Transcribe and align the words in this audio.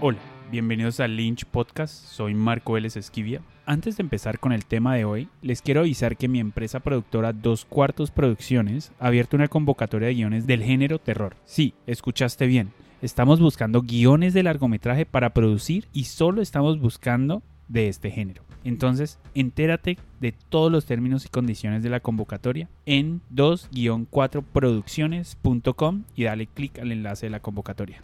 Hola, 0.00 0.18
bienvenidos 0.50 0.98
al 0.98 1.16
Lynch 1.16 1.44
Podcast, 1.46 2.06
soy 2.06 2.34
Marco 2.34 2.72
Vélez 2.72 2.96
Esquivia. 2.96 3.40
Antes 3.64 3.96
de 3.96 4.02
empezar 4.02 4.40
con 4.40 4.50
el 4.52 4.66
tema 4.66 4.96
de 4.96 5.04
hoy, 5.04 5.28
les 5.40 5.62
quiero 5.62 5.78
avisar 5.80 6.16
que 6.16 6.26
mi 6.28 6.40
empresa 6.40 6.80
productora 6.80 7.32
Dos 7.32 7.64
Cuartos 7.64 8.10
Producciones 8.10 8.90
ha 8.98 9.06
abierto 9.06 9.36
una 9.36 9.46
convocatoria 9.48 10.08
de 10.08 10.14
guiones 10.14 10.48
del 10.48 10.62
género 10.62 10.98
terror. 10.98 11.36
Sí, 11.44 11.74
escuchaste 11.86 12.46
bien. 12.46 12.72
Estamos 13.02 13.38
buscando 13.40 13.82
guiones 13.82 14.34
de 14.34 14.42
largometraje 14.42 15.06
para 15.06 15.30
producir 15.30 15.86
y 15.92 16.04
solo 16.04 16.42
estamos 16.42 16.80
buscando 16.80 17.44
de 17.68 17.88
este 17.88 18.10
género. 18.10 18.42
Entonces, 18.64 19.20
entérate 19.34 19.98
de 20.20 20.32
todos 20.32 20.72
los 20.72 20.86
términos 20.86 21.24
y 21.24 21.28
condiciones 21.28 21.84
de 21.84 21.90
la 21.90 22.00
convocatoria 22.00 22.68
en 22.84 23.20
2-4producciones.com 23.32 26.02
y 26.16 26.24
dale 26.24 26.46
clic 26.46 26.80
al 26.80 26.90
enlace 26.92 27.26
de 27.26 27.30
la 27.30 27.40
convocatoria. 27.40 28.00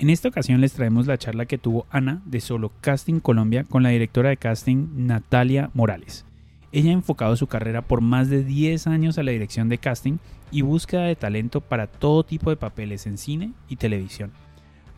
En 0.00 0.10
esta 0.10 0.28
ocasión 0.28 0.60
les 0.60 0.74
traemos 0.74 1.08
la 1.08 1.18
charla 1.18 1.46
que 1.46 1.58
tuvo 1.58 1.84
Ana 1.90 2.22
de 2.24 2.40
Solo 2.40 2.70
Casting 2.80 3.18
Colombia 3.18 3.64
con 3.64 3.82
la 3.82 3.88
directora 3.88 4.28
de 4.28 4.36
casting 4.36 4.86
Natalia 4.94 5.70
Morales. 5.74 6.24
Ella 6.70 6.90
ha 6.90 6.94
enfocado 6.94 7.34
su 7.34 7.48
carrera 7.48 7.82
por 7.82 8.00
más 8.00 8.30
de 8.30 8.44
10 8.44 8.86
años 8.86 9.18
a 9.18 9.24
la 9.24 9.32
dirección 9.32 9.68
de 9.68 9.78
casting 9.78 10.18
y 10.52 10.62
búsqueda 10.62 11.02
de 11.02 11.16
talento 11.16 11.60
para 11.60 11.88
todo 11.88 12.22
tipo 12.22 12.50
de 12.50 12.56
papeles 12.56 13.08
en 13.08 13.18
cine 13.18 13.54
y 13.68 13.74
televisión. 13.74 14.30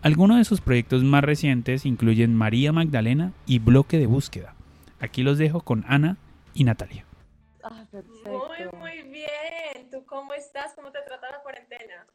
Algunos 0.02 0.37
de 0.37 0.45
sus 0.45 0.60
proyectos 0.60 1.02
más 1.02 1.24
recientes 1.24 1.87
incluyen 1.87 2.35
María 2.35 2.71
Magdalena 2.71 3.32
y 3.46 3.59
Bloque 3.59 3.98
de 3.98 4.07
Búsqueda. 4.07 4.55
Aquí 4.98 5.23
los 5.23 5.38
dejo 5.38 5.62
con 5.62 5.82
Ana 5.88 6.19
y 6.52 6.65
Natalia. 6.65 7.07
Ah, 7.62 7.87
muy, 7.93 8.79
muy 8.79 9.10
bien. 9.10 9.91
¿Tú 9.91 10.05
cómo 10.05 10.35
estás? 10.35 10.74
¿Cómo 10.74 10.91
te 10.93 10.98
trata 11.07 11.30
la 11.30 11.43
cuarentena? 11.43 12.07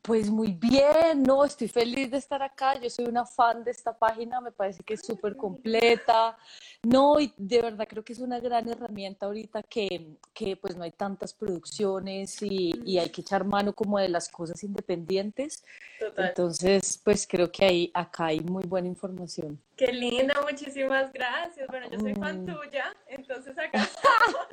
Pues 0.00 0.30
muy 0.30 0.52
bien, 0.52 1.22
no, 1.22 1.44
estoy 1.44 1.68
feliz 1.68 2.10
de 2.10 2.16
estar 2.16 2.42
acá. 2.42 2.80
Yo 2.80 2.88
soy 2.88 3.04
una 3.04 3.26
fan 3.26 3.62
de 3.64 3.70
esta 3.70 3.96
página, 3.96 4.40
me 4.40 4.50
parece 4.50 4.82
que 4.82 4.94
es 4.94 5.02
súper 5.04 5.36
completa. 5.36 6.38
No, 6.82 7.20
y 7.20 7.34
de 7.36 7.60
verdad 7.60 7.86
creo 7.86 8.02
que 8.02 8.14
es 8.14 8.18
una 8.18 8.40
gran 8.40 8.66
herramienta 8.66 9.26
ahorita 9.26 9.62
que, 9.62 10.16
que 10.32 10.56
pues 10.56 10.74
no 10.74 10.84
hay 10.84 10.92
tantas 10.92 11.34
producciones 11.34 12.40
y, 12.40 12.80
y, 12.84 12.98
hay 12.98 13.10
que 13.10 13.20
echar 13.20 13.44
mano 13.44 13.74
como 13.74 13.98
de 13.98 14.08
las 14.08 14.30
cosas 14.30 14.62
independientes. 14.64 15.62
Total. 16.00 16.28
Entonces, 16.28 16.98
pues 17.04 17.26
creo 17.26 17.52
que 17.52 17.66
ahí, 17.66 17.90
acá 17.92 18.26
hay 18.26 18.40
muy 18.40 18.64
buena 18.64 18.88
información. 18.88 19.60
Qué 19.76 19.92
linda, 19.92 20.34
muchísimas 20.42 21.12
gracias. 21.12 21.66
Bueno, 21.68 21.90
yo 21.90 22.00
soy 22.00 22.14
fan 22.14 22.42
mm. 22.42 22.46
tuya, 22.46 22.96
entonces 23.06 23.58
acá 23.58 23.82
estamos. 23.82 24.48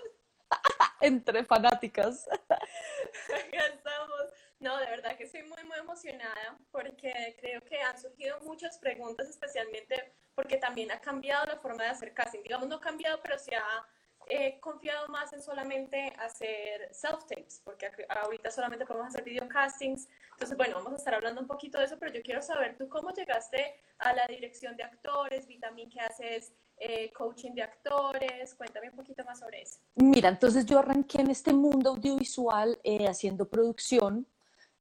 Entre 1.01 1.45
fanáticas. 1.45 2.27
acá 2.49 3.65
estamos. 3.73 4.40
No, 4.61 4.77
de 4.77 4.85
verdad 4.85 5.17
que 5.17 5.23
estoy 5.23 5.41
muy, 5.41 5.63
muy 5.63 5.79
emocionada 5.79 6.57
porque 6.71 7.35
creo 7.39 7.61
que 7.61 7.81
han 7.81 7.99
surgido 7.99 8.39
muchas 8.41 8.77
preguntas, 8.77 9.27
especialmente 9.27 10.13
porque 10.35 10.57
también 10.57 10.91
ha 10.91 11.01
cambiado 11.01 11.45
la 11.45 11.57
forma 11.57 11.83
de 11.83 11.89
hacer 11.89 12.13
casting. 12.13 12.43
Digamos, 12.43 12.67
no 12.67 12.75
ha 12.75 12.81
cambiado, 12.81 13.19
pero 13.23 13.39
se 13.39 13.55
ha 13.55 13.85
eh, 14.27 14.59
confiado 14.59 15.07
más 15.07 15.33
en 15.33 15.41
solamente 15.41 16.13
hacer 16.19 16.93
self-tapes, 16.93 17.61
porque 17.63 17.89
ahorita 18.07 18.51
solamente 18.51 18.85
podemos 18.85 19.07
hacer 19.07 19.23
video 19.23 19.49
castings. 19.49 20.07
Entonces, 20.33 20.55
bueno, 20.55 20.75
vamos 20.75 20.93
a 20.93 20.97
estar 20.97 21.15
hablando 21.15 21.41
un 21.41 21.47
poquito 21.47 21.79
de 21.79 21.85
eso, 21.85 21.97
pero 21.99 22.13
yo 22.13 22.21
quiero 22.21 22.43
saber 22.43 22.77
tú 22.77 22.87
cómo 22.87 23.09
llegaste 23.11 23.81
a 23.97 24.13
la 24.13 24.27
dirección 24.27 24.77
de 24.77 24.83
actores, 24.83 25.47
vi 25.47 25.59
también 25.59 25.89
que 25.89 26.01
haces 26.01 26.53
eh, 26.77 27.11
coaching 27.13 27.53
de 27.53 27.63
actores, 27.63 28.53
cuéntame 28.53 28.91
un 28.91 28.95
poquito 28.95 29.23
más 29.25 29.39
sobre 29.39 29.63
eso. 29.63 29.79
Mira, 29.95 30.29
entonces 30.29 30.67
yo 30.67 30.77
arranqué 30.77 31.21
en 31.21 31.31
este 31.31 31.51
mundo 31.51 31.89
audiovisual 31.89 32.79
eh, 32.83 33.07
haciendo 33.07 33.49
producción 33.49 34.27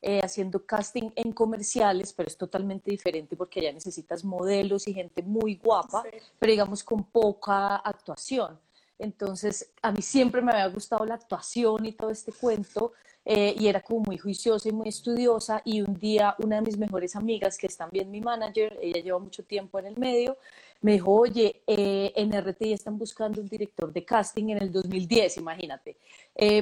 eh, 0.02 0.20
haciendo 0.22 0.64
casting 0.64 1.10
en 1.14 1.32
comerciales, 1.32 2.12
pero 2.14 2.26
es 2.26 2.36
totalmente 2.36 2.90
diferente 2.90 3.36
porque 3.36 3.60
allá 3.60 3.72
necesitas 3.72 4.24
modelos 4.24 4.88
y 4.88 4.94
gente 4.94 5.22
muy 5.22 5.56
guapa, 5.56 6.02
pero 6.38 6.50
digamos 6.50 6.82
con 6.82 7.04
poca 7.04 7.76
actuación. 7.76 8.58
Entonces, 8.98 9.70
a 9.82 9.92
mí 9.92 10.02
siempre 10.02 10.42
me 10.42 10.52
había 10.52 10.68
gustado 10.68 11.04
la 11.04 11.14
actuación 11.14 11.84
y 11.86 11.92
todo 11.92 12.10
este 12.10 12.32
cuento, 12.32 12.92
eh, 13.24 13.54
y 13.58 13.68
era 13.68 13.82
como 13.82 14.00
muy 14.00 14.18
juiciosa 14.18 14.68
y 14.68 14.72
muy 14.72 14.88
estudiosa, 14.88 15.62
y 15.64 15.82
un 15.82 15.94
día 15.98 16.34
una 16.38 16.56
de 16.56 16.62
mis 16.62 16.78
mejores 16.78 17.16
amigas, 17.16 17.58
que 17.58 17.66
es 17.66 17.76
también 17.76 18.10
mi 18.10 18.20
manager, 18.20 18.78
ella 18.80 19.02
lleva 19.02 19.18
mucho 19.18 19.44
tiempo 19.44 19.78
en 19.78 19.86
el 19.86 19.98
medio, 19.98 20.38
me 20.82 20.92
dijo, 20.92 21.12
oye, 21.12 21.62
eh, 21.66 22.12
en 22.16 22.32
RTI 22.32 22.72
están 22.72 22.98
buscando 22.98 23.40
un 23.40 23.48
director 23.48 23.92
de 23.92 24.04
casting 24.04 24.50
en 24.50 24.62
el 24.62 24.72
2010, 24.72 25.36
imagínate, 25.38 25.96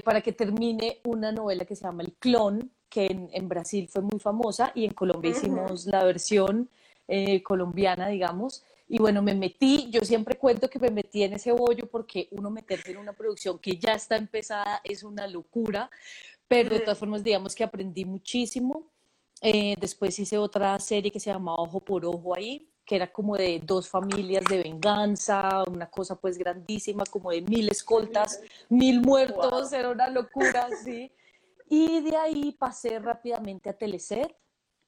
para 0.05 0.21
que 0.21 0.33
termine 0.33 1.01
una 1.05 1.31
novela 1.31 1.65
que 1.65 1.77
se 1.77 1.85
llama 1.85 2.03
El 2.03 2.15
Clon, 2.15 2.73
que 2.89 3.07
en, 3.33 3.49
Brasil 3.49 3.89
fue 3.89 4.03
muy 4.03 4.19
famosa 4.19 4.73
y 4.75 4.85
en 4.85 4.93
Colombia 4.93 5.31
hicimos 5.31 5.87
la 5.87 6.05
versión 6.05 6.69
eh, 7.07 7.43
colombiana, 7.43 8.09
digamos. 8.09 8.65
Y 8.89 8.99
bueno, 8.99 9.23
me 9.23 9.35
metí, 9.35 9.91
yo 9.91 10.01
siempre 10.01 10.37
cuento 10.37 10.69
que 10.71 10.79
me 10.79 10.91
metí 10.91 11.23
en 11.23 11.35
ese 11.35 11.53
bollo 11.53 11.87
porque 11.91 12.29
uno 12.31 12.51
meterse 12.51 12.91
en 12.91 12.99
una 12.99 13.13
producción 13.13 13.59
que 13.59 13.77
ya 13.77 13.93
está 13.93 14.17
empezada 14.17 14.81
es 14.83 15.03
una 15.03 15.27
locura, 15.27 15.91
pero 16.47 16.71
de 16.71 16.81
todas 16.81 16.99
formas, 16.99 17.23
digamos 17.23 17.55
que 17.55 17.65
aprendí 17.65 18.05
muchísimo. 18.07 18.91
Eh, 19.43 19.77
después 19.79 20.19
hice 20.19 20.39
otra 20.39 20.79
serie 20.81 21.11
que 21.11 21.21
se 21.21 21.31
llamaba 21.31 21.59
Ojo 21.59 21.81
por 21.81 22.05
Ojo 22.07 22.35
ahí, 22.35 22.67
que 22.89 22.97
era 22.97 23.13
como 23.13 23.37
de 23.37 23.61
dos 23.63 23.87
familias 23.87 24.43
de 24.49 24.63
venganza, 24.63 25.63
una 25.71 25.91
cosa 25.91 26.17
pues 26.17 26.39
grandísima, 26.39 27.05
como 27.05 27.31
de 27.31 27.43
mil 27.43 27.69
escoltas, 27.69 28.41
mil 28.71 29.03
muertos, 29.03 29.75
era 29.75 29.91
una 29.91 30.09
locura, 30.09 30.69
sí. 30.83 31.13
Y 31.69 32.01
de 32.01 32.17
ahí 32.17 32.57
pasé 32.59 32.99
rápidamente 32.99 33.69
a 33.69 33.75
Teleset. 33.75 34.35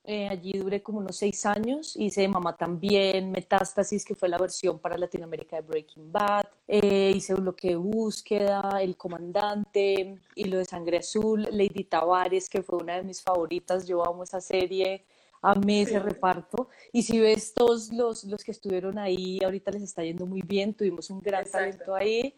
Eh, 0.02 0.28
allí 0.28 0.52
duré 0.52 0.82
como 0.82 1.00
unos 1.00 1.18
seis 1.18 1.44
años. 1.44 1.94
Hice 1.94 2.26
Mamá 2.26 2.56
también, 2.56 3.32
Metástasis, 3.32 4.02
que 4.02 4.14
fue 4.14 4.30
la 4.30 4.38
versión 4.38 4.78
para 4.78 4.96
Latinoamérica 4.96 5.56
de 5.56 5.68
Breaking 5.68 6.10
Bad. 6.10 6.46
Eh, 6.66 7.12
hice 7.14 7.34
Bloque 7.34 7.68
de 7.68 7.76
Búsqueda, 7.76 8.80
El 8.80 8.96
Comandante, 8.96 10.18
Hilo 10.36 10.56
de 10.56 10.64
Sangre 10.64 10.96
Azul, 10.96 11.42
Lady 11.50 11.84
Tavares, 11.84 12.48
que 12.48 12.62
fue 12.62 12.78
una 12.78 12.96
de 12.96 13.02
mis 13.02 13.20
favoritas. 13.20 13.86
Yo 13.86 14.02
amo 14.08 14.22
esa 14.22 14.40
serie. 14.40 15.04
Amé 15.42 15.82
ese 15.82 15.98
reparto. 15.98 16.68
Y 16.92 17.02
si 17.02 17.18
ves 17.18 17.54
todos 17.54 17.92
los, 17.92 18.24
los 18.24 18.44
que 18.44 18.50
estuvieron 18.50 18.98
ahí, 18.98 19.38
ahorita 19.42 19.70
les 19.70 19.82
está 19.82 20.02
yendo 20.02 20.26
muy 20.26 20.42
bien. 20.42 20.74
Tuvimos 20.74 21.10
un 21.10 21.20
gran 21.20 21.44
talento 21.50 21.94
ahí. 21.94 22.34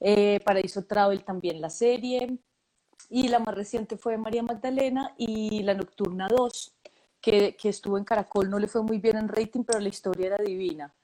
Eh, 0.00 0.40
Paraíso 0.44 0.84
Travel 0.84 1.24
también 1.24 1.60
la 1.60 1.70
serie 1.70 2.38
y 3.08 3.28
la 3.28 3.38
más 3.38 3.54
reciente 3.54 3.96
fue 3.96 4.16
María 4.16 4.42
Magdalena 4.42 5.14
y 5.16 5.62
la 5.62 5.74
Nocturna 5.74 6.28
2, 6.28 6.76
que, 7.20 7.56
que, 7.56 7.68
estuvo 7.68 7.98
en 7.98 8.04
Caracol, 8.04 8.50
no 8.50 8.58
le 8.58 8.68
fue 8.68 8.82
muy 8.82 8.98
bien 8.98 9.16
en 9.16 9.28
rating, 9.28 9.64
pero 9.64 9.80
la 9.80 9.88
historia 9.88 10.26
era 10.26 10.44
divina, 10.44 10.94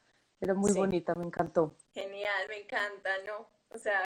era 0.40 0.54
muy 0.54 0.72
bonita, 0.72 1.14
me 1.14 1.24
encantó. 1.24 1.76
Genial, 1.92 2.48
me 2.48 2.58
encanta, 2.58 3.10
¿no? 3.26 3.48
O 3.68 3.78
sea, 3.78 4.02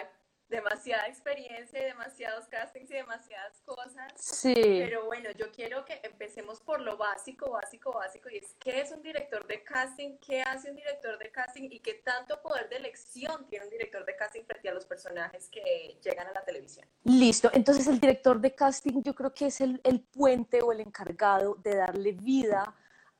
demasiada 0.48 1.06
experiencia 1.06 1.80
y 1.80 1.84
demasiados 1.84 2.46
castings 2.48 2.90
y 2.90 2.94
demasiadas 2.94 3.60
cosas. 3.64 4.12
Sí. 4.16 4.54
Pero 4.54 5.06
bueno, 5.06 5.30
yo 5.32 5.50
quiero 5.50 5.84
que 5.84 6.00
empecemos 6.02 6.60
por 6.60 6.80
lo 6.80 6.96
básico, 6.96 7.50
básico, 7.50 7.92
básico, 7.92 8.28
y 8.30 8.38
es 8.38 8.54
qué 8.60 8.80
es 8.80 8.92
un 8.92 9.02
director 9.02 9.46
de 9.46 9.62
casting, 9.64 10.18
qué 10.18 10.42
hace 10.42 10.70
un 10.70 10.76
director 10.76 11.18
de 11.18 11.30
casting 11.30 11.68
y 11.70 11.80
qué 11.80 11.94
tanto 11.94 12.40
poder 12.42 12.68
de 12.68 12.76
elección 12.76 13.46
tiene 13.48 13.64
un 13.64 13.70
director 13.70 14.04
de 14.04 14.16
casting 14.16 14.42
frente 14.44 14.68
a 14.68 14.74
los 14.74 14.84
personajes 14.84 15.48
que 15.48 15.98
llegan 16.02 16.26
a 16.28 16.32
la 16.32 16.44
televisión. 16.44 16.86
Listo, 17.04 17.50
entonces 17.52 17.86
el 17.86 18.00
director 18.00 18.40
de 18.40 18.54
casting 18.54 19.02
yo 19.02 19.14
creo 19.14 19.32
que 19.32 19.46
es 19.46 19.60
el, 19.60 19.80
el 19.84 20.00
puente 20.00 20.62
o 20.62 20.72
el 20.72 20.80
encargado 20.80 21.54
de 21.56 21.76
darle 21.76 22.12
vida 22.12 22.74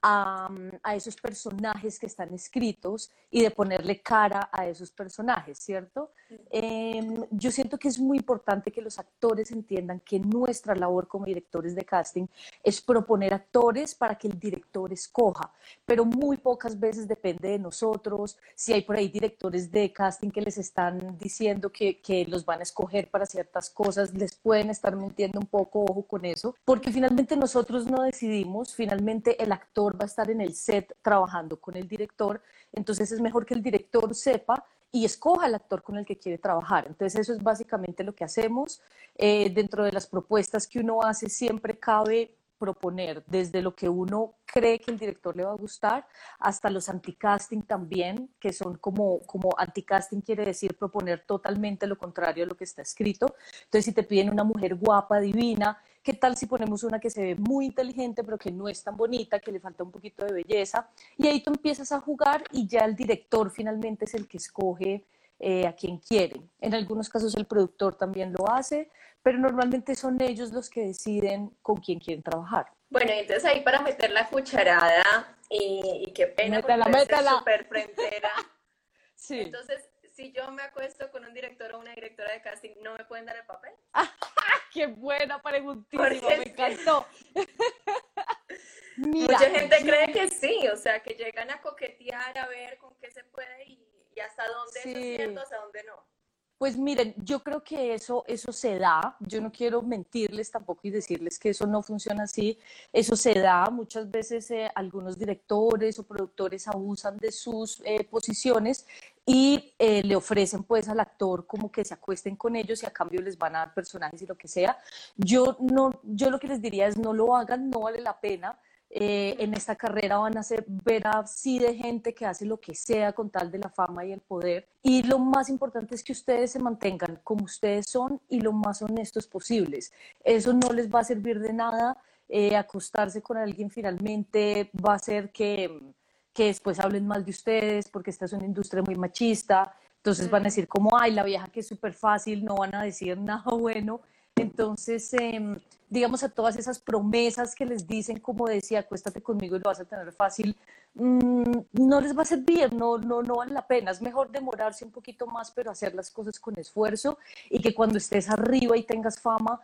a, 0.06 0.50
esos 0.94 1.16
personajes 1.16 1.98
que 1.98 2.06
están 2.06 2.32
escritos 2.34 3.10
y 3.30 3.42
de 3.42 3.50
ponerle 3.50 4.02
cara 4.02 4.50
a 4.52 4.66
esos 4.66 4.90
personajes, 4.90 5.58
¿cierto? 5.58 6.10
Em, 6.50 7.24
yo 7.30 7.50
siento 7.50 7.78
que 7.78 7.88
es 7.88 7.98
muy 7.98 8.18
importante 8.18 8.70
que 8.70 8.82
los 8.82 8.98
actores 8.98 9.50
entiendan 9.50 10.00
que 10.00 10.20
nuestra 10.20 10.74
labor 10.74 11.08
como 11.08 11.24
directores 11.24 11.74
de 11.74 11.84
casting 11.84 12.26
es 12.62 12.82
proponer 12.82 13.32
actores 13.32 13.94
para 13.94 14.16
que 14.16 14.28
el 14.28 14.38
director 14.38 14.92
escoja, 14.92 15.50
pero 15.86 16.04
muy 16.04 16.36
pocas 16.36 16.78
veces 16.78 17.08
depende 17.08 17.48
de 17.48 17.58
nosotros. 17.58 18.36
Si 18.54 18.74
hay 18.74 18.82
por 18.82 18.96
ahí 18.96 19.08
directores 19.08 19.70
de 19.72 19.90
casting 19.90 20.30
que 20.30 20.42
les 20.42 20.58
están 20.58 21.16
diciendo 21.16 21.72
que, 21.72 22.02
que 22.02 22.26
los 22.26 22.44
van 22.44 22.60
a 22.60 22.64
escoger 22.64 23.10
para 23.10 23.24
ciertas 23.24 23.70
cosas, 23.70 24.12
les 24.12 24.34
pueden 24.34 24.68
estar 24.68 24.94
mintiendo 24.94 25.40
un 25.40 25.46
poco, 25.46 25.82
ojo 25.82 26.02
con 26.02 26.26
eso, 26.26 26.54
porque 26.64 26.92
finalmente 26.92 27.36
nosotros 27.36 27.86
no 27.86 28.02
decidimos, 28.02 28.74
finalmente 28.74 29.42
el 29.42 29.50
actor 29.50 29.93
va 29.94 30.04
a 30.04 30.06
estar 30.06 30.30
en 30.30 30.40
el 30.40 30.54
set 30.54 30.96
trabajando 31.02 31.60
con 31.60 31.76
el 31.76 31.88
director, 31.88 32.42
entonces 32.72 33.12
es 33.12 33.20
mejor 33.20 33.44
que 33.46 33.54
el 33.54 33.62
director 33.62 34.14
sepa 34.14 34.64
y 34.90 35.04
escoja 35.04 35.46
el 35.46 35.56
actor 35.56 35.82
con 35.82 35.96
el 35.96 36.06
que 36.06 36.18
quiere 36.18 36.38
trabajar. 36.38 36.86
Entonces 36.86 37.20
eso 37.20 37.32
es 37.32 37.42
básicamente 37.42 38.04
lo 38.04 38.14
que 38.14 38.22
hacemos. 38.22 38.80
Eh, 39.16 39.50
dentro 39.52 39.82
de 39.82 39.90
las 39.90 40.06
propuestas 40.06 40.68
que 40.68 40.78
uno 40.78 41.02
hace 41.02 41.28
siempre 41.28 41.78
cabe 41.78 42.36
proponer 42.58 43.24
desde 43.26 43.60
lo 43.60 43.74
que 43.74 43.88
uno 43.88 44.34
cree 44.46 44.78
que 44.78 44.90
el 44.90 44.98
director 44.98 45.36
le 45.36 45.44
va 45.44 45.50
a 45.50 45.56
gustar 45.56 46.06
hasta 46.38 46.70
los 46.70 46.88
anti-casting 46.88 47.62
también, 47.62 48.30
que 48.38 48.52
son 48.52 48.78
como, 48.78 49.20
como 49.26 49.50
anti-casting 49.58 50.20
quiere 50.20 50.44
decir 50.44 50.76
proponer 50.76 51.24
totalmente 51.26 51.86
lo 51.86 51.98
contrario 51.98 52.44
a 52.44 52.46
lo 52.46 52.56
que 52.56 52.64
está 52.64 52.82
escrito. 52.82 53.34
Entonces, 53.64 53.84
si 53.84 53.92
te 53.92 54.04
piden 54.04 54.30
una 54.30 54.44
mujer 54.44 54.76
guapa, 54.76 55.18
divina, 55.20 55.78
¿Qué 56.04 56.12
tal 56.12 56.36
si 56.36 56.44
ponemos 56.44 56.84
una 56.84 57.00
que 57.00 57.08
se 57.08 57.22
ve 57.22 57.34
muy 57.34 57.64
inteligente, 57.64 58.22
pero 58.22 58.36
que 58.36 58.50
no 58.52 58.68
es 58.68 58.84
tan 58.84 58.94
bonita, 58.94 59.40
que 59.40 59.50
le 59.50 59.58
falta 59.58 59.82
un 59.82 59.90
poquito 59.90 60.26
de 60.26 60.34
belleza? 60.34 60.90
Y 61.16 61.26
ahí 61.26 61.42
tú 61.42 61.50
empiezas 61.50 61.92
a 61.92 62.00
jugar 62.00 62.44
y 62.52 62.68
ya 62.68 62.84
el 62.84 62.94
director 62.94 63.50
finalmente 63.50 64.04
es 64.04 64.12
el 64.12 64.28
que 64.28 64.36
escoge 64.36 65.02
eh, 65.40 65.66
a 65.66 65.74
quien 65.74 65.96
quiere. 65.96 66.42
En 66.60 66.74
algunos 66.74 67.08
casos 67.08 67.34
el 67.36 67.46
productor 67.46 67.96
también 67.96 68.34
lo 68.38 68.50
hace, 68.50 68.90
pero 69.22 69.38
normalmente 69.38 69.94
son 69.94 70.20
ellos 70.20 70.52
los 70.52 70.68
que 70.68 70.88
deciden 70.88 71.56
con 71.62 71.78
quién 71.78 71.98
quieren 72.00 72.22
trabajar. 72.22 72.66
Bueno, 72.90 73.10
entonces 73.12 73.46
ahí 73.46 73.62
para 73.62 73.80
meter 73.80 74.10
la 74.10 74.28
cucharada, 74.28 75.38
y, 75.48 76.12
qué 76.14 76.26
pena, 76.26 76.56
métala, 76.56 76.84
métala. 76.84 77.38
súper 77.38 77.64
frentera. 77.64 78.30
sí. 79.14 79.40
Entonces, 79.40 79.88
si 80.12 80.32
yo 80.32 80.50
me 80.50 80.62
acuesto 80.62 81.10
con 81.10 81.24
un 81.24 81.32
director 81.32 81.74
o 81.74 81.80
una 81.80 81.94
directora 81.94 82.30
de 82.32 82.42
casting, 82.42 82.72
¿no 82.82 82.94
me 82.94 83.06
pueden 83.06 83.24
dar 83.24 83.36
el 83.36 83.46
papel? 83.46 83.72
¡Qué 84.72 84.86
buena 84.86 85.40
preguntita! 85.40 86.08
Me 86.08 86.42
encantó. 86.44 87.06
Mucha 88.96 89.50
gente 89.50 89.76
cree 89.82 90.12
que 90.12 90.30
sí, 90.30 90.68
o 90.68 90.76
sea, 90.76 91.02
que 91.02 91.14
llegan 91.14 91.50
a 91.50 91.60
coquetear 91.60 92.38
a 92.38 92.46
ver 92.46 92.78
con 92.78 92.94
qué 92.96 93.10
se 93.10 93.24
puede 93.24 93.64
y, 93.64 93.80
hasta 94.24 94.46
dónde 94.46 94.80
es 94.84 95.16
cierto, 95.16 95.40
hasta 95.40 95.56
dónde 95.58 95.82
no. 95.84 96.14
Pues 96.56 96.78
miren, 96.78 97.14
yo 97.18 97.42
creo 97.42 97.64
que 97.64 97.94
eso, 97.94 98.24
eso 98.28 98.52
se 98.52 98.78
da. 98.78 99.16
Yo 99.18 99.40
no 99.40 99.50
quiero 99.50 99.82
mentirles 99.82 100.52
tampoco 100.52 100.82
y 100.84 100.90
decirles 100.90 101.38
que 101.38 101.50
eso 101.50 101.66
no 101.66 101.82
funciona 101.82 102.22
así. 102.22 102.58
Eso 102.92 103.16
se 103.16 103.34
da. 103.34 103.68
Muchas 103.70 104.08
veces 104.08 104.48
eh, 104.52 104.70
algunos 104.74 105.18
directores 105.18 105.98
o 105.98 106.06
productores 106.06 106.68
abusan 106.68 107.16
de 107.18 107.32
sus 107.32 107.82
eh, 107.84 108.04
posiciones 108.04 108.86
y 109.26 109.74
eh, 109.78 110.02
le 110.02 110.16
ofrecen 110.16 110.64
pues 110.64 110.88
al 110.88 111.00
actor 111.00 111.46
como 111.46 111.70
que 111.72 111.84
se 111.84 111.94
acuesten 111.94 112.36
con 112.36 112.56
ellos 112.56 112.82
y 112.82 112.86
a 112.86 112.90
cambio 112.90 113.20
les 113.22 113.38
van 113.38 113.56
a 113.56 113.60
dar 113.60 113.74
personajes 113.74 114.20
y 114.20 114.26
lo 114.26 114.36
que 114.36 114.48
sea. 114.48 114.78
Yo, 115.16 115.56
no, 115.60 115.90
yo 116.02 116.30
lo 116.30 116.38
que 116.38 116.48
les 116.48 116.60
diría 116.60 116.86
es 116.86 116.98
no 116.98 117.12
lo 117.12 117.34
hagan, 117.34 117.70
no 117.70 117.80
vale 117.80 118.00
la 118.00 118.20
pena. 118.20 118.58
Eh, 118.96 119.34
en 119.40 119.54
esta 119.54 119.74
carrera 119.74 120.18
van 120.18 120.38
a 120.38 120.42
ser, 120.44 120.64
ver 120.68 121.06
así 121.08 121.58
de 121.58 121.74
gente 121.74 122.14
que 122.14 122.26
hace 122.26 122.46
lo 122.46 122.60
que 122.60 122.76
sea 122.76 123.12
con 123.12 123.28
tal 123.28 123.50
de 123.50 123.58
la 123.58 123.68
fama 123.68 124.04
y 124.04 124.12
el 124.12 124.20
poder. 124.20 124.68
Y 124.82 125.02
lo 125.02 125.18
más 125.18 125.48
importante 125.48 125.94
es 125.94 126.04
que 126.04 126.12
ustedes 126.12 126.52
se 126.52 126.60
mantengan 126.60 127.18
como 127.24 127.44
ustedes 127.44 127.86
son 127.88 128.20
y 128.28 128.40
lo 128.40 128.52
más 128.52 128.82
honestos 128.82 129.26
posibles. 129.26 129.92
Eso 130.22 130.52
no 130.52 130.72
les 130.72 130.88
va 130.88 131.00
a 131.00 131.04
servir 131.04 131.40
de 131.40 131.52
nada. 131.52 131.96
Eh, 132.28 132.56
acostarse 132.56 133.20
con 133.20 133.36
alguien 133.36 133.68
finalmente 133.70 134.70
va 134.74 134.92
a 134.92 134.96
hacer 134.96 135.32
que, 135.32 135.94
que 136.34 136.46
después 136.46 136.80
hablen 136.80 137.06
mal 137.06 137.24
de 137.24 137.30
ustedes 137.30 137.88
porque 137.88 138.10
esta 138.10 138.26
es 138.26 138.32
una 138.32 138.44
industria 138.44 138.82
muy 138.82 138.96
machista. 138.96 139.74
Entonces 139.98 140.28
van 140.28 140.42
a 140.42 140.46
decir 140.46 140.68
como, 140.68 140.98
ay, 140.98 141.12
la 141.12 141.22
vieja 141.22 141.46
que 141.46 141.60
es 141.60 141.68
súper 141.68 141.94
fácil, 141.94 142.44
no 142.44 142.56
van 142.56 142.74
a 142.74 142.82
decir 142.82 143.16
nada 143.18 143.44
bueno. 143.52 144.00
Entonces, 144.36 145.14
em, 145.14 145.56
digamos, 145.88 146.24
a 146.24 146.28
todas 146.28 146.56
esas 146.56 146.80
promesas 146.80 147.54
que 147.54 147.64
les 147.64 147.86
dicen, 147.86 148.18
como 148.18 148.48
decía, 148.48 148.80
acuéstate 148.80 149.22
conmigo 149.22 149.54
y 149.54 149.60
lo 149.60 149.64
vas 149.70 149.78
a 149.78 149.84
tener 149.84 150.12
fácil, 150.12 150.56
mm, 150.94 151.52
no 151.72 152.00
les 152.00 152.18
va 152.18 152.22
a 152.22 152.24
servir, 152.24 152.72
no, 152.74 152.98
no, 152.98 153.22
no 153.22 153.36
vale 153.36 153.52
la 153.52 153.66
pena. 153.66 153.92
Es 153.92 154.02
mejor 154.02 154.30
demorarse 154.32 154.84
un 154.84 154.90
poquito 154.90 155.28
más, 155.28 155.52
pero 155.52 155.70
hacer 155.70 155.94
las 155.94 156.10
cosas 156.10 156.40
con 156.40 156.58
esfuerzo 156.58 157.16
y 157.48 157.62
que 157.62 157.72
cuando 157.72 157.98
estés 157.98 158.28
arriba 158.28 158.76
y 158.76 158.82
tengas 158.82 159.20
fama, 159.20 159.60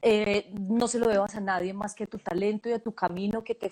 eh, 0.00 0.50
no 0.52 0.86
se 0.86 0.98
lo 0.98 1.08
debas 1.08 1.34
a 1.34 1.40
nadie 1.40 1.72
más 1.72 1.94
que 1.94 2.04
a 2.04 2.06
tu 2.06 2.18
talento 2.18 2.68
y 2.68 2.72
a 2.72 2.78
tu 2.78 2.94
camino 2.94 3.42
que 3.42 3.54
te, 3.54 3.70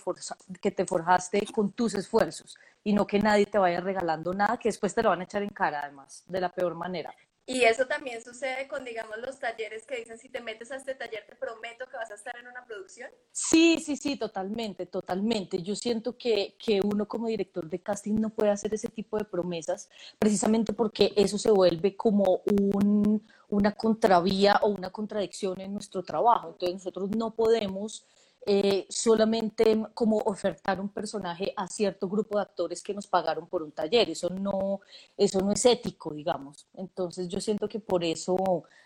que 0.61 0.71
te 0.71 0.85
forjaste 0.85 1.47
con 1.53 1.73
tus 1.73 1.95
esfuerzos 1.95 2.57
y 2.83 2.93
no 2.93 3.07
que 3.07 3.19
nadie 3.19 3.47
te 3.47 3.59
vaya 3.59 3.81
regalando 3.81 4.35
nada 4.35 4.57
que 4.57 4.69
después 4.69 4.95
te 4.95 5.03
lo 5.03 5.11
van 5.11 5.21
a 5.21 5.25
echar 5.25 5.43
en 5.43 5.51
cara 5.51 5.81
además, 5.83 6.25
de 6.27 6.41
la 6.41 6.49
peor 6.49 6.75
manera. 6.75 7.15
Y 7.49 7.63
eso 7.63 7.87
también 7.87 8.21
sucede 8.23 8.67
con, 8.67 8.85
digamos, 8.85 9.19
los 9.19 9.39
talleres 9.39 9.87
que 9.87 9.97
dicen, 9.97 10.19
si 10.19 10.29
te 10.29 10.41
metes 10.41 10.73
a 10.73 10.77
este 10.77 10.97
taller, 10.97 11.25
te 11.29 11.37
prometo 11.37 11.87
que 11.87 11.97
vas 11.97 12.11
a 12.11 12.15
estar 12.15 12.37
en 12.37 12.49
una 12.49 12.65
producción. 12.67 13.09
Sí, 13.31 13.79
sí, 13.79 13.97
sí, 13.97 14.17
totalmente, 14.17 14.85
totalmente. 14.85 15.63
Yo 15.63 15.77
siento 15.77 16.19
que, 16.19 16.57
que 16.59 16.81
uno 16.81 17.07
como 17.07 17.29
director 17.29 17.71
de 17.71 17.81
casting 17.81 18.15
no 18.15 18.31
puede 18.31 18.51
hacer 18.51 18.75
ese 18.75 18.89
tipo 18.89 19.17
de 19.17 19.25
promesas, 19.25 19.89
precisamente 20.19 20.73
porque 20.73 21.13
eso 21.15 21.39
se 21.39 21.53
vuelve 21.53 21.97
como 21.97 22.43
un, 22.47 23.25
una 23.49 23.73
contravía 23.73 24.59
o 24.63 24.69
una 24.69 24.91
contradicción 24.91 25.61
en 25.61 25.73
nuestro 25.73 26.03
trabajo. 26.03 26.49
Entonces 26.49 26.75
nosotros 26.75 27.11
no 27.11 27.37
podemos 27.37 28.05
eh, 28.49 28.87
solamente 28.89 29.77
como 29.93 30.19
ofertar 30.19 30.81
un 30.81 30.89
personaje 30.89 31.53
a 31.57 31.67
cierto 31.67 32.09
grupo 32.09 32.39
de 32.39 32.43
actores 32.43 32.81
que 32.81 32.95
nos 32.95 33.09
pagaron 33.09 33.49
por 33.49 33.61
un 33.61 33.73
taller. 33.73 34.09
Eso 34.09 34.31
no, 34.31 34.81
eso 35.17 35.41
no 35.41 35.51
es 35.51 35.67
ético, 35.67 36.15
digamos. 36.15 36.69
Entonces 36.75 37.27
yo 37.27 37.41
siento 37.41 37.69
que 37.69 37.81
por 37.81 38.05
eso 38.05 38.37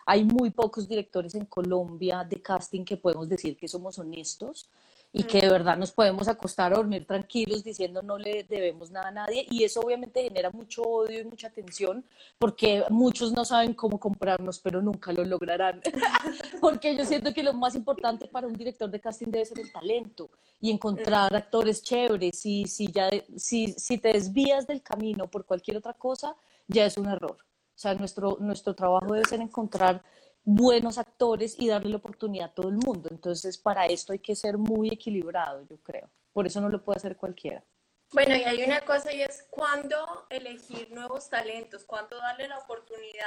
hay 0.06 0.24
muy 0.24 0.48
pocos 0.48 0.88
directores 0.88 1.34
en 1.34 1.44
Colombia 1.44 2.24
de 2.24 2.40
casting 2.40 2.84
que 2.86 2.96
podemos 2.96 3.28
decir 3.28 3.58
que 3.58 3.68
somos 3.68 3.98
honestos 3.98 4.70
y 5.12 5.24
que 5.24 5.40
de 5.40 5.50
verdad 5.50 5.76
nos 5.76 5.90
podemos 5.90 6.28
acostar 6.28 6.72
a 6.72 6.76
dormir 6.76 7.04
tranquilos 7.04 7.64
diciendo 7.64 8.00
no 8.00 8.16
le 8.16 8.44
debemos 8.44 8.90
nada 8.92 9.08
a 9.08 9.12
nadie 9.12 9.44
y 9.50 9.64
eso 9.64 9.80
obviamente 9.80 10.22
genera 10.22 10.50
mucho 10.50 10.82
odio 10.82 11.20
y 11.20 11.24
mucha 11.24 11.50
tensión 11.50 12.04
porque 12.38 12.84
muchos 12.90 13.32
no 13.32 13.44
saben 13.44 13.74
cómo 13.74 13.98
comprarnos 13.98 14.60
pero 14.60 14.80
nunca 14.80 15.12
lo 15.12 15.24
lograrán. 15.24 15.80
Porque 16.60 16.96
yo 16.96 17.04
siento 17.04 17.32
que 17.32 17.42
lo 17.42 17.52
más 17.52 17.74
importante 17.74 18.26
para 18.26 18.46
un 18.46 18.52
director 18.52 18.90
de 18.90 19.00
casting 19.00 19.28
debe 19.28 19.44
ser 19.44 19.60
el 19.60 19.72
talento 19.72 20.30
y 20.60 20.70
encontrar 20.70 21.34
actores 21.34 21.82
chéveres. 21.82 22.44
Y 22.44 22.66
si 22.66 22.90
ya 22.92 23.08
si, 23.36 23.68
si 23.72 23.98
te 23.98 24.12
desvías 24.12 24.66
del 24.66 24.82
camino 24.82 25.28
por 25.28 25.44
cualquier 25.44 25.78
otra 25.78 25.94
cosa 25.94 26.36
ya 26.68 26.84
es 26.84 26.96
un 26.96 27.06
error. 27.08 27.36
O 27.40 27.78
sea 27.80 27.94
nuestro 27.94 28.36
nuestro 28.40 28.74
trabajo 28.74 29.14
debe 29.14 29.26
ser 29.26 29.40
encontrar 29.40 30.02
buenos 30.44 30.98
actores 30.98 31.56
y 31.58 31.68
darle 31.68 31.90
la 31.90 31.96
oportunidad 31.96 32.50
a 32.50 32.54
todo 32.54 32.68
el 32.68 32.76
mundo. 32.76 33.08
Entonces, 33.10 33.58
para 33.58 33.86
esto 33.86 34.12
hay 34.12 34.20
que 34.20 34.34
ser 34.34 34.58
muy 34.58 34.88
equilibrado, 34.88 35.66
yo 35.68 35.78
creo. 35.82 36.10
Por 36.32 36.46
eso 36.46 36.60
no 36.60 36.68
lo 36.68 36.82
puede 36.82 36.98
hacer 36.98 37.16
cualquiera. 37.16 37.64
Bueno, 38.12 38.34
y 38.34 38.42
hay 38.42 38.64
una 38.64 38.80
cosa 38.80 39.12
y 39.12 39.22
es 39.22 39.46
cuándo 39.50 40.26
elegir 40.30 40.90
nuevos 40.90 41.28
talentos, 41.28 41.84
cuándo 41.84 42.16
darle 42.16 42.48
la 42.48 42.58
oportunidad 42.58 43.24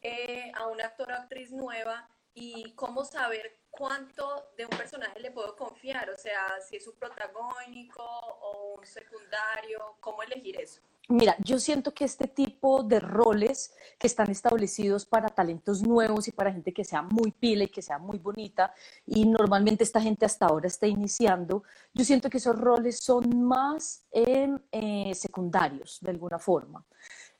eh, 0.00 0.52
a 0.54 0.68
un 0.68 0.80
actor 0.80 1.10
o 1.10 1.14
actriz 1.14 1.50
nueva 1.50 2.08
y 2.34 2.72
cómo 2.74 3.04
saber 3.04 3.58
cuánto 3.70 4.50
de 4.56 4.64
un 4.64 4.76
personaje 4.76 5.18
le 5.20 5.30
puedo 5.30 5.56
confiar, 5.56 6.10
o 6.10 6.16
sea, 6.16 6.60
si 6.60 6.76
es 6.76 6.86
un 6.86 6.94
protagónico 6.94 8.02
o 8.02 8.74
un 8.78 8.86
secundario, 8.86 9.96
cómo 10.00 10.22
elegir 10.22 10.60
eso. 10.60 10.80
Mira, 11.08 11.36
yo 11.40 11.58
siento 11.58 11.92
que 11.92 12.04
este 12.04 12.28
tipo 12.28 12.84
de 12.84 13.00
roles 13.00 13.74
que 13.98 14.06
están 14.06 14.30
establecidos 14.30 15.04
para 15.04 15.28
talentos 15.28 15.82
nuevos 15.82 16.28
y 16.28 16.32
para 16.32 16.52
gente 16.52 16.72
que 16.72 16.84
sea 16.84 17.02
muy 17.02 17.32
pila 17.32 17.64
y 17.64 17.68
que 17.68 17.82
sea 17.82 17.98
muy 17.98 18.18
bonita, 18.18 18.72
y 19.04 19.26
normalmente 19.26 19.82
esta 19.84 20.00
gente 20.00 20.24
hasta 20.24 20.46
ahora 20.46 20.68
está 20.68 20.86
iniciando, 20.86 21.64
yo 21.92 22.04
siento 22.04 22.30
que 22.30 22.38
esos 22.38 22.56
roles 22.56 22.98
son 22.98 23.42
más 23.42 24.06
eh, 24.12 25.12
secundarios 25.14 25.98
de 26.00 26.10
alguna 26.10 26.38
forma. 26.38 26.84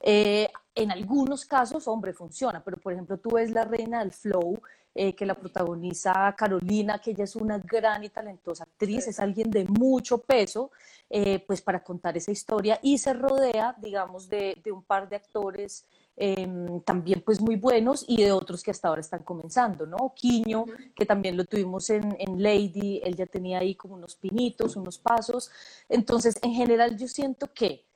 Eh, 0.02 0.48
en 0.74 0.90
algunos 0.90 1.44
casos, 1.44 1.86
hombre, 1.86 2.12
funciona, 2.12 2.62
pero 2.64 2.76
por 2.78 2.92
ejemplo, 2.92 3.18
tú 3.18 3.30
ves 3.30 3.50
La 3.50 3.64
Reina 3.64 4.00
del 4.00 4.12
Flow, 4.12 4.58
eh, 4.94 5.14
que 5.14 5.24
la 5.24 5.34
protagoniza 5.34 6.34
Carolina, 6.36 6.98
que 6.98 7.12
ella 7.12 7.24
es 7.24 7.36
una 7.36 7.58
gran 7.58 8.04
y 8.04 8.10
talentosa 8.10 8.64
actriz, 8.64 9.06
es 9.06 9.20
alguien 9.20 9.50
de 9.50 9.64
mucho 9.64 10.18
peso, 10.18 10.70
eh, 11.08 11.42
pues 11.46 11.62
para 11.62 11.82
contar 11.82 12.16
esa 12.16 12.30
historia 12.30 12.78
y 12.82 12.98
se 12.98 13.14
rodea, 13.14 13.74
digamos, 13.80 14.28
de, 14.28 14.58
de 14.62 14.72
un 14.72 14.82
par 14.82 15.08
de 15.08 15.16
actores 15.16 15.86
em, 16.16 16.80
también 16.82 17.22
pues 17.22 17.40
muy 17.40 17.56
buenos 17.56 18.04
y 18.06 18.22
de 18.22 18.32
otros 18.32 18.62
que 18.62 18.70
hasta 18.70 18.88
ahora 18.88 19.00
están 19.00 19.22
comenzando, 19.22 19.86
¿no? 19.86 20.12
Quiño, 20.14 20.66
que 20.94 21.06
también 21.06 21.38
lo 21.38 21.44
tuvimos 21.46 21.88
en, 21.88 22.14
en 22.18 22.42
Lady, 22.42 23.00
él 23.02 23.16
ya 23.16 23.26
tenía 23.26 23.60
ahí 23.60 23.74
como 23.74 23.94
unos 23.94 24.16
pinitos, 24.16 24.76
unos 24.76 24.98
pasos, 24.98 25.50
entonces 25.88 26.38
en 26.42 26.52
general 26.52 26.98
yo 26.98 27.08
siento 27.08 27.50
que 27.54 27.86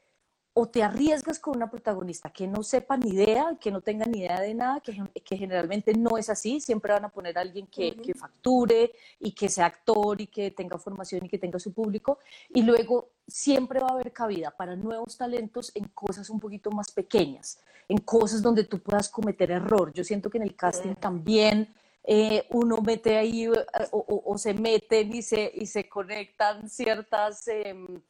o 0.59 0.67
te 0.67 0.83
arriesgas 0.83 1.39
con 1.39 1.55
una 1.55 1.71
protagonista 1.71 2.31
que 2.31 2.47
no 2.47 2.63
sepa 2.63 2.97
ni 2.97 3.11
idea, 3.11 3.59
que 3.61 3.71
no 3.71 3.83
tenga 3.83 4.07
ni 4.07 4.21
idea 4.21 4.41
de 4.41 4.55
nada, 4.55 4.81
que, 4.81 4.99
que 5.23 5.37
generalmente 5.37 5.93
no 5.93 6.17
es 6.17 6.31
así, 6.31 6.63
siempre 6.63 6.95
van 6.95 7.05
a 7.05 7.11
poner 7.11 7.37
a 7.37 7.43
alguien 7.43 7.67
que, 7.67 7.95
que, 7.95 8.15
facture 8.15 8.91
y 9.21 9.33
que 9.33 9.51
sea 9.51 9.67
actor 9.67 10.19
y 10.19 10.29
que 10.29 10.53
tenga 10.53 10.79
formación 10.79 11.27
y 11.27 11.29
que 11.29 11.37
tenga 11.37 11.59
su 11.59 11.75
público, 11.75 12.21
y 12.49 12.63
luego 12.63 13.11
siempre 13.29 13.81
va 13.81 13.89
a 13.89 13.93
haber 13.93 14.15
cabida 14.15 14.51
para 14.51 14.77
nuevos 14.77 15.19
talentos 15.19 15.73
en 15.75 15.89
cosas 15.89 16.31
un 16.31 16.41
poquito 16.41 16.71
más 16.71 16.91
pequeñas, 16.91 17.61
en 17.87 17.99
cosas 17.99 18.41
donde 18.41 18.65
tú 18.65 18.79
puedas 18.79 19.11
cometer 19.11 19.51
error. 19.51 19.93
Yo 19.93 20.05
siento 20.05 20.31
que 20.31 20.39
en 20.39 20.45
el 20.45 20.57
casting 20.57 20.95
también... 20.95 21.69
Eh, 22.09 22.47
uno 22.51 22.77
mete 22.77 23.17
ahí 23.17 23.47
eh, 23.47 23.51
o, 23.91 24.39
se 24.39 24.55
meten 24.55 25.13
y 25.13 25.23
se, 25.23 25.51
y 25.53 25.67
se 25.67 25.89
conectan 25.89 26.71
ciertas... 26.71 27.47
Em, 27.49 28.01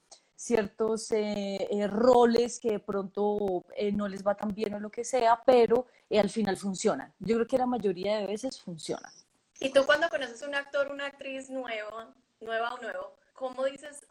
ciertos 0.46 1.10
eh, 1.10 1.66
eh, 1.70 1.86
roles 1.88 2.60
que 2.60 2.72
de 2.72 2.78
pronto 2.78 3.64
eh, 3.76 3.90
no 3.90 4.06
les 4.06 4.24
va 4.24 4.36
tan 4.36 4.54
bien 4.54 4.74
o 4.74 4.80
lo 4.80 4.90
que 4.90 5.04
sea, 5.04 5.42
pero 5.44 5.86
al 6.10 6.30
final 6.30 6.56
funcionan. 6.56 7.12
Yo 7.18 7.34
creo 7.34 7.46
que 7.48 7.58
la 7.58 7.66
mayoría 7.66 8.18
de 8.18 8.26
veces 8.26 8.60
funcionan. 8.60 9.10
¿Y 9.58 9.70
tú 9.70 9.84
cuando 9.84 10.08
conoces 10.08 10.42
un 10.42 10.54
actor, 10.54 10.92
una 10.92 11.06
actriz 11.06 11.50
nueva, 11.50 12.14
nueva 12.40 12.74
o 12.74 12.78
nuevo, 12.80 13.16
cómo 13.32 13.64
dices, 13.64 14.06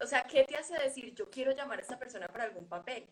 o 0.00 0.06
sea, 0.06 0.22
qué 0.22 0.44
te 0.44 0.56
hace 0.56 0.74
decir 0.78 1.12
yo 1.14 1.28
quiero 1.28 1.52
llamar 1.52 1.78
a 1.78 1.82
esta 1.82 1.98
persona 1.98 2.28
para 2.28 2.44
algún 2.44 2.66
papel? 2.66 3.08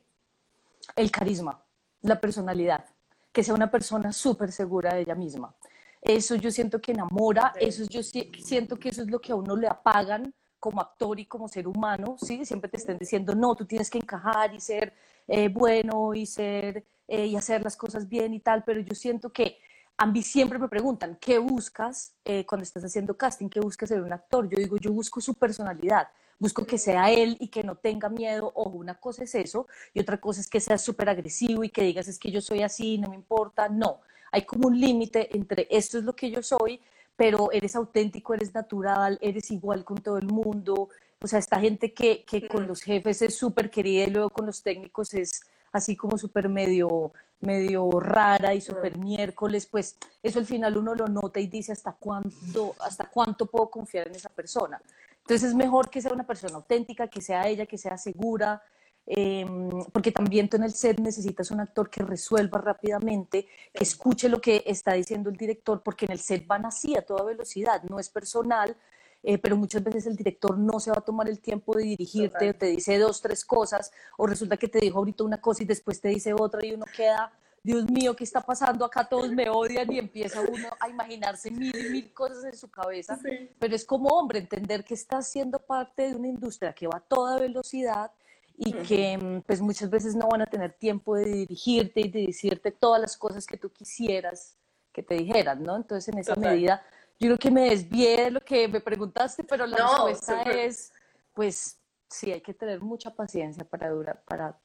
El 0.94 1.10
carisma, 1.10 1.60
la 2.02 2.20
personalidad, 2.20 2.84
que 3.32 3.42
sea 3.42 3.54
una 3.54 3.70
persona 3.70 4.12
súper 4.12 4.52
segura 4.52 4.94
de 4.94 5.00
ella 5.00 5.16
misma. 5.16 5.52
eso 6.00 6.36
yo 6.36 6.52
siento 6.52 6.80
que 6.80 6.92
enamora, 6.92 7.52
eso 7.56 7.82
yo 7.90 8.04
siento 8.04 8.78
que 8.78 8.90
eso 8.90 9.02
es 9.02 9.10
lo 9.10 9.20
que 9.20 9.32
a 9.32 9.34
uno 9.34 9.56
le 9.56 9.66
apagan 9.66 10.32
como 10.58 10.80
actor 10.80 11.18
y 11.20 11.26
como 11.26 11.48
ser 11.48 11.66
humano, 11.68 12.16
¿sí? 12.18 12.44
Siempre 12.44 12.70
te 12.70 12.76
estén 12.76 12.98
diciendo, 12.98 13.34
no, 13.34 13.54
tú 13.54 13.64
tienes 13.64 13.90
que 13.90 13.98
encajar 13.98 14.54
y 14.54 14.60
ser 14.60 14.92
eh, 15.26 15.48
bueno 15.48 16.14
y 16.14 16.26
ser 16.26 16.84
eh, 17.06 17.26
y 17.26 17.36
hacer 17.36 17.62
las 17.62 17.76
cosas 17.76 18.08
bien 18.08 18.34
y 18.34 18.40
tal, 18.40 18.64
pero 18.64 18.80
yo 18.80 18.94
siento 18.94 19.32
que 19.32 19.58
a 19.96 20.12
siempre 20.22 20.58
me 20.60 20.68
preguntan, 20.68 21.18
¿qué 21.20 21.38
buscas 21.38 22.14
eh, 22.24 22.46
cuando 22.46 22.62
estás 22.62 22.84
haciendo 22.84 23.16
casting? 23.16 23.48
¿Qué 23.48 23.58
buscas 23.58 23.88
ser 23.88 24.00
un 24.00 24.12
actor? 24.12 24.48
Yo 24.48 24.56
digo, 24.56 24.76
yo 24.76 24.92
busco 24.92 25.20
su 25.20 25.34
personalidad, 25.34 26.08
busco 26.38 26.64
que 26.64 26.78
sea 26.78 27.10
él 27.10 27.36
y 27.40 27.48
que 27.48 27.64
no 27.64 27.74
tenga 27.74 28.08
miedo. 28.08 28.52
Ojo, 28.54 28.76
una 28.76 28.94
cosa 28.94 29.24
es 29.24 29.34
eso 29.34 29.66
y 29.92 30.00
otra 30.00 30.20
cosa 30.20 30.40
es 30.40 30.48
que 30.48 30.60
sea 30.60 30.78
súper 30.78 31.08
agresivo 31.08 31.64
y 31.64 31.70
que 31.70 31.82
digas, 31.82 32.06
es 32.06 32.18
que 32.18 32.30
yo 32.30 32.40
soy 32.40 32.62
así, 32.62 32.98
no 32.98 33.08
me 33.08 33.16
importa. 33.16 33.68
No, 33.68 34.00
hay 34.30 34.42
como 34.42 34.68
un 34.68 34.78
límite 34.78 35.36
entre 35.36 35.66
esto 35.68 35.98
es 35.98 36.04
lo 36.04 36.14
que 36.14 36.30
yo 36.30 36.42
soy, 36.42 36.80
pero 37.18 37.50
eres 37.50 37.74
auténtico, 37.74 38.32
eres 38.32 38.54
natural, 38.54 39.18
eres 39.20 39.50
igual 39.50 39.84
con 39.84 39.98
todo 39.98 40.18
el 40.18 40.28
mundo. 40.28 40.88
O 41.20 41.26
sea, 41.26 41.40
esta 41.40 41.58
gente 41.58 41.92
que, 41.92 42.24
que 42.24 42.46
con 42.46 42.68
los 42.68 42.80
jefes 42.80 43.20
es 43.22 43.36
súper 43.36 43.70
querida 43.70 44.04
y 44.04 44.10
luego 44.10 44.30
con 44.30 44.46
los 44.46 44.62
técnicos 44.62 45.12
es 45.14 45.42
así 45.72 45.96
como 45.96 46.16
súper 46.16 46.48
medio, 46.48 47.12
medio 47.40 47.90
rara 47.98 48.54
y 48.54 48.60
súper 48.60 48.96
miércoles, 48.98 49.66
pues 49.66 49.96
eso 50.22 50.38
al 50.38 50.46
final 50.46 50.76
uno 50.76 50.94
lo 50.94 51.08
nota 51.08 51.40
y 51.40 51.48
dice 51.48 51.72
hasta 51.72 51.92
cuánto, 51.92 52.76
hasta 52.78 53.06
cuánto 53.06 53.46
puedo 53.46 53.68
confiar 53.68 54.06
en 54.06 54.14
esa 54.14 54.28
persona. 54.28 54.80
Entonces 55.22 55.48
es 55.48 55.54
mejor 55.56 55.90
que 55.90 56.00
sea 56.00 56.12
una 56.12 56.24
persona 56.24 56.54
auténtica, 56.54 57.08
que 57.08 57.20
sea 57.20 57.48
ella, 57.48 57.66
que 57.66 57.78
sea 57.78 57.98
segura, 57.98 58.62
Em, 59.10 59.70
porque 59.90 60.12
también 60.12 60.50
tú 60.50 60.58
en 60.58 60.64
el 60.64 60.74
set 60.74 61.00
necesitas 61.00 61.50
un 61.50 61.60
actor 61.60 61.88
que 61.88 62.02
resuelva 62.02 62.60
rápidamente, 62.60 63.46
que 63.72 63.82
escuche 63.82 64.28
lo 64.28 64.38
que 64.38 64.62
está 64.66 64.92
diciendo 64.92 65.30
el 65.30 65.36
director, 65.38 65.82
porque 65.82 66.04
en 66.04 66.12
el 66.12 66.20
set 66.20 66.46
van 66.46 66.66
así 66.66 66.94
a 66.94 67.00
toda 67.00 67.24
velocidad, 67.24 67.82
no 67.84 67.98
es 67.98 68.10
personal, 68.10 68.76
eh, 69.22 69.38
pero 69.38 69.56
muchas 69.56 69.82
veces 69.82 70.06
el 70.06 70.14
director 70.14 70.58
no 70.58 70.78
se 70.78 70.90
va 70.90 70.98
a 70.98 71.00
tomar 71.00 71.26
el 71.26 71.40
tiempo 71.40 71.74
de 71.74 71.84
dirigirte, 71.84 72.52
te 72.52 72.66
dice 72.66 72.98
dos, 72.98 73.22
tres 73.22 73.46
cosas, 73.46 73.90
o 74.18 74.26
resulta 74.26 74.58
que 74.58 74.68
te 74.68 74.78
dijo 74.78 74.98
ahorita 74.98 75.24
una 75.24 75.40
cosa 75.40 75.62
y 75.62 75.66
después 75.66 76.02
te 76.02 76.08
dice 76.08 76.34
otra 76.34 76.64
y 76.66 76.74
uno 76.74 76.84
queda, 76.94 77.32
Dios 77.62 77.90
mío, 77.90 78.14
¿qué 78.14 78.24
está 78.24 78.42
pasando? 78.42 78.84
Acá 78.84 79.08
todos 79.08 79.32
me 79.32 79.48
odian 79.48 79.90
y 79.90 79.98
empieza 79.98 80.42
uno 80.42 80.68
a 80.78 80.86
imaginarse 80.86 81.50
mil 81.50 81.74
y 81.74 81.88
mil 81.88 82.12
cosas 82.12 82.44
en 82.44 82.56
su 82.56 82.70
cabeza, 82.70 83.18
pero 83.58 83.74
es 83.74 83.86
como 83.86 84.10
hombre 84.10 84.38
entender 84.38 84.84
que 84.84 84.92
estás 84.92 85.28
siendo 85.28 85.60
parte 85.60 86.10
de 86.10 86.14
una 86.14 86.28
industria 86.28 86.74
que 86.74 86.86
va 86.86 86.98
a 86.98 87.00
toda 87.00 87.38
velocidad 87.38 88.12
y 88.60 88.72
que 88.72 89.16
mm, 89.16 89.42
pues 89.42 89.60
muchas 89.60 89.88
veces 89.88 90.16
no 90.16 90.26
van 90.28 90.42
a 90.42 90.46
tener 90.46 90.72
tiempo 90.72 91.14
de 91.14 91.24
dirigirte 91.24 92.00
y 92.00 92.10
de 92.10 92.26
decirte 92.26 92.72
todas 92.72 93.00
las 93.00 93.16
cosas 93.16 93.46
que 93.46 93.56
tú 93.56 93.72
quisieras 93.72 94.56
que 94.92 95.02
te 95.02 95.14
dijeran, 95.14 95.62
¿no? 95.62 95.76
Entonces 95.76 96.12
en 96.12 96.18
esa 96.18 96.34
medida 96.34 96.84
yo 97.20 97.28
creo 97.28 97.38
que 97.38 97.50
me 97.52 97.70
desvié 97.70 98.24
de 98.24 98.30
lo 98.32 98.40
que 98.40 98.66
me 98.66 98.80
preguntaste, 98.80 99.44
pero 99.44 99.64
la 99.64 99.76
respuesta 99.76 100.42
es 100.42 100.92
pues 101.34 101.78
sí, 102.10 102.32
hay 102.32 102.40
que 102.40 102.52
tener 102.52 102.80
mucha 102.80 103.14
paciencia 103.14 103.64
para 103.64 103.90
durar, 103.90 104.24
para 104.24 104.58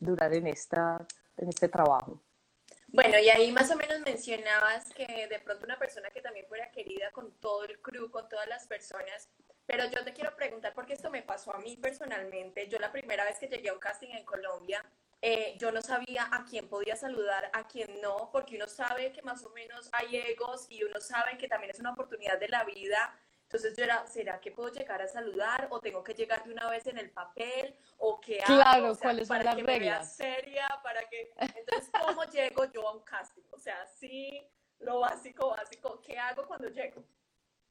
durar 0.00 0.34
en, 0.34 0.48
esta, 0.48 1.06
en 1.36 1.48
este 1.48 1.68
trabajo. 1.68 2.20
Bueno, 2.88 3.18
y 3.20 3.28
ahí 3.28 3.52
más 3.52 3.70
o 3.70 3.76
menos 3.76 4.00
mencionabas 4.00 4.92
que 4.92 5.28
de 5.28 5.38
pronto 5.38 5.64
una 5.64 5.78
persona 5.78 6.10
que 6.10 6.20
también 6.20 6.46
fuera 6.48 6.68
querida 6.72 7.12
con 7.12 7.30
todo 7.38 7.62
el 7.64 7.80
crew, 7.80 8.10
con 8.10 8.28
todas 8.28 8.48
las 8.48 8.66
personas, 8.66 9.28
pero 9.66 9.84
yo 9.90 10.04
te 10.04 10.12
quiero 10.12 10.34
preguntar, 10.36 10.72
porque 10.74 10.94
esto 10.94 11.10
me 11.10 11.22
pasó 11.22 11.52
a 11.52 11.58
mí 11.58 11.76
personalmente. 11.76 12.68
Yo 12.68 12.78
la 12.78 12.92
primera 12.92 13.24
vez 13.24 13.38
que 13.38 13.48
llegué 13.48 13.68
a 13.68 13.72
un 13.72 13.80
casting 13.80 14.10
en 14.10 14.24
Colombia, 14.24 14.84
eh, 15.20 15.56
yo 15.58 15.72
no 15.72 15.82
sabía 15.82 16.28
a 16.30 16.44
quién 16.44 16.68
podía 16.68 16.94
saludar, 16.94 17.50
a 17.52 17.66
quién 17.66 18.00
no, 18.00 18.30
porque 18.30 18.56
uno 18.56 18.68
sabe 18.68 19.12
que 19.12 19.22
más 19.22 19.44
o 19.44 19.50
menos 19.50 19.88
hay 19.92 20.16
egos 20.16 20.66
y 20.68 20.84
uno 20.84 21.00
sabe 21.00 21.36
que 21.36 21.48
también 21.48 21.72
es 21.72 21.80
una 21.80 21.92
oportunidad 21.92 22.38
de 22.38 22.48
la 22.48 22.64
vida. 22.64 23.18
Entonces 23.42 23.76
yo 23.76 23.84
era, 23.84 24.06
¿será 24.06 24.40
que 24.40 24.50
puedo 24.50 24.72
llegar 24.72 25.02
a 25.02 25.08
saludar 25.08 25.68
o 25.70 25.80
tengo 25.80 26.02
que 26.02 26.14
llegar 26.14 26.44
de 26.44 26.52
una 26.52 26.68
vez 26.68 26.86
en 26.86 26.98
el 26.98 27.10
papel 27.10 27.76
o 27.98 28.20
qué 28.20 28.40
hago? 28.40 28.54
Claro, 28.54 28.96
¿cuáles 29.00 29.28
son 29.28 29.44
las 29.44 29.56
reglas? 29.62 30.16
seria, 30.16 30.68
para 30.82 31.08
que... 31.08 31.32
Entonces, 31.38 31.90
¿cómo 32.04 32.24
llego 32.32 32.64
yo 32.66 32.88
a 32.88 32.92
un 32.92 33.02
casting? 33.02 33.42
O 33.50 33.58
sea, 33.58 33.86
sí, 33.86 34.46
lo 34.80 35.00
básico, 35.00 35.50
básico, 35.50 36.00
¿qué 36.02 36.18
hago 36.18 36.46
cuando 36.46 36.68
llego? 36.68 37.02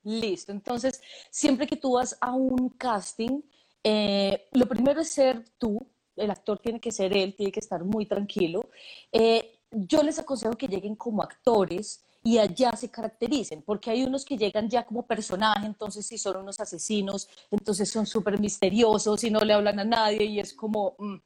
Listo. 0.05 0.51
Entonces, 0.51 1.01
siempre 1.31 1.65
que 1.67 1.75
tú 1.75 1.93
vas 1.93 2.15
a 2.21 2.31
un 2.31 2.69
casting, 2.69 3.41
eh, 3.83 4.47
lo 4.53 4.67
primero 4.67 5.01
es 5.01 5.09
ser 5.09 5.43
tú, 5.57 5.85
el 6.15 6.29
actor 6.29 6.59
tiene 6.59 6.79
que 6.79 6.91
ser 6.91 7.15
él, 7.17 7.35
tiene 7.35 7.51
que 7.51 7.59
estar 7.59 7.83
muy 7.83 8.05
tranquilo. 8.05 8.69
Eh, 9.11 9.59
yo 9.71 10.03
les 10.03 10.19
aconsejo 10.19 10.53
que 10.55 10.67
lleguen 10.67 10.95
como 10.95 11.23
actores 11.23 12.05
y 12.23 12.37
allá 12.37 12.71
se 12.75 12.89
caractericen, 12.89 13.63
porque 13.63 13.89
hay 13.91 14.03
unos 14.03 14.23
que 14.25 14.37
llegan 14.37 14.69
ya 14.69 14.85
como 14.85 15.05
personaje, 15.05 15.65
entonces 15.65 16.05
si 16.05 16.17
son 16.17 16.37
unos 16.37 16.59
asesinos, 16.59 17.27
entonces 17.51 17.91
son 17.91 18.05
súper 18.05 18.39
misteriosos 18.39 19.23
y 19.23 19.29
no 19.29 19.39
le 19.41 19.53
hablan 19.53 19.79
a 19.79 19.83
nadie 19.83 20.23
y 20.23 20.39
es 20.39 20.53
como, 20.53 20.95
mm, 20.97 21.17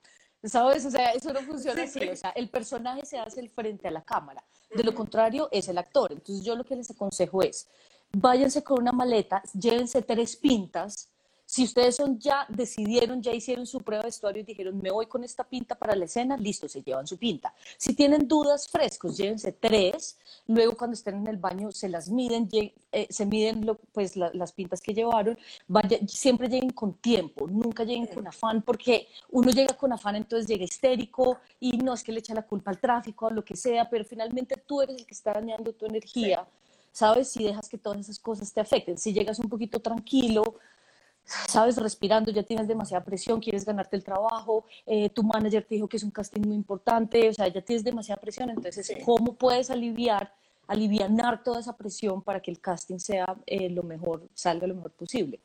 ¿sabes? 0.43 0.85
O 0.85 0.91
sea, 0.91 1.11
eso 1.11 1.31
no 1.31 1.39
funciona 1.41 1.83
así, 1.83 1.99
o 2.05 2.15
sea, 2.15 2.31
el 2.31 2.49
personaje 2.49 3.05
se 3.05 3.17
hace 3.17 3.39
el 3.39 3.49
frente 3.49 3.87
a 3.87 3.91
la 3.91 4.03
cámara, 4.03 4.43
de 4.75 4.83
lo 4.83 4.93
contrario 4.93 5.47
es 5.51 5.69
el 5.69 5.77
actor, 5.77 6.11
entonces 6.11 6.43
yo 6.43 6.55
lo 6.55 6.65
que 6.65 6.75
les 6.75 6.91
aconsejo 6.91 7.43
es, 7.43 7.69
váyanse 8.11 8.63
con 8.63 8.81
una 8.81 8.91
maleta, 8.91 9.43
llévense 9.53 10.01
tres 10.01 10.35
pintas. 10.35 11.09
Si 11.45 11.63
ustedes 11.63 11.95
son 11.95 12.19
ya, 12.19 12.45
decidieron, 12.47 13.23
ya 13.23 13.33
hicieron 13.33 13.65
su 13.65 13.79
prueba 13.79 14.03
de 14.03 14.09
vestuario 14.09 14.41
y 14.41 14.45
dijeron, 14.45 14.79
me 14.79 14.91
voy 14.91 15.07
con 15.07 15.23
esta 15.23 15.43
pinta 15.43 15.73
para 15.73 15.95
la 15.95 16.05
escena, 16.05 16.37
listo, 16.37 16.69
se 16.69 16.83
llevan 16.83 17.07
su 17.07 17.17
pinta. 17.17 17.55
Si 17.75 17.95
tienen 17.95 18.27
dudas 18.27 18.67
frescos, 18.67 19.17
llévense 19.17 19.51
tres. 19.53 20.19
Luego, 20.45 20.77
cuando 20.77 20.93
estén 20.93 21.15
en 21.15 21.25
el 21.25 21.37
baño, 21.37 21.71
se 21.71 21.89
las 21.89 22.07
miden, 22.07 22.47
eh, 22.91 23.07
se 23.09 23.25
miden 23.25 23.65
pues, 23.91 24.15
las 24.15 24.53
pintas 24.53 24.79
que 24.79 24.93
llevaron. 24.93 25.39
Vaya, 25.67 25.97
siempre 26.07 26.49
lleguen 26.49 26.69
con 26.69 26.93
tiempo, 26.93 27.47
nunca 27.47 27.83
lleguen 27.83 28.05
con 28.05 28.27
afán, 28.27 28.61
porque 28.61 29.07
uno 29.31 29.49
llega 29.49 29.75
con 29.75 29.91
afán, 29.91 30.17
entonces 30.17 30.47
llega 30.47 30.65
histérico 30.65 31.39
y 31.59 31.77
no 31.79 31.95
es 31.95 32.03
que 32.03 32.11
le 32.11 32.19
echa 32.19 32.35
la 32.35 32.43
culpa 32.45 32.69
al 32.69 32.79
tráfico, 32.79 33.25
a 33.25 33.31
lo 33.31 33.43
que 33.43 33.55
sea, 33.55 33.89
pero 33.89 34.05
finalmente 34.05 34.55
tú 34.55 34.83
eres 34.83 34.97
el 34.97 35.05
que 35.07 35.15
está 35.15 35.33
dañando 35.33 35.73
tu 35.73 35.87
energía. 35.87 36.47
¿Sabes? 36.91 37.29
Si 37.29 37.43
dejas 37.43 37.69
que 37.69 37.77
todas 37.77 37.99
esas 37.99 38.19
cosas 38.19 38.51
te 38.53 38.59
afecten, 38.59 38.97
si 38.97 39.13
llegas 39.13 39.39
un 39.39 39.49
poquito 39.49 39.79
tranquilo, 39.79 40.55
sabes, 41.47 41.77
respirando, 41.77 42.31
ya 42.31 42.43
tienes 42.43 42.67
demasiada 42.67 43.03
presión, 43.03 43.39
quieres 43.39 43.65
ganarte 43.65 43.95
el 43.95 44.03
trabajo, 44.03 44.65
eh, 44.85 45.09
tu 45.09 45.23
manager 45.23 45.65
te 45.65 45.75
dijo 45.75 45.87
que 45.87 45.97
es 45.97 46.03
un 46.03 46.11
casting 46.11 46.41
muy 46.41 46.55
importante, 46.55 47.29
o 47.29 47.33
sea, 47.33 47.47
ya 47.47 47.61
tienes 47.61 47.83
demasiada 47.83 48.19
presión, 48.19 48.49
entonces, 48.49 48.91
¿cómo 49.05 49.33
puedes 49.33 49.69
aliviar, 49.69 50.33
alivianar 50.67 51.43
toda 51.43 51.59
esa 51.59 51.75
presión 51.77 52.21
para 52.21 52.41
que 52.41 52.51
el 52.51 52.59
casting 52.59 52.97
sea 52.99 53.37
eh, 53.45 53.69
lo 53.69 53.83
mejor, 53.83 54.27
salga 54.33 54.67
lo 54.67 54.75
mejor 54.75 54.91
posible? 54.91 55.39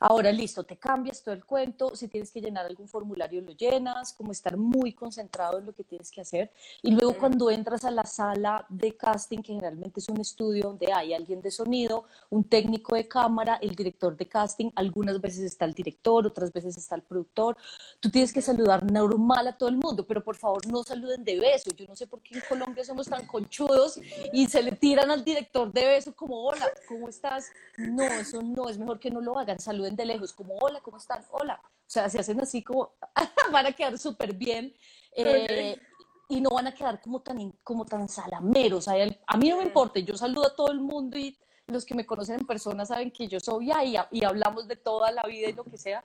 Ahora, 0.00 0.30
listo, 0.30 0.62
te 0.62 0.76
cambias 0.76 1.24
todo 1.24 1.34
el 1.34 1.44
cuento, 1.44 1.96
si 1.96 2.06
tienes 2.06 2.30
que 2.30 2.40
llenar 2.40 2.66
algún 2.66 2.86
formulario 2.86 3.40
lo 3.40 3.50
llenas, 3.52 4.12
como 4.12 4.30
estar 4.30 4.56
muy 4.56 4.92
concentrado 4.92 5.58
en 5.58 5.66
lo 5.66 5.72
que 5.72 5.82
tienes 5.82 6.12
que 6.12 6.20
hacer. 6.20 6.52
Y 6.82 6.92
luego 6.92 7.14
cuando 7.18 7.50
entras 7.50 7.84
a 7.84 7.90
la 7.90 8.04
sala 8.04 8.64
de 8.68 8.96
casting, 8.96 9.38
que 9.38 9.54
generalmente 9.54 9.98
es 9.98 10.08
un 10.08 10.20
estudio 10.20 10.64
donde 10.64 10.92
hay 10.92 11.14
alguien 11.14 11.40
de 11.40 11.50
sonido, 11.50 12.04
un 12.30 12.44
técnico 12.44 12.94
de 12.94 13.08
cámara, 13.08 13.58
el 13.60 13.74
director 13.74 14.16
de 14.16 14.28
casting, 14.28 14.70
algunas 14.76 15.20
veces 15.20 15.40
está 15.40 15.64
el 15.64 15.74
director, 15.74 16.26
otras 16.26 16.52
veces 16.52 16.76
está 16.76 16.94
el 16.94 17.02
productor, 17.02 17.56
tú 17.98 18.08
tienes 18.08 18.32
que 18.32 18.40
saludar 18.40 18.88
normal 18.90 19.48
a 19.48 19.58
todo 19.58 19.68
el 19.68 19.76
mundo, 19.76 20.06
pero 20.06 20.22
por 20.22 20.36
favor 20.36 20.64
no 20.68 20.84
saluden 20.84 21.24
de 21.24 21.40
beso. 21.40 21.70
Yo 21.76 21.86
no 21.86 21.96
sé 21.96 22.06
por 22.06 22.20
qué 22.20 22.36
en 22.36 22.42
Colombia 22.48 22.84
somos 22.84 23.08
tan 23.08 23.26
conchudos 23.26 23.98
y 24.32 24.46
se 24.46 24.62
le 24.62 24.72
tiran 24.72 25.10
al 25.10 25.24
director 25.24 25.72
de 25.72 25.84
beso 25.86 26.14
como, 26.14 26.44
hola, 26.44 26.66
¿cómo 26.86 27.08
estás? 27.08 27.50
No, 27.76 28.04
eso 28.04 28.40
no, 28.42 28.68
es 28.68 28.78
mejor 28.78 29.00
que 29.00 29.10
no 29.10 29.20
lo 29.20 29.36
hagan, 29.36 29.58
saluden 29.88 29.96
de 29.96 30.06
lejos, 30.06 30.32
como 30.32 30.54
hola, 30.58 30.80
¿cómo 30.80 30.98
están? 30.98 31.24
Hola. 31.30 31.60
O 31.64 31.90
sea, 31.90 32.08
se 32.08 32.18
hacen 32.18 32.40
así 32.40 32.62
como, 32.62 32.92
van 33.52 33.66
a 33.66 33.72
quedar 33.72 33.98
súper 33.98 34.34
bien. 34.34 34.74
Eh, 35.12 35.76
y 36.28 36.40
no 36.40 36.50
van 36.50 36.66
a 36.66 36.74
quedar 36.74 37.00
como 37.00 37.20
tan, 37.20 37.52
como 37.64 37.86
tan 37.86 38.08
salameros. 38.08 38.86
a 38.88 39.36
mí 39.38 39.48
no 39.48 39.56
me 39.56 39.64
importa, 39.64 39.98
yo 40.00 40.16
saludo 40.16 40.48
a 40.48 40.54
todo 40.54 40.70
el 40.70 40.80
mundo 40.80 41.16
y 41.16 41.38
los 41.66 41.86
que 41.86 41.94
me 41.94 42.04
conocen 42.04 42.40
en 42.40 42.46
persona 42.46 42.84
saben 42.84 43.10
que 43.10 43.28
yo 43.28 43.40
soy 43.40 43.70
ahí 43.70 43.96
y, 44.10 44.24
hablamos 44.24 44.68
de 44.68 44.76
toda 44.76 45.10
la 45.10 45.22
vida 45.22 45.48
y 45.48 45.54
lo 45.54 45.64
que 45.64 45.78
sea, 45.78 46.04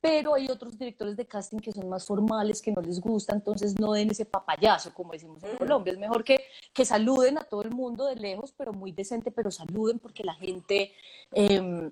pero 0.00 0.34
hay 0.34 0.48
otros 0.48 0.78
directores 0.78 1.16
de 1.16 1.26
casting 1.26 1.58
que 1.58 1.72
son 1.72 1.88
más 1.88 2.04
formales, 2.04 2.60
que 2.60 2.72
no 2.72 2.82
les 2.82 3.00
gusta, 3.00 3.34
entonces 3.34 3.78
no 3.80 3.92
den 3.92 4.10
ese 4.10 4.26
papayazo, 4.26 4.92
como 4.92 5.12
decimos 5.12 5.42
en 5.42 5.56
Colombia. 5.56 5.94
Es 5.94 5.98
mejor 5.98 6.22
que, 6.22 6.44
que 6.74 6.84
saluden 6.84 7.38
a 7.38 7.44
todo 7.44 7.62
el 7.62 7.70
mundo 7.70 8.06
de 8.06 8.16
lejos, 8.16 8.52
pero 8.52 8.74
muy 8.74 8.92
decente, 8.92 9.30
pero 9.30 9.50
saluden 9.50 9.98
porque 9.98 10.22
la 10.22 10.34
gente... 10.34 10.92
Eh, 11.32 11.90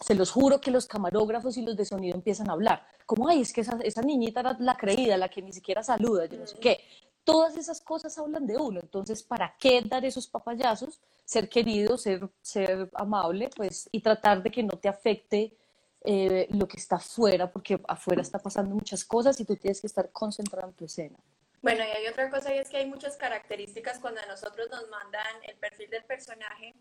se 0.00 0.14
los 0.14 0.30
juro 0.30 0.60
que 0.60 0.70
los 0.70 0.86
camarógrafos 0.86 1.56
y 1.56 1.62
los 1.62 1.76
de 1.76 1.84
sonido 1.84 2.14
empiezan 2.14 2.48
a 2.48 2.54
hablar. 2.54 2.86
Como, 3.06 3.28
ay, 3.28 3.42
es 3.42 3.52
que 3.52 3.60
esa, 3.60 3.78
esa 3.82 4.02
niñita 4.02 4.40
era 4.40 4.56
la 4.58 4.76
creída, 4.76 5.16
la 5.16 5.28
que 5.28 5.42
ni 5.42 5.52
siquiera 5.52 5.82
saluda, 5.82 6.26
yo 6.26 6.38
no 6.38 6.46
sé 6.46 6.58
qué. 6.58 6.80
Todas 7.22 7.56
esas 7.56 7.80
cosas 7.80 8.16
hablan 8.18 8.46
de 8.46 8.56
uno. 8.56 8.80
Entonces, 8.80 9.22
¿para 9.22 9.54
qué 9.58 9.82
dar 9.82 10.04
esos 10.04 10.26
papayazos? 10.26 11.00
Ser 11.24 11.48
querido, 11.48 11.98
ser, 11.98 12.28
ser 12.40 12.90
amable, 12.94 13.50
pues, 13.54 13.88
y 13.92 14.00
tratar 14.00 14.42
de 14.42 14.50
que 14.50 14.62
no 14.62 14.78
te 14.78 14.88
afecte 14.88 15.54
eh, 16.02 16.48
lo 16.50 16.66
que 16.66 16.78
está 16.78 16.96
afuera, 16.96 17.52
porque 17.52 17.78
afuera 17.86 18.22
está 18.22 18.38
pasando 18.38 18.74
muchas 18.74 19.04
cosas 19.04 19.38
y 19.38 19.44
tú 19.44 19.54
tienes 19.56 19.82
que 19.82 19.86
estar 19.86 20.10
concentrado 20.10 20.68
en 20.68 20.74
tu 20.74 20.86
escena. 20.86 21.18
Bueno, 21.60 21.84
y 21.84 21.88
hay 21.88 22.06
otra 22.06 22.30
cosa 22.30 22.54
y 22.54 22.58
es 22.58 22.70
que 22.70 22.78
hay 22.78 22.86
muchas 22.86 23.18
características 23.18 23.98
cuando 23.98 24.22
a 24.22 24.26
nosotros 24.26 24.70
nos 24.70 24.88
mandan 24.88 25.26
el 25.46 25.56
perfil 25.56 25.90
del 25.90 26.04
personaje 26.04 26.74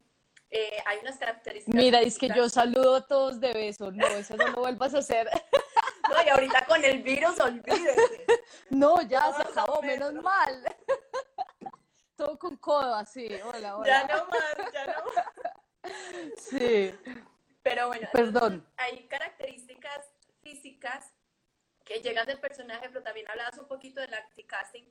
Eh, 0.52 0.82
hay 0.86 0.98
unas 1.00 1.18
características. 1.18 1.76
Mira, 1.76 2.02
es 2.02 2.18
que 2.18 2.30
yo 2.30 2.50
saludo 2.50 2.96
a 2.96 3.08
todos 3.08 3.40
de 3.40 3.54
beso. 3.54 3.92
No, 3.92 4.08
eso 4.08 4.36
no 4.36 4.48
lo 4.48 4.62
vuelvas 4.62 4.94
a 4.96 5.00
hacer. 5.00 5.30
No, 6.10 6.16
y 6.26 6.30
ahorita 6.30 6.66
con 6.66 6.84
el 6.84 7.04
virus, 7.04 7.40
olvídese. 7.40 8.26
No, 8.72 9.00
ya 9.04 9.32
se 9.32 9.44
acabó, 9.44 9.80
menos 9.84 10.12
mal. 10.16 10.64
Todo 12.16 12.40
con 12.40 12.58
codo 12.58 12.96
así. 12.96 13.28
Hola, 13.44 13.78
hola. 13.78 13.88
Ya 13.88 14.08
no 14.08 14.26
más, 14.26 14.74
ya 14.74 14.86
no 14.88 15.06
más. 15.14 16.36
Sí. 16.36 16.96
Pero 17.62 17.90
bueno, 17.90 18.08
Perdón. 18.12 18.68
hay 18.76 19.08
características 19.08 20.12
físicas 20.42 21.14
que 21.86 22.02
llegan 22.02 22.26
del 22.26 22.40
personaje, 22.40 22.90
pero 22.90 23.04
también 23.04 23.30
hablabas 23.30 23.60
un 23.60 23.68
poquito 23.68 24.02
del 24.02 24.10
casting. 24.48 24.86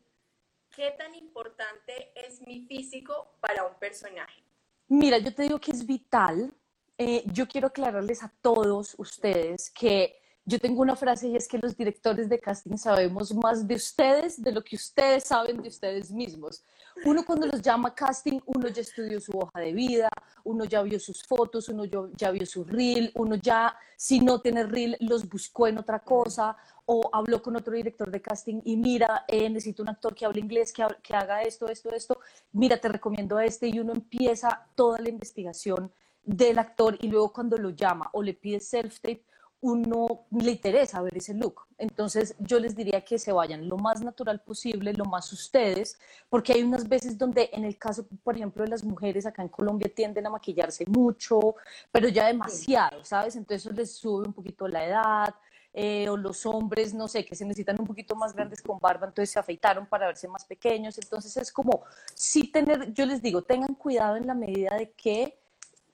¿Qué 0.70 0.92
tan 0.92 1.16
importante 1.16 2.12
es 2.14 2.40
mi 2.42 2.64
físico 2.66 3.36
para 3.40 3.64
un 3.64 3.74
personaje? 3.74 4.47
Mira, 4.88 5.18
yo 5.18 5.34
te 5.34 5.42
digo 5.42 5.60
que 5.60 5.72
es 5.72 5.86
vital. 5.86 6.52
Eh, 6.96 7.22
yo 7.32 7.46
quiero 7.46 7.68
aclararles 7.68 8.22
a 8.22 8.32
todos 8.40 8.94
ustedes 8.98 9.70
que 9.70 10.16
yo 10.48 10.58
tengo 10.58 10.80
una 10.80 10.96
frase 10.96 11.28
y 11.28 11.36
es 11.36 11.46
que 11.46 11.58
los 11.58 11.76
directores 11.76 12.26
de 12.30 12.40
casting 12.40 12.78
sabemos 12.78 13.34
más 13.34 13.68
de 13.68 13.74
ustedes 13.74 14.42
de 14.42 14.50
lo 14.50 14.64
que 14.64 14.76
ustedes 14.76 15.24
saben 15.24 15.60
de 15.60 15.68
ustedes 15.68 16.10
mismos. 16.10 16.64
Uno 17.04 17.22
cuando 17.22 17.46
los 17.46 17.60
llama 17.60 17.94
casting, 17.94 18.40
uno 18.46 18.68
ya 18.68 18.80
estudió 18.80 19.20
su 19.20 19.38
hoja 19.38 19.60
de 19.60 19.74
vida, 19.74 20.08
uno 20.44 20.64
ya 20.64 20.80
vio 20.82 20.98
sus 20.98 21.22
fotos, 21.22 21.68
uno 21.68 21.84
ya 22.16 22.30
vio 22.30 22.46
su 22.46 22.64
reel, 22.64 23.12
uno 23.14 23.34
ya, 23.36 23.76
si 23.94 24.20
no 24.20 24.40
tiene 24.40 24.64
reel, 24.64 24.96
los 25.00 25.28
buscó 25.28 25.66
en 25.66 25.76
otra 25.76 25.98
cosa 25.98 26.56
o 26.86 27.10
habló 27.12 27.42
con 27.42 27.54
otro 27.54 27.74
director 27.74 28.10
de 28.10 28.22
casting 28.22 28.62
y 28.64 28.78
mira, 28.78 29.26
eh, 29.28 29.50
necesito 29.50 29.82
un 29.82 29.90
actor 29.90 30.14
que 30.14 30.24
hable 30.24 30.40
inglés, 30.40 30.72
que, 30.72 30.86
que 31.02 31.14
haga 31.14 31.42
esto, 31.42 31.68
esto, 31.68 31.90
esto, 31.90 32.18
mira, 32.52 32.78
te 32.78 32.88
recomiendo 32.88 33.36
a 33.36 33.44
este 33.44 33.68
y 33.68 33.80
uno 33.80 33.92
empieza 33.92 34.66
toda 34.74 34.98
la 34.98 35.10
investigación 35.10 35.92
del 36.22 36.58
actor 36.58 36.96
y 37.00 37.08
luego 37.08 37.34
cuando 37.34 37.58
lo 37.58 37.68
llama 37.68 38.08
o 38.12 38.22
le 38.22 38.32
pide 38.32 38.60
self-tape, 38.60 39.22
uno 39.60 40.26
le 40.30 40.52
interesa 40.52 41.02
ver 41.02 41.16
ese 41.16 41.34
look. 41.34 41.66
Entonces 41.78 42.34
yo 42.38 42.60
les 42.60 42.76
diría 42.76 43.04
que 43.04 43.18
se 43.18 43.32
vayan 43.32 43.68
lo 43.68 43.76
más 43.76 44.00
natural 44.02 44.40
posible, 44.40 44.92
lo 44.92 45.04
más 45.04 45.32
ustedes, 45.32 45.98
porque 46.28 46.52
hay 46.52 46.62
unas 46.62 46.88
veces 46.88 47.18
donde 47.18 47.50
en 47.52 47.64
el 47.64 47.76
caso, 47.76 48.06
por 48.22 48.36
ejemplo, 48.36 48.62
de 48.64 48.70
las 48.70 48.84
mujeres 48.84 49.26
acá 49.26 49.42
en 49.42 49.48
Colombia 49.48 49.90
tienden 49.94 50.26
a 50.26 50.30
maquillarse 50.30 50.84
mucho, 50.86 51.56
pero 51.90 52.08
ya 52.08 52.26
demasiado, 52.26 53.04
¿sabes? 53.04 53.34
Entonces 53.36 53.72
les 53.74 53.92
sube 53.92 54.26
un 54.26 54.32
poquito 54.32 54.68
la 54.68 54.84
edad. 54.84 55.34
Eh, 55.74 56.08
o 56.08 56.16
los 56.16 56.44
hombres, 56.46 56.94
no 56.94 57.06
sé, 57.06 57.24
que 57.24 57.36
se 57.36 57.44
necesitan 57.44 57.76
un 57.78 57.86
poquito 57.86 58.16
más 58.16 58.34
grandes 58.34 58.62
con 58.62 58.78
barba, 58.80 59.06
entonces 59.06 59.30
se 59.30 59.38
afeitaron 59.38 59.86
para 59.86 60.06
verse 60.06 60.26
más 60.26 60.44
pequeños. 60.44 60.98
Entonces 60.98 61.36
es 61.36 61.52
como, 61.52 61.84
sí 62.14 62.50
tener, 62.50 62.92
yo 62.94 63.06
les 63.06 63.22
digo, 63.22 63.42
tengan 63.42 63.74
cuidado 63.74 64.16
en 64.16 64.26
la 64.26 64.34
medida 64.34 64.74
de 64.76 64.90
que 64.92 65.38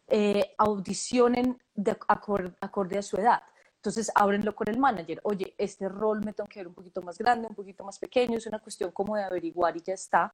eh, 0.09 0.55
audicionen 0.59 1.61
de 1.75 1.97
acorde 2.61 2.99
a 2.99 3.03
su 3.03 3.17
edad. 3.17 3.43
Entonces, 3.85 4.11
ábrenlo 4.15 4.55
con 4.55 4.67
el 4.71 4.79
manager. 4.79 5.21
Oye, 5.25 5.55
este 5.59 5.91
rol 5.91 6.25
me 6.25 6.33
tengo 6.33 6.49
que 6.49 6.61
ver 6.61 6.69
un 6.69 6.75
poquito 6.75 7.03
más 7.03 7.19
grande, 7.19 7.49
un 7.49 7.55
poquito 7.55 7.85
más 7.85 7.99
pequeño. 7.99 8.39
Es 8.39 8.47
una 8.47 8.59
cuestión 8.59 8.91
como 8.93 9.15
de 9.15 9.25
averiguar 9.25 9.77
y 9.77 9.83
ya 9.83 9.93
está. 9.93 10.33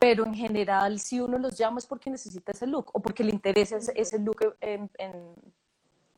Pero 0.00 0.26
en 0.26 0.34
general, 0.34 0.98
si 0.98 1.20
uno 1.20 1.38
los 1.38 1.56
llama 1.56 1.78
es 1.78 1.86
porque 1.86 2.10
necesita 2.10 2.50
ese 2.50 2.66
look 2.66 2.90
o 2.92 3.00
porque 3.00 3.22
le 3.22 3.30
interesa 3.30 3.76
ese, 3.94 4.18
look 4.18 4.56
en, 4.60 4.90
en, 4.98 5.32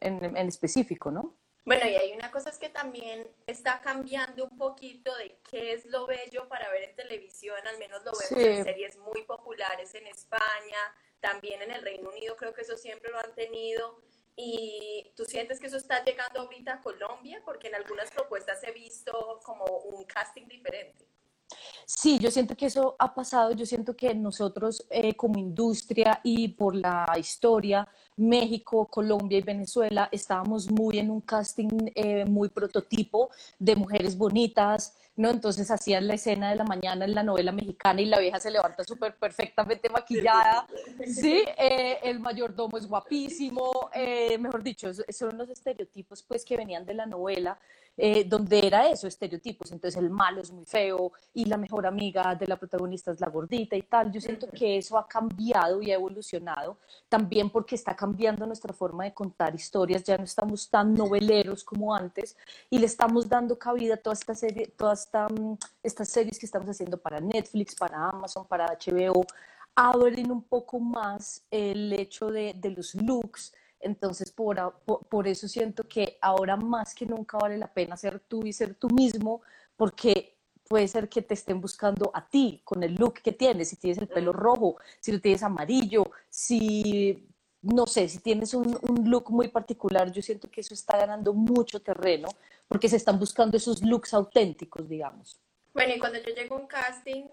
en, 0.01 0.25
en 0.35 0.49
específico, 0.49 1.11
¿no? 1.11 1.35
Bueno, 1.67 1.87
y 1.87 1.97
hay 1.97 2.13
una 2.13 2.31
cosa 2.31 2.49
es 2.49 2.57
que 2.57 2.71
también 2.71 3.29
está 3.47 3.83
cambiando 3.83 4.47
un 4.47 4.57
poquito 4.57 5.15
de 5.17 5.39
qué 5.51 5.75
es 5.75 5.85
lo 5.85 6.07
bello 6.07 6.49
para 6.49 6.71
ver 6.71 6.85
en 6.85 6.97
televisión, 6.97 7.59
al 7.67 7.79
menos 7.79 8.03
lo 8.07 8.13
vemos 8.13 8.33
en 8.33 8.65
series 8.65 8.97
muy 8.97 9.23
populares 9.25 9.95
en 9.95 10.07
España, 10.07 10.79
también 11.21 11.61
en 11.61 11.73
el 11.73 11.83
Reino 11.83 12.09
Unido 12.09 12.37
creo 12.37 12.55
que 12.55 12.63
eso 12.63 12.79
siempre 12.79 13.11
lo 13.11 13.19
han 13.19 13.35
tenido, 13.35 14.01
¿Y 14.43 15.13
tú 15.15 15.27
sientes 15.27 15.61
que 15.61 15.67
eso 15.67 15.77
está 15.77 16.03
llegando 16.03 16.41
ahorita 16.41 16.75
a 16.75 16.81
Colombia? 16.81 17.43
Porque 17.45 17.69
en 17.69 17.75
algunas 17.75 18.11
propuestas 18.11 18.65
he 18.65 18.73
visto 18.73 19.39
como 19.45 19.67
un 19.67 20.05
casting 20.05 20.47
diferente. 20.47 21.07
Sí, 21.87 22.19
yo 22.19 22.31
siento 22.31 22.57
que 22.57 22.67
eso 22.67 22.95
ha 22.99 23.15
pasado, 23.15 23.53
yo 23.53 23.67
siento 23.67 23.97
que 23.97 24.15
nosotros 24.15 24.87
eh, 24.91 25.15
como 25.15 25.39
industria 25.39 26.21
y 26.23 26.49
por 26.49 26.75
la 26.77 27.07
historia, 27.19 27.89
México, 28.17 28.87
Colombia 28.87 29.39
y 29.39 29.43
Venezuela, 29.43 30.09
estábamos 30.13 30.71
muy 30.71 30.99
en 30.99 31.11
un 31.11 31.21
casting 31.21 31.91
eh, 31.95 32.25
muy 32.25 32.49
prototipo 32.49 33.31
de 33.59 33.75
mujeres 33.75 34.17
bonitas, 34.17 34.95
¿no? 35.17 35.31
Entonces 35.31 35.71
hacían 35.71 36.07
la 36.07 36.15
escena 36.15 36.51
de 36.51 36.57
la 36.57 36.65
mañana 36.65 37.05
en 37.05 37.15
la 37.15 37.23
novela 37.23 37.51
mexicana 37.51 38.01
y 38.01 38.07
la 38.07 38.21
vieja 38.21 38.39
se 38.39 38.51
levanta 38.51 38.85
súper 38.85 39.17
perfectamente 39.17 39.89
maquillada, 39.89 40.67
¿sí? 41.07 41.43
Eh, 41.59 41.99
el 42.05 42.21
mayordomo 42.21 42.79
es 42.79 42.87
guapísimo, 42.87 43.91
mejor 44.39 44.63
dicho, 44.63 44.91
son 45.09 45.37
los 45.37 45.51
estereotipos 45.51 46.23
pues 46.23 46.45
que 46.45 46.57
venían 46.57 46.87
de 46.87 46.95
la 46.95 47.07
novela 47.07 47.59
eh, 48.03 48.25
donde 48.25 48.67
era 48.67 48.89
eso, 48.89 49.07
estereotipos. 49.07 49.71
Entonces 49.73 50.03
el 50.03 50.09
malo 50.09 50.41
es 50.41 50.51
muy 50.51 50.65
feo 50.65 51.13
y 51.35 51.45
la 51.45 51.59
mejor 51.59 51.87
amiga 51.87 52.35
de 52.35 52.47
la 52.47 52.57
protagonista 52.57 53.11
es 53.11 53.21
la 53.21 53.29
gordita 53.29 53.77
y 53.77 53.83
tal. 53.83 54.11
Yo 54.11 54.23
siento 54.23 54.49
que 54.49 54.79
eso 54.79 54.97
ha 54.97 55.07
cambiado 55.07 55.83
y 55.83 55.91
ha 55.91 55.97
evolucionado 55.97 56.79
también 57.11 57.51
porque 57.51 57.75
está 57.75 57.95
cambiando 57.95 58.47
nuestra 58.47 58.73
forma 58.73 59.05
de 59.05 59.13
contar 59.13 59.55
historias. 59.55 60.03
Ya 60.05 60.17
no 60.17 60.25
estamos 60.25 60.71
tan 60.71 60.95
noveleros 60.95 61.63
como 61.63 61.95
antes 61.95 62.39
y 62.71 62.79
le 62.79 62.87
estamos 62.87 63.29
dando 63.29 63.59
cabida 63.59 63.95
a 63.95 63.99
toda 63.99 64.15
esta 64.15 64.35
serie, 64.35 64.69
todas 64.69 65.05
esta, 65.05 65.29
mm, 65.29 65.59
estas 65.83 66.09
series 66.09 66.39
que 66.39 66.47
estamos 66.47 66.71
haciendo 66.71 66.97
para 66.97 67.21
Netflix, 67.21 67.75
para 67.75 68.09
Amazon, 68.09 68.47
para 68.47 68.65
HBO 68.65 69.27
abren 69.75 70.33
un 70.33 70.43
poco 70.43 70.81
más 70.81 71.45
el 71.51 71.93
hecho 71.93 72.31
de, 72.31 72.55
de 72.57 72.71
los 72.71 72.95
looks, 72.95 73.53
entonces, 73.81 74.31
por, 74.31 74.81
por, 75.09 75.27
eso 75.27 75.49
siento 75.49 75.89
que 75.89 76.19
ahora 76.21 76.57
más 76.57 76.95
que 76.95 77.07
nunca 77.07 77.39
vale 77.39 77.57
la 77.57 77.73
pena 77.73 77.97
ser 77.97 78.21
tú 78.21 78.47
y 78.47 78.53
ser 78.53 78.75
tú 78.75 78.89
mismo, 78.91 79.41
porque 79.77 80.37
puede 80.69 80.87
ser 80.87 81.09
que 81.09 81.23
te 81.23 81.35
estén 81.35 81.61
buscando 81.61 82.11
a 82.15 82.29
ti 82.29 82.61
con 82.63 82.83
el 82.83 82.95
look 82.95 83.15
que 83.23 83.33
tienes, 83.33 83.71
si 83.71 83.77
tienes 83.77 83.99
el 83.99 84.09
pelo 84.09 84.33
rojo, 84.33 84.77
si 85.01 85.13
lo 85.13 85.21
tienes 85.21 85.43
amarillo, 85.43 86.05
si, 86.29 87.27
no 87.63 87.87
sé, 87.87 88.07
si 88.09 88.19
tienes 88.21 88.53
un, 88.53 88.79
look 89.05 89.31
muy 89.31 89.49
particular, 89.49 90.13
yo 90.13 90.21
siento 90.21 90.51
que 90.51 90.61
eso 90.61 90.75
está 90.75 90.99
ganando 90.99 91.33
mucho 91.33 91.81
terreno, 91.81 92.29
porque 92.69 92.89
se 92.89 92.97
están 92.97 93.19
buscando 93.19 93.57
esos 93.57 93.83
looks 93.83 94.13
auténticos, 94.13 94.87
digamos. 94.87 95.41
Bueno, 95.73 95.95
y 95.95 95.99
cuando 95.99 96.19
yo 96.19 96.35
llego 96.35 96.57
a 96.57 96.61
un 96.61 96.67
casting 96.67 97.25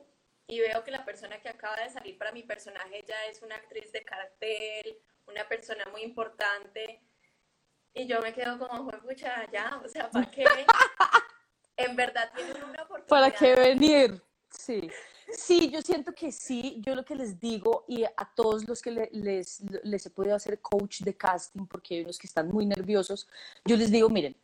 y 0.47 0.60
veo 0.60 0.83
que 0.83 0.91
la 0.91 1.03
persona 1.03 1.41
que 1.41 1.49
acaba 1.49 1.75
de 1.75 1.89
salir 1.89 2.17
para 2.17 2.31
mi 2.31 2.43
personaje 2.43 3.03
ya 3.05 3.25
es 3.29 3.41
una 3.41 3.55
actriz 3.55 3.91
de 3.91 4.03
cartel 4.03 4.97
una 5.27 5.47
persona 5.47 5.85
muy 5.91 6.03
importante. 6.03 7.01
Y 7.93 8.07
yo 8.07 8.21
me 8.21 8.33
quedo 8.33 8.59
como, 8.59 8.89
pucha, 9.01 9.49
ya, 9.51 9.81
o 9.83 9.87
sea, 9.87 10.09
¿para 10.09 10.29
qué? 10.29 10.45
en 11.77 11.95
verdad 11.95 12.31
tienen 12.35 12.63
una 12.63 12.83
oportunidad. 12.83 13.07
¿Para 13.07 13.31
qué 13.31 13.55
venir? 13.55 14.21
Sí. 14.49 14.89
Sí, 15.29 15.69
yo 15.69 15.81
siento 15.81 16.13
que 16.13 16.31
sí. 16.31 16.81
Yo 16.85 16.95
lo 16.95 17.03
que 17.03 17.15
les 17.15 17.39
digo 17.39 17.85
y 17.87 18.03
a 18.03 18.31
todos 18.35 18.67
los 18.67 18.81
que 18.81 18.91
les, 18.91 19.61
les 19.83 20.05
he 20.05 20.09
podido 20.09 20.35
hacer 20.35 20.61
coach 20.61 21.01
de 21.01 21.15
casting, 21.17 21.65
porque 21.65 21.95
hay 21.95 22.01
unos 22.01 22.17
que 22.17 22.27
están 22.27 22.47
muy 22.47 22.65
nerviosos, 22.65 23.27
yo 23.65 23.75
les 23.75 23.91
digo, 23.91 24.09
miren, 24.09 24.35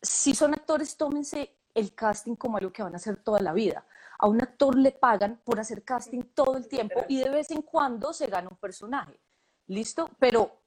si 0.00 0.34
son 0.34 0.54
actores, 0.54 0.96
tómense 0.96 1.56
el 1.74 1.94
casting 1.94 2.36
como 2.36 2.56
algo 2.56 2.72
que 2.72 2.82
van 2.82 2.94
a 2.94 2.96
hacer 2.96 3.16
toda 3.16 3.40
la 3.40 3.52
vida. 3.52 3.86
A 4.18 4.26
un 4.26 4.40
actor 4.40 4.76
le 4.78 4.92
pagan 4.92 5.40
por 5.44 5.58
hacer 5.58 5.82
casting 5.82 6.22
todo 6.34 6.56
el 6.56 6.68
tiempo 6.68 7.04
y 7.08 7.18
de 7.18 7.30
vez 7.30 7.50
en 7.50 7.62
cuando 7.62 8.12
se 8.12 8.26
gana 8.26 8.48
un 8.48 8.56
personaje. 8.56 9.18
¿Listo? 9.66 10.10
Pero 10.18 10.64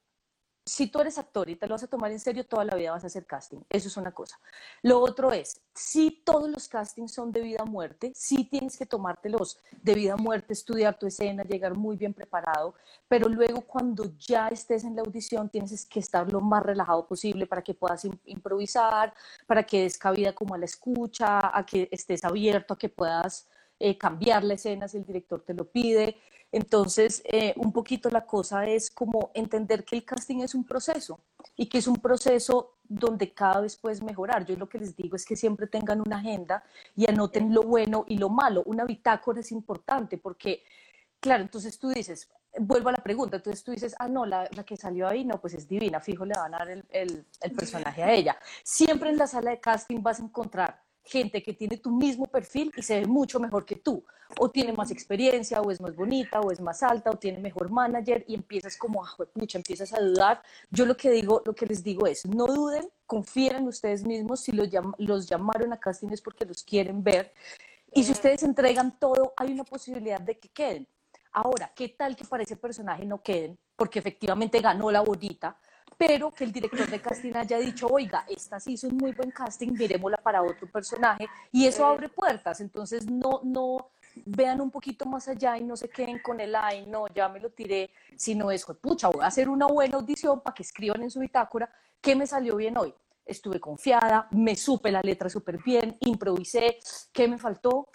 si 0.68 0.88
tú 0.88 1.00
eres 1.00 1.18
actor 1.18 1.50
y 1.50 1.56
te 1.56 1.66
lo 1.66 1.76
vas 1.76 1.84
a 1.84 1.88
tomar 1.88 2.12
en 2.12 2.20
serio, 2.20 2.46
toda 2.46 2.66
la 2.66 2.76
vida 2.76 2.92
vas 2.92 3.04
a 3.06 3.08
hacer 3.08 3.26
casting. 3.26 3.60
Eso 3.70 3.88
es 3.88 3.96
una 3.96 4.12
cosa. 4.12 4.38
Lo 4.82 5.00
otro 5.00 5.32
es, 5.32 5.62
si 5.74 6.12
todos 6.12 6.50
los 6.50 6.68
castings 6.68 7.14
son 7.14 7.32
de 7.32 7.40
vida 7.40 7.64
o 7.64 7.66
muerte, 7.66 8.12
sí 8.14 8.44
tienes 8.44 8.78
que 8.78 8.86
tomártelos 8.86 9.60
de 9.82 9.94
vida 9.94 10.16
o 10.16 10.18
muerte, 10.18 10.52
estudiar 10.52 11.00
tu 11.00 11.08
escena, 11.08 11.44
llegar 11.44 11.78
muy 11.78 11.96
bien 11.96 12.14
preparado, 12.14 12.76
pero 13.08 13.30
luego 13.30 13.62
cuando 13.62 14.12
ya 14.18 14.50
estés 14.50 14.84
en 14.84 14.96
la 14.96 15.04
audición 15.04 15.50
tienes 15.50 15.86
que 15.86 16.02
estar 16.02 16.30
lo 16.30 16.42
más 16.42 16.64
relajado 16.64 17.08
posible 17.08 17.48
para 17.48 17.62
que 17.62 17.74
puedas 17.74 18.06
improvisar, 18.26 19.14
para 19.46 19.64
que 19.64 19.84
des 19.84 19.98
cabida 19.98 20.36
como 20.36 20.54
a 20.54 20.58
la 20.58 20.66
escucha, 20.66 21.58
a 21.58 21.66
que 21.66 21.88
estés 21.92 22.26
abierto, 22.26 22.74
a 22.74 22.78
que 22.78 22.90
puedas 22.90 23.48
eh, 23.80 23.98
cambiar 23.98 24.44
la 24.44 24.56
escena 24.56 24.88
si 24.88 24.98
el 24.98 25.06
director 25.06 25.44
te 25.44 25.54
lo 25.54 25.66
pide. 25.66 26.18
Entonces, 26.52 27.22
eh, 27.26 27.54
un 27.58 27.74
poquito 27.74 28.10
la 28.10 28.26
cosa 28.26 28.66
es 28.66 28.90
como 28.90 29.32
entender 29.34 29.84
que 29.84 29.98
el 29.98 30.06
casting 30.06 30.40
es 30.40 30.56
un 30.56 30.64
proceso 30.64 31.20
y 31.56 31.68
que 31.68 31.80
es 31.80 31.88
un 31.88 31.98
proceso 31.98 32.78
donde 32.84 33.34
cada 33.34 33.62
vez 33.62 33.76
puedes 33.76 34.02
mejorar. 34.02 34.46
Yo 34.46 34.56
lo 34.56 34.70
que 34.70 34.80
les 34.80 34.96
digo 34.96 35.16
es 35.16 35.26
que 35.26 35.36
siempre 35.36 35.68
tengan 35.68 36.02
una 36.02 36.18
agenda 36.18 36.64
y 36.96 37.08
anoten 37.10 37.54
lo 37.54 37.64
bueno 37.64 38.06
y 38.08 38.18
lo 38.18 38.30
malo. 38.30 38.64
Una 38.66 38.86
bitácora 38.86 39.42
es 39.42 39.52
importante 39.52 40.18
porque, 40.18 40.64
claro, 41.20 41.44
entonces 41.44 41.78
tú 41.78 41.90
dices, 41.90 42.30
vuelvo 42.60 42.90
a 42.90 42.94
la 42.94 43.04
pregunta, 43.04 43.38
entonces 43.38 43.64
tú 43.64 43.72
dices, 43.72 43.94
ah, 44.00 44.08
no, 44.08 44.26
la, 44.26 44.48
que 44.66 44.78
salió 44.78 45.08
ahí, 45.08 45.26
no, 45.26 45.42
pues 45.42 45.54
es 45.54 45.68
divina, 45.68 46.00
fijo, 46.00 46.26
le 46.26 46.34
van 46.34 46.56
a 46.56 46.60
dar 46.60 46.70
el, 46.70 46.86
el 46.90 47.52
personaje 47.52 48.04
a 48.04 48.14
ella. 48.14 48.38
Siempre 48.64 49.10
en 49.10 49.18
la 49.18 49.28
sala 49.28 49.52
de 49.52 49.60
casting 49.60 50.02
vas 50.02 50.22
a 50.22 50.24
encontrar 50.24 50.87
gente 51.08 51.42
que 51.42 51.54
tiene 51.54 51.78
tu 51.78 51.92
mismo 51.92 52.26
perfil 52.26 52.72
y 52.76 52.82
se 52.82 53.00
ve 53.00 53.08
mucho 53.08 53.40
mejor 53.40 53.66
que 53.66 53.76
tú, 53.76 54.04
o 54.40 54.50
tiene 54.50 54.74
más 54.74 54.92
experiencia, 54.92 55.62
o 55.62 55.72
es 55.72 55.80
más 55.82 55.96
bonita, 55.96 56.42
o 56.42 56.52
es 56.52 56.60
más 56.60 56.84
alta, 56.84 57.10
o 57.10 57.16
tiene 57.16 57.40
mejor 57.40 57.70
manager, 57.70 58.24
y 58.28 58.36
empiezas 58.36 58.78
como, 58.78 59.04
ah, 59.04 59.16
pucha, 59.34 59.58
empiezas 59.58 59.94
a 59.94 60.00
dudar. 60.00 60.42
Yo 60.70 60.86
lo 60.86 60.96
que 60.98 61.10
digo, 61.10 61.42
lo 61.46 61.56
que 61.56 61.66
les 61.66 61.84
digo 61.84 62.06
es, 62.08 62.26
no 62.26 62.46
duden, 62.46 62.90
confíen 63.06 63.56
en 63.58 63.68
ustedes 63.68 64.04
mismos, 64.04 64.42
si 64.42 64.52
los, 64.52 64.70
los 64.98 65.28
llamaron 65.28 65.74
a 65.74 65.80
casting 65.80 66.10
es 66.12 66.22
porque 66.22 66.46
los 66.46 66.64
quieren 66.64 67.04
ver, 67.04 67.34
y 67.94 68.04
si 68.04 68.12
ustedes 68.12 68.44
entregan 68.44 69.00
todo, 69.00 69.34
hay 69.38 69.52
una 69.52 69.64
posibilidad 69.64 70.20
de 70.20 70.38
que 70.38 70.50
queden. 70.50 70.88
Ahora, 71.32 71.72
¿qué 71.76 71.90
tal 71.90 72.16
que 72.16 72.26
para 72.26 72.44
ese 72.44 72.56
personaje 72.56 73.06
no 73.06 73.22
queden? 73.22 73.58
Porque 73.76 74.00
efectivamente 74.00 74.60
ganó 74.60 74.92
la 74.92 75.02
bonita, 75.02 75.58
pero 75.98 76.32
que 76.32 76.44
el 76.44 76.52
director 76.52 76.88
de 76.90 77.02
casting 77.02 77.34
haya 77.36 77.58
dicho, 77.58 77.88
oiga, 77.88 78.24
esta 78.28 78.60
sí 78.60 78.74
hizo 78.74 78.88
un 78.88 78.98
muy 78.98 79.14
buen 79.14 79.32
casting, 79.32 79.72
miremosla 79.74 80.18
para 80.18 80.44
otro 80.44 80.68
personaje, 80.72 81.28
y 81.52 81.66
eso 81.66 81.86
abre 81.86 82.08
puertas. 82.08 82.62
Entonces, 82.62 83.10
no, 83.10 83.42
no, 83.44 83.90
vean 84.26 84.62
un 84.62 84.72
poquito 84.72 85.06
más 85.06 85.28
allá 85.28 85.58
y 85.58 85.64
no 85.64 85.76
se 85.76 85.90
queden 85.90 86.20
con 86.20 86.40
el, 86.40 86.56
ay, 86.56 86.86
no, 86.88 87.08
ya 87.08 87.30
me 87.30 87.40
lo 87.40 87.50
tiré, 87.50 87.90
sino 88.16 88.52
es, 88.52 88.66
pucha, 88.66 89.08
voy 89.10 89.24
a 89.24 89.28
hacer 89.28 89.50
una 89.50 89.66
buena 89.66 89.98
audición 89.98 90.42
para 90.42 90.54
que 90.54 90.64
escriban 90.64 91.02
en 91.02 91.12
su 91.12 91.20
bitácora 91.20 91.70
qué 92.02 92.16
me 92.16 92.28
salió 92.28 92.56
bien 92.56 92.78
hoy. 92.78 92.94
Estuve 93.26 93.60
confiada, 93.60 94.28
me 94.32 94.56
supe 94.56 94.92
la 94.92 95.02
letra 95.02 95.30
súper 95.30 95.62
bien, 95.62 95.98
improvisé, 96.02 96.78
¿qué 97.12 97.28
me 97.28 97.38
faltó? 97.38 97.90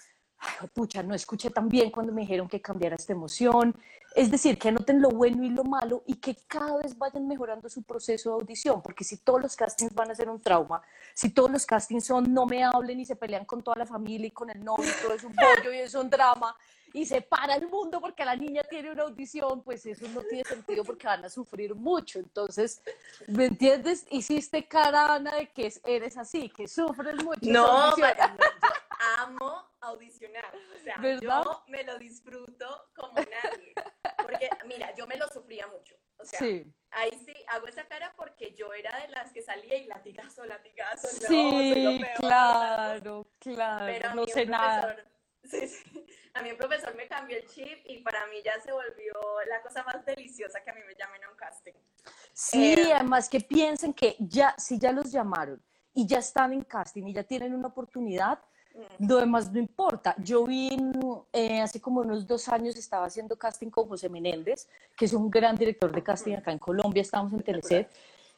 Ay, 0.44 0.68
pucha, 0.74 1.04
no 1.04 1.14
escuché 1.14 1.50
tan 1.50 1.68
bien 1.68 1.90
cuando 1.92 2.12
me 2.12 2.22
dijeron 2.22 2.48
que 2.48 2.60
cambiara 2.60 2.96
esta 2.96 3.12
emoción. 3.12 3.76
Es 4.14 4.28
decir, 4.28 4.58
que 4.58 4.68
anoten 4.68 5.00
lo 5.00 5.10
bueno 5.10 5.44
y 5.44 5.50
lo 5.50 5.62
malo 5.62 6.02
y 6.04 6.16
que 6.16 6.36
cada 6.48 6.78
vez 6.78 6.98
vayan 6.98 7.28
mejorando 7.28 7.68
su 7.68 7.82
proceso 7.84 8.30
de 8.30 8.42
audición, 8.42 8.82
porque 8.82 9.04
si 9.04 9.18
todos 9.18 9.40
los 9.40 9.54
castings 9.54 9.94
van 9.94 10.10
a 10.10 10.14
ser 10.14 10.28
un 10.28 10.40
trauma, 10.40 10.82
si 11.14 11.30
todos 11.30 11.50
los 11.50 11.64
castings 11.64 12.06
son 12.06 12.34
no 12.34 12.44
me 12.44 12.64
hablen 12.64 12.98
y 12.98 13.06
se 13.06 13.14
pelean 13.14 13.44
con 13.44 13.62
toda 13.62 13.76
la 13.76 13.86
familia 13.86 14.26
y 14.26 14.30
con 14.32 14.50
el 14.50 14.62
novio 14.62 14.84
y 14.84 15.02
todo 15.02 15.14
es 15.14 15.24
un 15.24 15.32
pollo 15.34 15.72
y 15.72 15.78
es 15.78 15.94
un 15.94 16.10
drama 16.10 16.54
y 16.92 17.06
se 17.06 17.22
para 17.22 17.54
el 17.54 17.68
mundo 17.68 18.00
porque 18.00 18.24
la 18.24 18.34
niña 18.34 18.62
tiene 18.68 18.90
una 18.90 19.04
audición, 19.04 19.62
pues 19.62 19.86
eso 19.86 20.06
no 20.08 20.22
tiene 20.22 20.44
sentido 20.44 20.84
porque 20.84 21.06
van 21.06 21.24
a 21.24 21.30
sufrir 21.30 21.74
mucho. 21.74 22.18
Entonces, 22.18 22.82
¿me 23.28 23.46
entiendes? 23.46 24.06
Hiciste 24.10 24.66
cara, 24.66 25.14
Ana, 25.14 25.36
de 25.36 25.50
que 25.50 25.72
eres 25.84 26.18
así, 26.18 26.50
que 26.50 26.66
sufres 26.66 27.14
mucho. 27.24 27.40
No, 27.42 27.94
amo 29.18 29.71
audicionar. 29.82 30.52
O 30.74 30.82
sea, 30.82 30.96
yo 31.20 31.64
me 31.68 31.84
lo 31.84 31.98
disfruto 31.98 32.88
como 32.94 33.14
nadie. 33.14 33.74
Porque, 34.16 34.48
mira, 34.66 34.94
yo 34.94 35.06
me 35.06 35.16
lo 35.16 35.28
sufría 35.28 35.66
mucho. 35.66 35.94
O 36.18 36.24
sea, 36.24 36.40
ahí 36.90 37.10
sí 37.24 37.34
hago 37.48 37.66
esa 37.66 37.84
cara 37.88 38.14
porque 38.16 38.54
yo 38.54 38.72
era 38.72 38.96
de 39.00 39.08
las 39.08 39.32
que 39.32 39.42
salía 39.42 39.76
y 39.76 39.86
latigazo, 39.86 40.44
latigazo. 40.44 41.08
No, 41.22 41.28
sí, 41.28 42.00
claro, 42.16 43.26
claro. 43.38 43.86
Pero 43.86 44.14
no 44.14 44.26
sé 44.26 44.46
nada. 44.46 44.96
Sí, 45.44 45.66
sí. 45.66 46.06
A 46.34 46.42
mí 46.42 46.50
el 46.50 46.56
profesor 46.56 46.94
me 46.94 47.08
cambió 47.08 47.36
el 47.36 47.44
chip 47.48 47.80
y 47.84 47.98
para 47.98 48.26
mí 48.28 48.36
ya 48.44 48.60
se 48.60 48.70
volvió 48.70 49.12
la 49.48 49.60
cosa 49.60 49.82
más 49.82 50.04
deliciosa 50.06 50.62
que 50.62 50.70
a 50.70 50.72
mí 50.72 50.80
me 50.86 50.94
llamen 50.94 51.24
a 51.24 51.30
un 51.30 51.36
casting. 51.36 51.72
Sí, 52.32 52.74
eh, 52.74 52.92
además 52.94 53.28
que 53.28 53.40
piensen 53.40 53.92
que 53.92 54.14
ya, 54.20 54.54
si 54.56 54.78
ya 54.78 54.92
los 54.92 55.10
llamaron 55.10 55.60
y 55.92 56.06
ya 56.06 56.18
están 56.18 56.52
en 56.52 56.62
casting 56.62 57.08
y 57.08 57.12
ya 57.14 57.24
tienen 57.24 57.54
una 57.54 57.68
oportunidad, 57.68 58.38
lo 58.98 59.16
demás 59.16 59.52
no 59.52 59.58
importa. 59.58 60.14
Yo 60.18 60.44
vi 60.44 60.76
eh, 61.32 61.60
hace 61.60 61.80
como 61.80 62.00
unos 62.00 62.26
dos 62.26 62.48
años 62.48 62.76
estaba 62.76 63.06
haciendo 63.06 63.36
casting 63.36 63.68
con 63.68 63.88
José 63.88 64.08
Menéndez, 64.08 64.68
que 64.96 65.04
es 65.04 65.12
un 65.12 65.30
gran 65.30 65.56
director 65.56 65.92
de 65.92 66.02
casting 66.02 66.34
acá 66.34 66.52
en 66.52 66.58
Colombia, 66.58 67.02
estábamos 67.02 67.32
en 67.32 67.42
Teleset, 67.42 67.90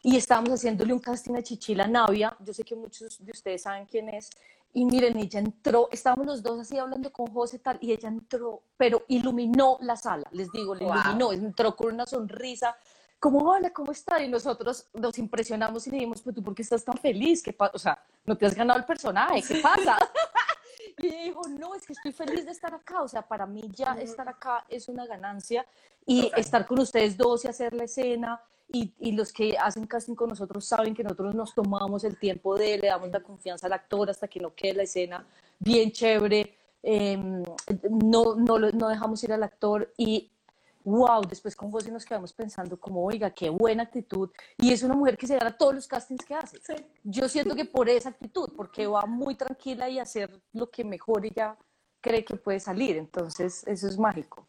y 0.02 0.16
estábamos 0.16 0.50
haciéndole 0.52 0.92
un 0.92 0.98
casting 0.98 1.34
a 1.34 1.42
Chichila 1.42 1.86
Navia, 1.86 2.36
yo 2.40 2.52
sé 2.52 2.62
que 2.62 2.76
muchos 2.76 3.24
de 3.24 3.32
ustedes 3.32 3.62
saben 3.62 3.86
quién 3.86 4.08
es, 4.10 4.30
y 4.72 4.84
miren, 4.84 5.16
ella 5.16 5.38
entró, 5.38 5.88
estábamos 5.92 6.26
los 6.26 6.42
dos 6.42 6.60
así 6.60 6.76
hablando 6.76 7.12
con 7.12 7.28
José 7.28 7.58
tal, 7.58 7.78
y 7.80 7.92
ella 7.92 8.08
entró, 8.08 8.62
pero 8.76 9.04
iluminó 9.08 9.78
la 9.80 9.96
sala, 9.96 10.28
les 10.32 10.50
digo, 10.52 10.74
le 10.74 10.84
iluminó, 10.84 11.32
entró 11.32 11.74
con 11.76 11.94
una 11.94 12.06
sonrisa, 12.06 12.76
como, 13.24 13.38
hola, 13.38 13.70
¿cómo 13.70 13.90
está? 13.90 14.22
Y 14.22 14.28
nosotros 14.28 14.86
nos 14.92 15.16
impresionamos 15.16 15.86
y 15.86 15.90
le 15.90 15.96
dijimos, 15.96 16.20
pues 16.20 16.36
tú, 16.36 16.42
¿por 16.42 16.54
qué 16.54 16.60
estás 16.60 16.84
tan 16.84 16.98
feliz? 16.98 17.42
¿Qué 17.42 17.56
o 17.58 17.78
sea, 17.78 17.98
no 18.26 18.36
te 18.36 18.44
has 18.44 18.54
ganado 18.54 18.78
el 18.78 18.84
personaje, 18.84 19.42
¿qué 19.48 19.62
pasa? 19.62 19.96
y 20.98 21.08
dijo, 21.08 21.40
no, 21.48 21.74
es 21.74 21.86
que 21.86 21.94
estoy 21.94 22.12
feliz 22.12 22.44
de 22.44 22.52
estar 22.52 22.74
acá, 22.74 23.00
o 23.00 23.08
sea, 23.08 23.22
para 23.22 23.46
mí 23.46 23.62
ya 23.72 23.94
estar 23.94 24.28
acá 24.28 24.66
es 24.68 24.90
una 24.90 25.06
ganancia 25.06 25.64
y 26.04 26.30
estar 26.36 26.66
con 26.66 26.80
ustedes 26.80 27.16
dos 27.16 27.46
y 27.46 27.48
hacer 27.48 27.72
la 27.72 27.84
escena. 27.84 28.42
Y, 28.68 28.92
y, 28.98 29.12
los 29.12 29.32
que 29.32 29.56
hacen 29.56 29.86
casting 29.86 30.14
con 30.14 30.28
nosotros 30.28 30.66
saben 30.66 30.94
que 30.94 31.02
nosotros 31.02 31.34
nos 31.34 31.54
tomamos 31.54 32.04
el 32.04 32.18
tiempo 32.18 32.56
de, 32.56 32.76
le 32.76 32.88
damos 32.88 33.10
la 33.10 33.20
confianza 33.20 33.68
al 33.68 33.72
actor 33.72 34.10
hasta 34.10 34.28
que 34.28 34.40
no 34.40 34.54
quede 34.54 34.74
la 34.74 34.82
escena 34.82 35.26
bien 35.58 35.92
chévere, 35.92 36.58
em, 36.82 37.42
no, 37.90 38.34
no, 38.34 38.58
no 38.58 38.88
dejamos 38.88 39.24
ir 39.24 39.32
al 39.32 39.42
actor 39.42 39.92
y 39.96 40.30
wow, 40.84 41.22
después 41.22 41.56
con 41.56 41.70
José 41.72 41.90
nos 41.90 42.04
quedamos 42.04 42.32
pensando 42.32 42.78
como, 42.78 43.04
oiga, 43.04 43.30
qué 43.30 43.48
buena 43.48 43.84
actitud. 43.84 44.30
Y 44.58 44.72
es 44.72 44.82
una 44.82 44.94
mujer 44.94 45.16
que 45.16 45.26
se 45.26 45.36
gana 45.36 45.56
todos 45.56 45.74
los 45.74 45.88
castings 45.88 46.24
que 46.24 46.34
hace. 46.34 46.58
Yo 47.02 47.28
siento 47.28 47.56
que 47.56 47.64
por 47.64 47.88
esa 47.88 48.10
actitud, 48.10 48.52
porque 48.54 48.86
va 48.86 49.06
muy 49.06 49.34
tranquila 49.34 49.88
y 49.88 49.98
hacer 49.98 50.40
lo 50.52 50.70
que 50.70 50.84
mejor 50.84 51.24
ella 51.24 51.56
cree 52.00 52.24
que 52.24 52.36
puede 52.36 52.60
salir. 52.60 52.96
Entonces, 52.96 53.66
eso 53.66 53.88
es 53.88 53.98
mágico. 53.98 54.46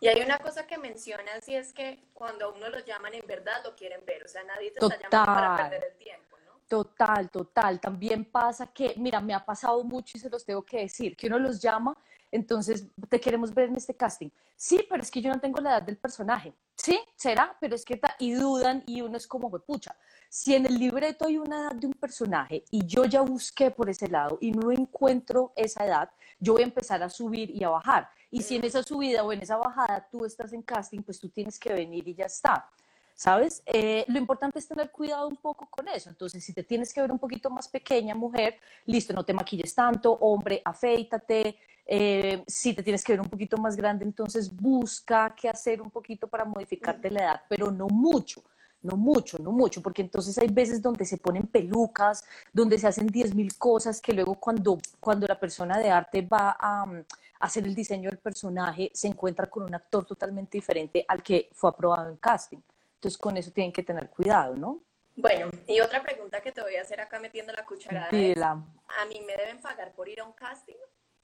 Y 0.00 0.08
hay 0.08 0.22
una 0.22 0.38
cosa 0.38 0.66
que 0.66 0.76
mencionas 0.76 1.48
y 1.48 1.54
es 1.54 1.72
que 1.72 2.08
cuando 2.12 2.46
a 2.46 2.52
uno 2.52 2.68
lo 2.68 2.78
llaman 2.80 3.14
en 3.14 3.26
verdad 3.26 3.62
lo 3.64 3.74
quieren 3.74 4.04
ver, 4.04 4.24
o 4.24 4.28
sea, 4.28 4.42
nadie 4.44 4.70
te 4.70 4.84
está 4.84 4.98
llamando 5.00 5.32
para 5.32 5.56
perder 5.56 5.92
el 5.92 5.98
tiempo, 5.98 6.36
¿no? 6.44 6.60
Total, 6.68 7.30
total. 7.30 7.80
También 7.80 8.24
pasa 8.24 8.66
que, 8.66 8.94
mira, 8.96 9.20
me 9.20 9.32
ha 9.32 9.44
pasado 9.44 9.82
mucho 9.84 10.18
y 10.18 10.20
se 10.20 10.28
los 10.28 10.44
tengo 10.44 10.62
que 10.62 10.80
decir, 10.80 11.16
que 11.16 11.26
uno 11.26 11.38
los 11.38 11.60
llama 11.60 11.96
entonces, 12.34 12.88
te 13.08 13.20
queremos 13.20 13.54
ver 13.54 13.68
en 13.68 13.76
este 13.76 13.94
casting. 13.94 14.28
Sí, 14.56 14.84
pero 14.90 15.00
es 15.00 15.08
que 15.08 15.22
yo 15.22 15.32
no 15.32 15.38
tengo 15.38 15.60
la 15.60 15.70
edad 15.70 15.82
del 15.82 15.96
personaje. 15.96 16.52
Sí, 16.74 16.98
será, 17.14 17.56
pero 17.60 17.76
es 17.76 17.84
que 17.84 18.00
y 18.18 18.32
dudan 18.32 18.82
y 18.86 19.02
uno 19.02 19.16
es 19.16 19.28
como, 19.28 19.48
pucha, 19.60 19.94
si 20.28 20.56
en 20.56 20.66
el 20.66 20.74
libreto 20.74 21.26
hay 21.26 21.38
una 21.38 21.60
edad 21.60 21.76
de 21.76 21.86
un 21.86 21.92
personaje 21.92 22.64
y 22.72 22.84
yo 22.86 23.04
ya 23.04 23.20
busqué 23.20 23.70
por 23.70 23.88
ese 23.88 24.08
lado 24.08 24.36
y 24.40 24.50
no 24.50 24.72
encuentro 24.72 25.52
esa 25.54 25.86
edad, 25.86 26.10
yo 26.40 26.54
voy 26.54 26.62
a 26.62 26.64
empezar 26.64 27.04
a 27.04 27.08
subir 27.08 27.50
y 27.50 27.62
a 27.62 27.68
bajar. 27.68 28.10
Y 28.32 28.42
si 28.42 28.56
en 28.56 28.64
esa 28.64 28.82
subida 28.82 29.22
o 29.22 29.32
en 29.32 29.40
esa 29.40 29.56
bajada 29.56 30.08
tú 30.10 30.24
estás 30.24 30.52
en 30.52 30.62
casting, 30.62 31.02
pues 31.02 31.20
tú 31.20 31.28
tienes 31.28 31.56
que 31.56 31.72
venir 31.72 32.08
y 32.08 32.16
ya 32.16 32.26
está. 32.26 32.68
¿Sabes? 33.14 33.62
Eh, 33.66 34.04
lo 34.08 34.18
importante 34.18 34.58
es 34.58 34.66
tener 34.66 34.90
cuidado 34.90 35.28
un 35.28 35.36
poco 35.36 35.68
con 35.70 35.86
eso. 35.88 36.10
Entonces, 36.10 36.44
si 36.44 36.52
te 36.52 36.64
tienes 36.64 36.92
que 36.92 37.00
ver 37.00 37.12
un 37.12 37.18
poquito 37.18 37.48
más 37.48 37.68
pequeña, 37.68 38.14
mujer, 38.14 38.58
listo, 38.86 39.12
no 39.12 39.24
te 39.24 39.32
maquilles 39.32 39.74
tanto, 39.74 40.12
hombre, 40.12 40.60
afeítate, 40.64 41.56
eh, 41.86 42.42
si 42.46 42.74
te 42.74 42.82
tienes 42.82 43.04
que 43.04 43.12
ver 43.12 43.20
un 43.20 43.28
poquito 43.28 43.56
más 43.58 43.76
grande, 43.76 44.04
entonces 44.04 44.54
busca 44.54 45.34
qué 45.34 45.48
hacer 45.48 45.80
un 45.80 45.90
poquito 45.90 46.26
para 46.26 46.44
modificarte 46.44 47.10
la 47.10 47.20
edad, 47.20 47.42
pero 47.48 47.70
no 47.70 47.86
mucho, 47.88 48.42
no 48.82 48.96
mucho, 48.96 49.38
no 49.38 49.52
mucho, 49.52 49.80
porque 49.80 50.02
entonces 50.02 50.36
hay 50.38 50.48
veces 50.48 50.82
donde 50.82 51.04
se 51.04 51.18
ponen 51.18 51.46
pelucas, 51.46 52.24
donde 52.52 52.78
se 52.78 52.88
hacen 52.88 53.08
10.000 53.08 53.56
cosas 53.58 54.00
que 54.00 54.12
luego 54.12 54.34
cuando, 54.34 54.78
cuando 54.98 55.26
la 55.26 55.38
persona 55.38 55.78
de 55.78 55.90
arte 55.90 56.22
va 56.22 56.56
a, 56.58 56.86
mm, 56.86 57.04
hacer 57.40 57.64
el 57.64 57.74
diseño 57.74 58.10
del 58.10 58.18
personaje, 58.18 58.90
se 58.94 59.06
encuentra 59.06 59.48
con 59.48 59.64
un 59.64 59.74
actor 59.74 60.04
totalmente 60.06 60.56
diferente 60.58 61.04
al 61.06 61.22
que 61.22 61.48
fue 61.52 61.70
aprobado 61.70 62.10
en 62.10 62.16
casting. 62.16 62.58
Entonces 63.04 63.18
con 63.18 63.36
eso 63.36 63.50
tienen 63.50 63.70
que 63.70 63.82
tener 63.82 64.08
cuidado, 64.08 64.56
¿no? 64.56 64.82
Bueno, 65.14 65.50
y 65.66 65.78
otra 65.80 66.02
pregunta 66.02 66.40
que 66.40 66.52
te 66.52 66.62
voy 66.62 66.76
a 66.76 66.80
hacer 66.80 67.02
acá 67.02 67.20
metiendo 67.20 67.52
la 67.52 67.62
cucharada. 67.66 68.08
¿A 68.08 69.04
mí 69.04 69.20
me 69.26 69.36
deben 69.36 69.60
pagar 69.60 69.92
por 69.92 70.08
ir 70.08 70.20
a 70.20 70.24
un 70.24 70.32
casting? 70.32 70.74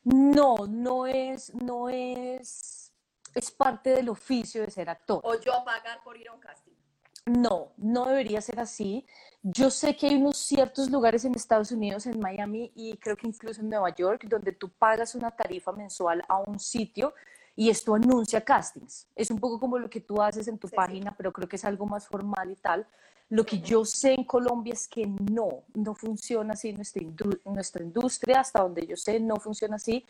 No, 0.05 0.67
no 0.69 1.07
es, 1.07 1.55
no 1.55 1.89
es, 1.89 2.93
es 3.35 3.51
parte 3.51 3.95
del 3.95 4.11
oficio 4.11 4.61
de 4.61 4.71
ser 4.71 4.91
actor. 4.91 5.23
¿O 5.25 5.41
yo 5.41 5.65
pagar 5.65 6.03
por 6.05 6.19
ir 6.19 6.29
a 6.29 6.35
un 6.35 6.41
casting? 6.41 6.75
No, 7.25 7.73
no 7.79 8.05
debería 8.05 8.43
ser 8.43 8.61
así. 8.61 9.07
Yo 9.43 9.71
sé 9.71 9.97
que 9.97 10.09
hay 10.09 10.17
unos 10.17 10.37
ciertos 10.37 10.91
lugares 10.91 11.25
en 11.25 11.35
Estados 11.35 11.73
Unidos, 11.73 12.05
en 12.05 12.21
Miami 12.21 12.73
y 12.75 12.99
creo 12.99 13.17
que 13.17 13.27
incluso 13.27 13.63
en 13.63 13.71
Nueva 13.71 13.89
York, 13.95 14.25
donde 14.29 14.53
tú 14.53 14.69
pagas 14.69 15.15
una 15.15 15.31
tarifa 15.31 15.73
mensual 15.73 16.23
a 16.29 16.41
un 16.41 16.61
sitio 16.61 17.15
y 17.61 17.69
esto 17.69 17.95
anuncia 17.95 18.41
castings. 18.41 19.07
Es 19.15 19.31
un 19.31 19.39
poco 19.39 19.61
como 19.61 19.79
lo 19.79 19.91
que 19.91 20.01
tú 20.01 20.23
haces 20.23 20.49
en 20.49 20.57
tu 20.57 20.67
página, 20.67 21.15
pero 21.15 21.31
creo 21.31 21.47
que 21.47 21.57
es 21.57 21.65
algo 21.67 21.85
más 21.85 22.09
formal 22.09 22.51
y 22.51 22.57
tal. 22.57 22.87
Lo 23.29 23.45
que 23.45 23.61
yo 23.61 23.85
sé 23.85 24.15
en 24.15 24.25
Colombia 24.25 24.73
es 24.73 24.89
que 24.89 25.07
no, 25.07 25.65
no 25.75 25.95
funciona 25.95 26.55
así 26.55 26.73
nuestra, 26.73 27.03
nuestra 27.45 27.85
industria, 27.85 28.41
hasta 28.41 28.63
donde 28.63 28.87
yo 28.87 28.97
sé, 28.97 29.21
no 29.21 29.37
funciona 29.37 29.77
así. 29.77 30.07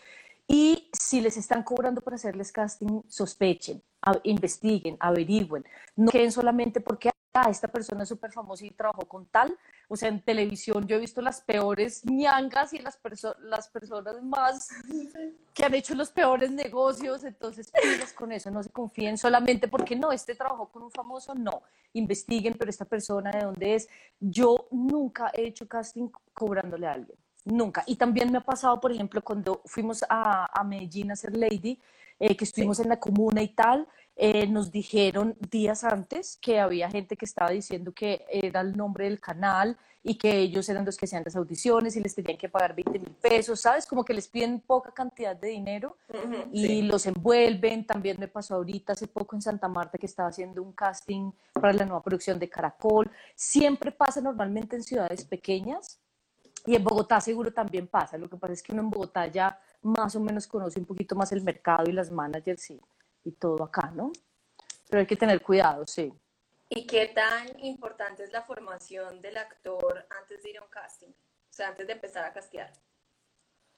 Y 0.47 0.91
si 0.93 1.21
les 1.21 1.37
están 1.37 1.65
cobrando 1.65 2.01
por 2.01 2.15
hacerles 2.15 2.53
casting, 2.53 3.03
sospechen, 3.09 3.83
investiguen, 4.23 4.97
averigüen. 5.01 5.65
No 5.97 6.13
queden 6.13 6.31
solamente 6.31 6.81
porque 6.81 7.10
ah, 7.33 7.49
esta 7.51 7.69
persona 7.69 8.03
es 8.03 8.09
súper 8.09 8.33
famosa 8.33 8.65
y 8.65 8.71
trabajó 8.71 9.07
con 9.07 9.27
tal. 9.27 9.57
O 9.89 9.97
sea, 9.97 10.09
en 10.09 10.23
televisión 10.23 10.87
yo 10.87 10.97
he 10.97 11.01
visto 11.01 11.21
las 11.21 11.41
peores 11.41 12.05
ñangas 12.05 12.73
y 12.73 12.79
las, 12.79 12.99
las 13.41 13.69
personas 13.69 14.23
más 14.23 14.69
que 15.55 15.65
han 15.65 15.75
hecho 15.75 15.95
los 15.95 16.11
peores 16.11 16.51
negocios. 16.51 17.25
Entonces, 17.25 17.73
con 18.15 18.33
eso, 18.33 18.51
no 18.51 18.63
se 18.63 18.71
confíen 18.71 19.19
solamente 19.19 19.69
porque 19.69 19.97
no, 19.97 20.13
este 20.13 20.35
trabajó 20.35 20.69
con 20.69 20.83
un 20.83 20.91
famoso, 20.91 21.35
no. 21.35 21.63
Investiguen, 21.93 22.55
pero 22.55 22.71
esta 22.71 22.85
persona 22.85 23.31
de 23.31 23.45
dónde 23.45 23.75
es. 23.75 23.89
Yo 24.19 24.69
nunca 24.71 25.31
he 25.35 25.47
hecho 25.47 25.67
casting 25.67 26.09
cobrándole 26.33 26.87
a 26.87 26.93
alguien. 26.93 27.19
nunca. 27.45 27.83
Y 27.87 27.97
también 27.97 28.31
me 28.31 28.39
ha 28.39 28.45
pasado, 28.45 28.81
por 28.81 28.93
ejemplo, 28.93 29.23
cuando 29.23 29.63
fuimos 29.65 30.05
a, 30.09 30.49
a 30.59 30.63
Medellín 30.63 31.11
a 31.11 31.17
ser 31.17 31.37
Lady, 31.37 31.81
eh, 32.23 32.37
que 32.37 32.45
estuvimos 32.45 32.79
en 32.81 32.91
la 32.91 33.01
comuna 33.01 33.41
y 33.41 33.49
tal, 33.49 33.89
eh, 34.23 34.47
nos 34.47 34.71
dijeron 34.71 35.35
días 35.51 35.83
antes 35.83 36.37
que 36.43 36.61
había 36.61 36.91
gente 36.91 37.17
que 37.17 37.25
estaba 37.25 37.51
diciendo 37.53 37.93
que 37.93 38.27
era 38.31 38.61
el 38.61 38.77
nombre 38.77 39.07
del 39.07 39.19
canal 39.19 39.79
y 40.03 40.19
que 40.19 40.37
ellos 40.37 40.69
eran 40.69 40.85
los 40.85 40.99
que 40.99 41.07
hacían 41.07 41.23
las 41.25 41.37
audiciones 41.37 41.97
y 41.97 42.03
les 42.03 42.15
tenían 42.15 42.37
que 42.37 42.51
pagar 42.51 42.75
20 42.75 42.99
mil 42.99 43.13
pesos, 43.13 43.63
¿sabes? 43.63 43.87
Como 43.87 44.05
que 44.05 44.13
les 44.13 44.29
piden 44.29 44.61
poca 44.61 44.93
cantidad 44.93 45.35
de 45.35 45.49
dinero 45.49 45.97
y 46.53 46.83
los 46.83 47.07
envuelven. 47.07 47.87
También 47.87 48.19
me 48.21 48.29
pasó 48.29 48.57
ahorita, 48.57 48.93
hace 48.93 49.07
poco 49.07 49.37
en 49.37 49.41
Santa 49.41 49.69
Marta, 49.69 49.97
que 49.97 50.05
estaba 50.05 50.29
haciendo 50.29 50.63
un 50.63 50.73
casting 50.73 51.33
para 51.55 51.73
la 51.73 51.87
nueva 51.87 52.03
producción 52.03 52.39
de 52.39 52.51
Caracol. 52.51 53.11
Siempre 53.35 53.91
pasa 53.91 54.21
normalmente 54.21 54.77
en 54.77 54.83
ciudades 54.83 55.25
pequeñas 55.25 55.99
y 56.67 56.75
en 56.75 56.85
Bogotá 56.85 57.23
seguro 57.23 57.55
también 57.55 57.87
pasa. 57.87 58.19
Lo 58.19 58.29
que 58.29 58.37
pasa 58.37 58.53
es 58.53 58.63
que 58.63 58.73
uno 58.73 58.83
en 58.83 58.91
Bogotá 58.91 59.29
ya 59.29 59.59
más 59.81 60.15
o 60.15 60.21
menos 60.21 60.47
conoce 60.47 60.79
un 60.79 60.85
poquito 60.85 61.17
más 61.17 61.33
el 61.33 61.43
mercado 61.43 61.89
y 61.89 61.93
las 61.93 62.11
managers 62.11 62.71
y, 62.71 62.79
y 63.25 63.33
todo 63.33 63.63
acá, 63.63 63.91
¿no? 63.95 64.13
Pero 64.89 65.01
hay 65.01 65.07
que 65.07 65.17
tener 65.17 65.43
cuidado, 65.43 65.87
sí. 65.87 66.13
¿Y 66.69 66.87
qué 66.87 67.09
tan 67.09 67.59
importante 67.65 68.23
es 68.23 68.33
la 68.33 68.43
formación 68.43 69.21
del 69.21 69.39
actor 69.39 70.07
antes 70.21 70.43
de 70.43 70.51
ir 70.51 70.59
a 70.59 70.63
un 70.63 70.69
casting? 70.69 71.09
O 71.09 71.53
sea, 71.53 71.69
antes 71.69 71.87
de 71.87 71.93
empezar 71.95 72.25
a 72.25 72.33
castear. 72.33 72.73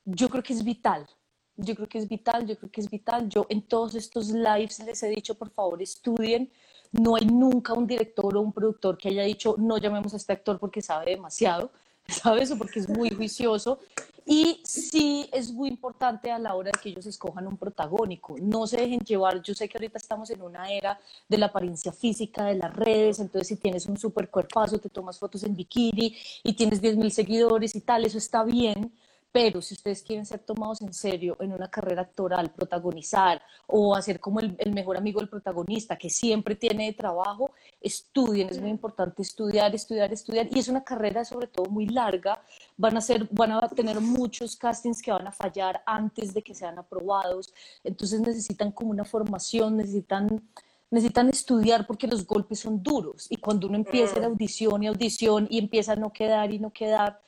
Yo 0.05 0.29
creo 0.29 0.43
que 0.43 0.53
es 0.53 0.63
vital. 0.63 1.09
Yo 1.57 1.75
creo 1.75 1.89
que 1.89 1.99
es 1.99 2.09
vital, 2.09 2.47
yo 2.47 2.57
creo 2.59 2.71
que 2.71 2.81
es 2.81 2.91
vital. 2.91 3.29
Yo 3.29 3.47
en 3.49 3.63
todos 3.63 3.95
estos 3.95 4.29
lives 4.29 4.79
les 4.81 5.03
he 5.03 5.09
dicho, 5.09 5.35
por 5.35 5.51
favor, 5.51 5.81
estudien. 5.81 6.53
No 6.93 7.17
hay 7.17 7.25
nunca 7.25 7.73
un 7.73 7.87
director 7.87 8.37
o 8.37 8.41
un 8.43 8.53
productor 8.53 8.99
que 8.99 9.09
haya 9.09 9.23
dicho, 9.23 9.55
no 9.59 9.79
llamemos 9.79 10.13
a 10.13 10.19
este 10.19 10.35
actor 10.35 10.59
porque 10.59 10.83
sabe 10.83 11.13
demasiado, 11.13 11.73
¿sabes? 12.07 12.51
O 12.51 12.59
porque 12.59 12.81
es 12.81 12.89
muy 12.89 13.11
juicioso. 13.11 13.79
Y 14.25 14.61
sí 14.65 15.29
es 15.33 15.53
muy 15.53 15.69
importante 15.69 16.31
a 16.31 16.39
la 16.39 16.55
hora 16.55 16.71
de 16.73 16.81
que 16.81 16.91
ellos 16.91 17.07
escojan 17.07 17.47
un 17.47 17.57
protagónico. 17.57 18.37
No 18.41 18.67
se 18.67 18.77
dejen 18.77 19.01
llevar. 19.01 19.43
Yo 19.43 19.53
sé 19.53 19.69
que 19.69 19.79
ahorita 19.79 19.99
estamos 19.99 20.31
en 20.31 20.43
una 20.43 20.71
era 20.71 20.99
de 21.29 21.39
la 21.39 21.47
apariencia 21.47 21.93
física, 21.93 22.45
de 22.45 22.55
las 22.55 22.73
redes. 22.73 23.19
Entonces, 23.19 23.49
si 23.49 23.57
tienes 23.57 23.87
un 23.87 23.97
super 23.97 24.31
cuerpazo, 24.31 24.79
te 24.79 24.89
tomas 24.89 25.19
fotos 25.19 25.43
en 25.43 25.57
bikini 25.57 26.17
y 26.45 26.53
tienes 26.53 26.81
10 26.81 26.97
mil 26.97 27.11
seguidores 27.11 27.75
y 27.75 27.81
tal, 27.81 28.05
eso 28.05 28.19
está 28.19 28.45
bien 28.45 28.93
pero 29.33 29.63
si 29.63 29.73
ustedes 29.75 30.03
quieren 30.03 30.27
ser 30.27 30.41
tomados 30.41 30.83
en 30.83 30.93
serio 30.93 31.39
en 31.41 31.53
una 31.55 31.71
carrera 31.71 32.03
actoral, 32.03 32.53
protagonizar 32.53 33.41
o 33.67 33.97
hacer 33.97 34.21
como 34.21 34.41
el, 34.41 34.57
mejor 34.73 34.99
amigo 34.99 35.21
del 35.21 35.31
protagonista, 35.31 35.97
que 35.97 36.11
siempre 36.11 36.55
tiene 36.55 36.93
trabajo, 36.93 37.51
estudien, 37.81 38.51
es 38.51 38.61
muy 38.61 38.69
importante 38.69 39.23
estudiar, 39.23 39.75
estudiar, 39.75 40.13
estudiar. 40.13 40.49
Y 40.51 40.59
es 40.59 40.69
una 40.69 40.85
carrera 40.85 41.25
sobre 41.25 41.47
todo 41.47 41.71
muy 41.71 41.87
larga, 41.87 42.43
van 42.77 42.99
a, 42.99 43.01
ser, 43.01 43.27
van 43.31 43.53
a 43.53 43.69
tener 43.69 43.99
muchos 44.01 44.55
castings 44.55 45.01
que 45.01 45.11
van 45.11 45.27
a 45.27 45.33
fallar 45.33 45.83
antes 45.87 46.35
de 46.35 46.43
que 46.43 46.55
sean 46.55 46.79
aprobados, 46.79 47.55
entonces 47.83 48.21
necesitan 48.21 48.71
como 48.71 48.91
una 48.91 49.05
formación, 49.05 49.79
necesitan 49.79 50.43
necesitan 50.91 51.31
estudiar 51.31 51.87
porque 51.87 52.07
los 52.07 52.27
golpes 52.27 52.61
son 52.61 52.83
duros. 52.83 53.27
Y 53.31 53.39
cuando 53.39 53.67
uno 53.67 53.77
empieza 53.77 54.21
la 54.21 54.27
audición 54.27 54.83
y 54.83 54.89
audición 54.89 55.47
y 55.49 55.59
empieza 55.59 55.93
a 55.93 55.97
no 55.97 56.13
quedar 56.13 56.53
y 56.53 56.59
no 56.59 56.71
quedar, 56.71 57.19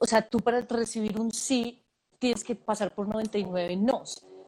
o 0.00 0.06
sea, 0.06 0.28
tú 0.28 0.38
para 0.38 0.60
recibir 0.60 1.20
un 1.20 1.32
sí 1.32 1.82
tienes 2.18 2.44
que 2.44 2.54
pasar 2.54 2.94
por 2.94 3.08
99 3.08 3.76
no. 3.76 4.02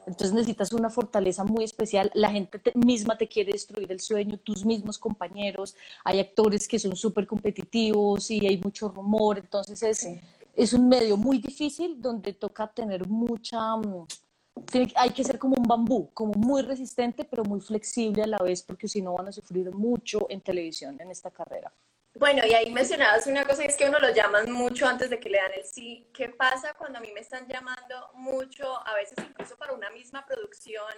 Entonces 0.07 0.33
necesitas 0.33 0.73
una 0.73 0.91
fortaleza 0.91 1.45
muy 1.45 1.65
especial. 1.65 2.11
La 2.15 2.31
gente 2.31 2.61
misma 2.75 3.17
te 3.17 3.29
quiere 3.29 3.53
destruir 3.53 3.91
el 3.93 4.01
sueño, 4.01 4.39
tus 4.39 4.65
mismos 4.65 4.99
compañeros. 4.99 5.77
Hay 6.05 6.19
actores 6.19 6.67
que 6.67 6.79
son 6.79 6.97
súper 6.97 7.27
competitivos 7.27 8.31
y 8.31 8.47
hay 8.47 8.59
mucho 8.59 8.89
rumor. 8.89 9.39
Entonces 9.39 9.83
es, 9.83 10.09
es 10.57 10.73
un 10.73 10.89
medio 10.89 11.17
muy 11.17 11.39
difícil 11.39 12.01
donde 12.01 12.33
toca 12.33 12.67
tener 12.67 13.07
mucha... 13.07 13.77
Mm, 13.77 14.07
hay 14.97 15.11
que 15.11 15.25
ser 15.25 15.39
como 15.39 15.57
un 15.57 15.63
bambú, 15.63 16.11
como 16.13 16.33
muy 16.33 16.63
resistente, 16.63 17.25
pero 17.25 17.45
muy 17.45 17.61
flexible 17.61 18.23
a 18.23 18.27
la 18.27 18.39
vez, 18.39 18.63
porque 18.63 18.89
si 18.89 19.01
no 19.01 19.15
van 19.15 19.29
a 19.29 19.33
sufrir 19.33 19.73
mucho 19.73 20.27
en 20.29 20.41
televisión 20.41 21.01
en 21.01 21.11
esta 21.11 21.31
carrera. 21.31 21.73
Bueno, 22.14 22.44
y 22.44 22.53
ahí 22.55 22.70
mencionabas 22.73 23.27
una 23.27 23.46
cosa, 23.46 23.64
es 23.64 23.77
que 23.77 23.88
uno 23.88 23.99
lo 23.99 24.11
llaman 24.11 24.51
mucho 24.51 24.87
antes 24.87 25.11
de 25.11 25.20
que 25.20 25.31
le 25.31 25.38
dan 25.38 25.53
el 25.55 25.64
sí. 25.64 26.09
¿Qué 26.12 26.29
pasa 26.29 26.75
cuando 26.75 26.99
a 26.99 27.01
mí 27.01 27.12
me 27.12 27.20
están 27.20 27.46
llamando 27.46 28.11
mucho, 28.14 28.87
a 28.87 28.94
veces 28.94 29.16
incluso 29.18 29.57
para 29.57 29.73
una 29.73 29.90
misma 29.90 30.27
producción, 30.27 30.92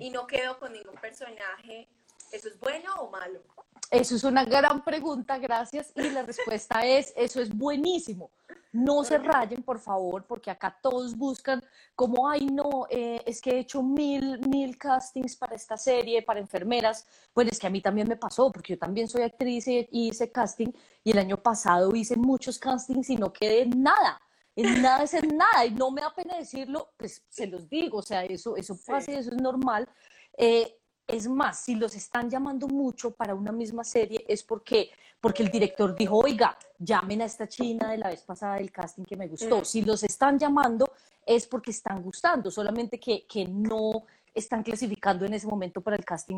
y 0.00 0.10
no 0.10 0.26
quedo 0.26 0.58
con 0.58 0.72
ningún 0.72 0.94
personaje? 0.96 1.88
¿Eso 2.32 2.48
es 2.48 2.58
bueno 2.60 2.94
o 3.00 3.10
malo? 3.10 3.42
Eso 3.90 4.14
es 4.14 4.22
una 4.22 4.44
gran 4.44 4.84
pregunta, 4.84 5.36
gracias. 5.38 5.92
Y 5.96 6.10
la 6.10 6.22
respuesta 6.22 6.86
es, 6.86 7.12
eso 7.16 7.40
es 7.40 7.50
buenísimo. 7.50 8.30
No 8.72 9.02
se 9.02 9.18
rayen, 9.18 9.64
por 9.64 9.80
favor, 9.80 10.24
porque 10.28 10.48
acá 10.48 10.78
todos 10.80 11.16
buscan 11.16 11.60
como, 11.96 12.28
ay, 12.28 12.46
no, 12.46 12.86
eh, 12.88 13.20
es 13.26 13.40
que 13.40 13.50
he 13.50 13.58
hecho 13.58 13.82
mil, 13.82 14.38
mil 14.48 14.78
castings 14.78 15.34
para 15.34 15.56
esta 15.56 15.76
serie, 15.76 16.22
para 16.22 16.38
enfermeras. 16.38 17.04
Pues 17.32 17.48
es 17.48 17.58
que 17.58 17.66
a 17.66 17.70
mí 17.70 17.80
también 17.80 18.06
me 18.06 18.16
pasó, 18.16 18.52
porque 18.52 18.74
yo 18.74 18.78
también 18.78 19.08
soy 19.08 19.22
actriz 19.22 19.66
y, 19.66 19.88
hice 19.90 20.30
casting, 20.30 20.68
y 21.02 21.10
el 21.10 21.18
año 21.18 21.36
pasado 21.42 21.92
hice 21.96 22.16
muchos 22.16 22.60
castings 22.60 23.10
y 23.10 23.16
no 23.16 23.32
quedé 23.32 23.62
en 23.62 23.82
nada. 23.82 24.20
En 24.54 24.82
nada 24.82 25.02
es 25.02 25.14
en 25.14 25.36
nada, 25.36 25.66
y 25.66 25.72
no 25.72 25.90
me 25.90 26.02
da 26.02 26.14
pena 26.14 26.36
decirlo, 26.36 26.92
pues 26.96 27.24
se 27.28 27.48
los 27.48 27.68
digo, 27.68 27.98
o 27.98 28.02
sea, 28.02 28.24
eso, 28.24 28.56
eso 28.56 28.78
pasa 28.86 29.10
y 29.10 29.14
eso 29.14 29.30
es 29.30 29.42
normal. 29.42 29.88
Eh, 30.36 30.79
es 31.06 31.28
más, 31.28 31.60
si 31.60 31.74
los 31.74 31.94
están 31.94 32.30
llamando 32.30 32.68
mucho 32.68 33.10
para 33.10 33.34
una 33.34 33.52
misma 33.52 33.84
serie 33.84 34.24
es 34.28 34.42
porque, 34.42 34.90
porque 35.20 35.42
el 35.42 35.50
director 35.50 35.94
dijo, 35.94 36.18
oiga, 36.18 36.56
llamen 36.78 37.22
a 37.22 37.24
esta 37.24 37.48
china 37.48 37.90
de 37.90 37.98
la 37.98 38.08
vez 38.08 38.22
pasada 38.22 38.56
del 38.56 38.70
casting 38.70 39.04
que 39.04 39.16
me 39.16 39.28
gustó. 39.28 39.60
Mm. 39.60 39.64
Si 39.64 39.82
los 39.82 40.02
están 40.02 40.38
llamando 40.38 40.86
es 41.26 41.46
porque 41.46 41.70
están 41.70 42.02
gustando, 42.02 42.50
solamente 42.50 42.98
que, 42.98 43.26
que 43.26 43.46
no 43.46 44.04
están 44.34 44.62
clasificando 44.62 45.26
en 45.26 45.34
ese 45.34 45.46
momento 45.46 45.80
para 45.80 45.96
el 45.96 46.04
casting 46.04 46.36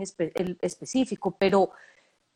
específico, 0.61 1.37
pero 1.39 1.71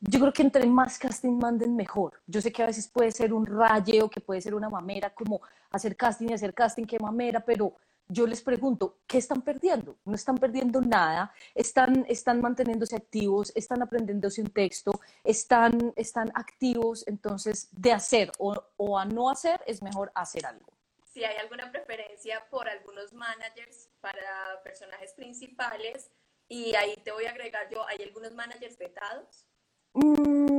yo 0.01 0.21
creo 0.21 0.33
que 0.33 0.43
entre 0.43 0.67
más 0.67 0.99
casting 0.99 1.39
manden 1.39 1.75
mejor. 1.75 2.21
Yo 2.27 2.41
sé 2.41 2.53
que 2.53 2.63
a 2.63 2.67
veces 2.67 2.87
puede 2.89 3.11
ser 3.13 3.33
un 3.33 3.47
rayeo, 3.47 4.11
que 4.11 4.21
puede 4.21 4.41
ser 4.41 4.55
una 4.55 4.69
mamera, 4.69 5.11
como 5.11 5.41
hacer 5.71 5.97
casting 5.97 6.29
y 6.29 6.35
hacer 6.35 6.53
casting, 6.55 6.85
que 6.85 6.99
mamera, 6.99 7.41
pero 7.41 7.75
yo 8.09 8.27
les 8.27 8.43
pregunto, 8.43 8.99
¿qué 9.07 9.19
están 9.19 9.43
perdiendo? 9.43 9.97
No 10.05 10.15
están 10.15 10.37
perdiendo 10.37 10.81
nada, 10.81 11.33
están, 11.55 12.07
están 12.09 12.41
manteniéndose 12.41 12.97
activos, 12.97 13.53
están 13.55 13.83
aprendiéndose 13.83 14.41
un 14.41 14.51
texto, 14.51 14.93
están, 15.25 15.93
están 15.97 16.31
activos, 16.35 17.07
entonces 17.07 17.69
de 17.73 17.93
hacer 17.93 18.31
o, 18.39 18.57
o 18.77 18.99
a 18.99 19.05
no 19.05 19.31
hacer 19.31 19.61
es 19.67 19.83
mejor 19.83 20.13
hacer 20.15 20.47
algo. 20.47 20.67
Si 21.05 21.25
hay 21.25 21.37
alguna 21.39 21.71
preferencia 21.73 22.45
por 22.51 22.69
algunos 22.69 23.13
managers 23.13 23.89
para 24.01 24.63
personajes 24.63 25.15
principales, 25.15 26.11
y 26.49 26.75
ahí 26.77 26.97
te 27.03 27.11
voy 27.11 27.25
a 27.25 27.31
agregar 27.31 27.69
yo, 27.71 27.85
¿hay 27.87 28.03
algunos 28.03 28.33
managers 28.33 28.79
vetados? 28.79 29.47
Mm, 29.95 30.56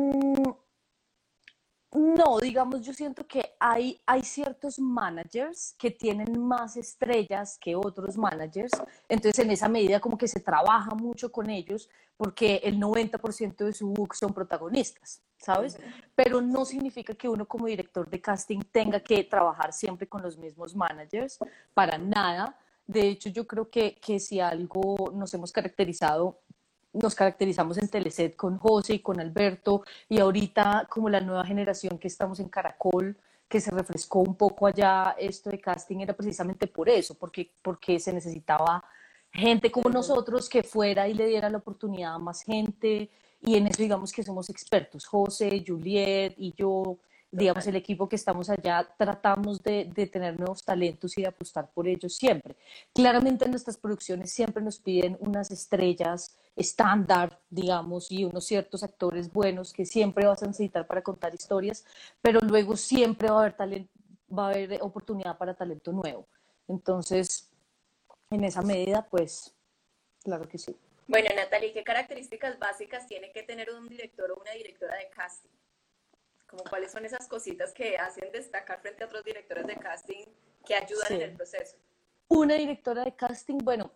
no, 1.97 2.39
digamos, 2.39 2.81
yo 2.81 2.93
siento 2.93 3.25
que 3.25 3.55
hay, 3.59 3.99
hay 4.05 4.21
ciertos 4.21 4.79
managers 4.79 5.73
que 5.77 5.89
tienen 5.89 6.39
más 6.39 6.77
estrellas 6.77 7.57
que 7.59 7.75
otros 7.75 8.17
managers, 8.17 8.71
entonces 9.09 9.43
en 9.43 9.51
esa 9.51 9.67
medida 9.67 9.99
como 9.99 10.17
que 10.17 10.27
se 10.27 10.39
trabaja 10.39 10.91
mucho 10.95 11.31
con 11.31 11.49
ellos 11.49 11.89
porque 12.15 12.61
el 12.63 12.79
90% 12.79 13.65
de 13.65 13.73
su 13.73 13.89
book 13.89 14.15
son 14.15 14.33
protagonistas, 14.33 15.21
¿sabes? 15.37 15.77
Pero 16.15 16.41
no 16.41 16.65
significa 16.65 17.15
que 17.15 17.29
uno 17.29 17.47
como 17.47 17.65
director 17.65 18.09
de 18.09 18.21
casting 18.21 18.59
tenga 18.71 18.99
que 18.99 19.23
trabajar 19.23 19.73
siempre 19.73 20.07
con 20.07 20.21
los 20.21 20.37
mismos 20.37 20.75
managers, 20.75 21.39
para 21.73 21.97
nada. 21.97 22.57
De 22.85 23.07
hecho, 23.07 23.29
yo 23.29 23.45
creo 23.45 23.69
que, 23.69 23.99
que 23.99 24.19
si 24.19 24.39
algo 24.39 25.11
nos 25.13 25.33
hemos 25.33 25.51
caracterizado 25.51 26.39
nos 27.01 27.15
caracterizamos 27.15 27.77
en 27.77 27.87
Teleset 27.87 28.35
con 28.35 28.57
José 28.57 28.95
y 28.95 28.99
con 28.99 29.19
Alberto 29.19 29.83
y 30.09 30.19
ahorita 30.19 30.87
como 30.89 31.09
la 31.09 31.21
nueva 31.21 31.45
generación 31.45 31.97
que 31.97 32.07
estamos 32.07 32.39
en 32.39 32.49
Caracol, 32.49 33.17
que 33.47 33.61
se 33.61 33.71
refrescó 33.71 34.19
un 34.19 34.35
poco 34.35 34.67
allá 34.67 35.15
esto 35.17 35.49
de 35.49 35.59
casting 35.59 35.99
era 35.99 36.13
precisamente 36.13 36.67
por 36.67 36.89
eso, 36.89 37.15
porque, 37.15 37.51
porque 37.61 37.99
se 37.99 38.11
necesitaba 38.11 38.83
gente 39.31 39.71
como 39.71 39.89
nosotros 39.89 40.49
que 40.49 40.63
fuera 40.63 41.07
y 41.07 41.13
le 41.13 41.27
diera 41.27 41.49
la 41.49 41.59
oportunidad 41.59 42.15
a 42.15 42.19
más 42.19 42.41
gente 42.41 43.09
y 43.41 43.55
en 43.55 43.67
eso 43.67 43.81
digamos 43.81 44.11
que 44.11 44.23
somos 44.23 44.49
expertos, 44.49 45.05
José, 45.05 45.63
Juliet 45.65 46.33
y 46.37 46.53
yo 46.57 46.97
digamos, 47.31 47.67
el 47.67 47.75
equipo 47.75 48.07
que 48.07 48.15
estamos 48.15 48.49
allá, 48.49 48.87
tratamos 48.97 49.61
de, 49.61 49.85
tener 50.11 50.39
nuevos 50.39 50.63
talentos 50.63 51.17
y 51.17 51.21
de 51.21 51.27
apostar 51.27 51.69
por 51.71 51.87
ellos 51.87 52.15
siempre. 52.15 52.55
Claramente 52.93 53.45
en 53.45 53.51
nuestras 53.51 53.77
producciones 53.77 54.31
siempre 54.31 54.63
nos 54.63 54.79
piden 54.79 55.17
unas 55.19 55.51
estrellas 55.51 56.37
estándar, 56.55 57.39
digamos, 57.49 58.11
y 58.11 58.23
unos 58.23 58.45
ciertos 58.45 58.83
actores 58.83 59.31
buenos 59.31 59.73
que 59.73 59.85
siempre 59.85 60.25
vas 60.25 60.41
a 60.41 60.47
necesitar 60.47 60.87
para 60.87 61.03
contar 61.03 61.35
historias, 61.35 61.85
pero 62.21 62.39
luego 62.39 62.75
siempre 62.75 63.29
va 63.29 63.37
a 63.37 63.39
haber 63.41 63.57
talento, 63.57 63.91
va 64.35 64.47
a 64.47 64.49
haber 64.51 64.81
oportunidad 64.81 65.37
para 65.37 65.53
talento 65.53 65.91
nuevo. 65.91 66.27
Entonces, 66.67 67.51
en 68.31 68.43
esa 68.43 68.61
medida, 68.61 69.05
pues, 69.09 69.53
claro 70.23 70.47
que 70.47 70.57
sí. 70.57 70.75
Bueno, 71.07 71.29
Natalie, 71.35 71.71
¿qué 71.73 71.83
características 71.83 72.57
básicas 72.59 73.07
tiene 73.07 73.31
que 73.31 73.43
tener 73.43 73.71
un 73.71 73.87
director 73.87 74.31
o 74.31 74.41
una 74.41 74.51
directora 74.51 74.95
de 74.97 75.09
casting? 75.09 75.49
Como 76.47 76.63
cuáles 76.63 76.91
son 76.91 77.05
esas 77.05 77.27
cositas 77.27 77.73
que 77.73 77.97
hacen 77.97 78.31
destacar 78.31 78.81
frente 78.81 79.03
a 79.03 79.07
otros 79.07 79.23
directores 79.23 79.67
de 79.67 79.75
casting 79.75 80.25
que 80.65 80.75
ayudan 80.75 81.13
en 81.13 81.21
el 81.21 81.33
proceso. 81.33 81.77
Una 82.29 82.55
directora 82.55 83.03
de 83.03 83.15
casting, 83.15 83.57
bueno, 83.57 83.91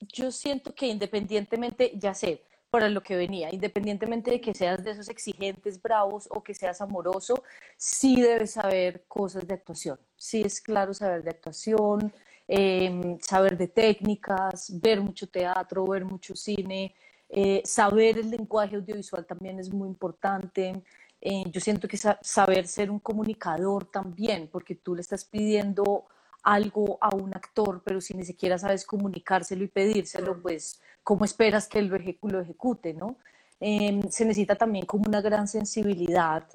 yo 0.00 0.30
siento 0.30 0.74
que 0.74 0.86
independientemente, 0.86 1.92
ya 1.94 2.14
sé, 2.14 2.42
para 2.70 2.88
lo 2.88 3.02
que 3.02 3.16
venía, 3.16 3.52
independientemente 3.52 4.30
de 4.30 4.40
que 4.40 4.54
seas 4.54 4.82
de 4.84 4.90
esos 4.90 5.08
exigentes, 5.08 5.80
bravos 5.80 6.28
o 6.30 6.42
que 6.42 6.52
seas 6.54 6.80
amoroso, 6.80 7.42
sí 7.76 8.20
debes 8.20 8.52
saber 8.52 9.04
cosas 9.08 9.46
de 9.46 9.54
actuación. 9.54 9.98
Sí 10.16 10.42
es 10.42 10.60
claro 10.60 10.92
saber 10.92 11.22
de 11.22 11.30
actuación, 11.30 12.12
em, 12.48 13.18
saber 13.20 13.56
de 13.56 13.68
técnicas, 13.68 14.78
ver 14.80 15.00
mucho 15.00 15.28
teatro, 15.28 15.86
ver 15.86 16.04
mucho 16.04 16.34
cine, 16.34 16.94
eh, 17.28 17.62
saber 17.64 18.18
el 18.18 18.30
lenguaje 18.30 18.76
audiovisual 18.76 19.24
también 19.26 19.58
es 19.58 19.72
muy 19.72 19.88
importante. 19.88 20.82
Eh, 21.20 21.44
yo 21.50 21.60
siento 21.60 21.88
que 21.88 21.96
saber 21.96 22.66
ser 22.66 22.90
un 22.90 23.00
comunicador 23.00 23.86
también, 23.90 24.48
porque 24.50 24.74
tú 24.74 24.94
le 24.94 25.00
estás 25.00 25.24
pidiendo 25.24 26.06
algo 26.42 26.98
a 27.00 27.14
un 27.14 27.34
actor, 27.34 27.82
pero 27.84 28.00
si 28.00 28.14
ni 28.14 28.24
siquiera 28.24 28.58
sabes 28.58 28.86
comunicárselo 28.86 29.64
y 29.64 29.68
pedírselo, 29.68 30.40
pues 30.40 30.80
cómo 31.02 31.24
esperas 31.24 31.66
que 31.66 31.80
él 31.80 31.88
lo, 31.88 32.40
ejecute, 32.40 32.94
¿no? 32.94 33.16
Em, 33.58 34.02
se 34.10 34.24
necesita 34.24 34.54
también 34.54 34.86
como 34.86 35.04
una 35.08 35.20
gran 35.20 35.48
sensibilidad, 35.48 36.46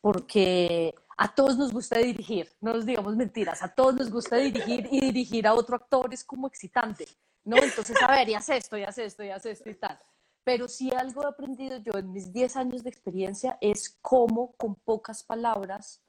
porque 0.00 0.94
a 1.16 1.34
todos 1.34 1.58
nos 1.58 1.72
gusta 1.72 1.98
dirigir, 1.98 2.48
no 2.60 2.72
nos 2.74 2.86
digamos 2.86 3.16
mentiras, 3.16 3.62
a 3.62 3.68
todos 3.68 3.94
nos 3.94 4.10
gusta 4.10 4.36
dirigir 4.36 4.88
y 4.90 5.00
dirigir 5.00 5.46
a 5.46 5.54
otro 5.54 5.76
actor 5.76 6.12
es 6.14 6.24
como 6.24 6.46
excitante, 6.46 7.06
¿no? 7.44 7.56
Entonces, 7.56 7.96
a 8.00 8.10
ver, 8.10 8.28
y 8.28 8.34
haz 8.34 8.48
esto, 8.50 8.78
y 8.78 8.84
haz 8.84 8.98
esto, 8.98 9.24
y 9.24 9.30
haz 9.30 9.46
esto 9.46 9.68
y 9.68 9.74
tal. 9.74 9.98
Pero 10.44 10.68
si 10.68 10.90
algo 10.90 11.22
he 11.22 11.26
aprendido 11.26 11.76
yo 11.78 11.92
en 11.98 12.12
mis 12.12 12.32
10 12.32 12.56
años 12.56 12.82
de 12.82 12.90
experiencia 12.90 13.58
es 13.60 13.98
cómo 14.00 14.52
con 14.52 14.74
pocas 14.74 15.22
palabras 15.22 16.02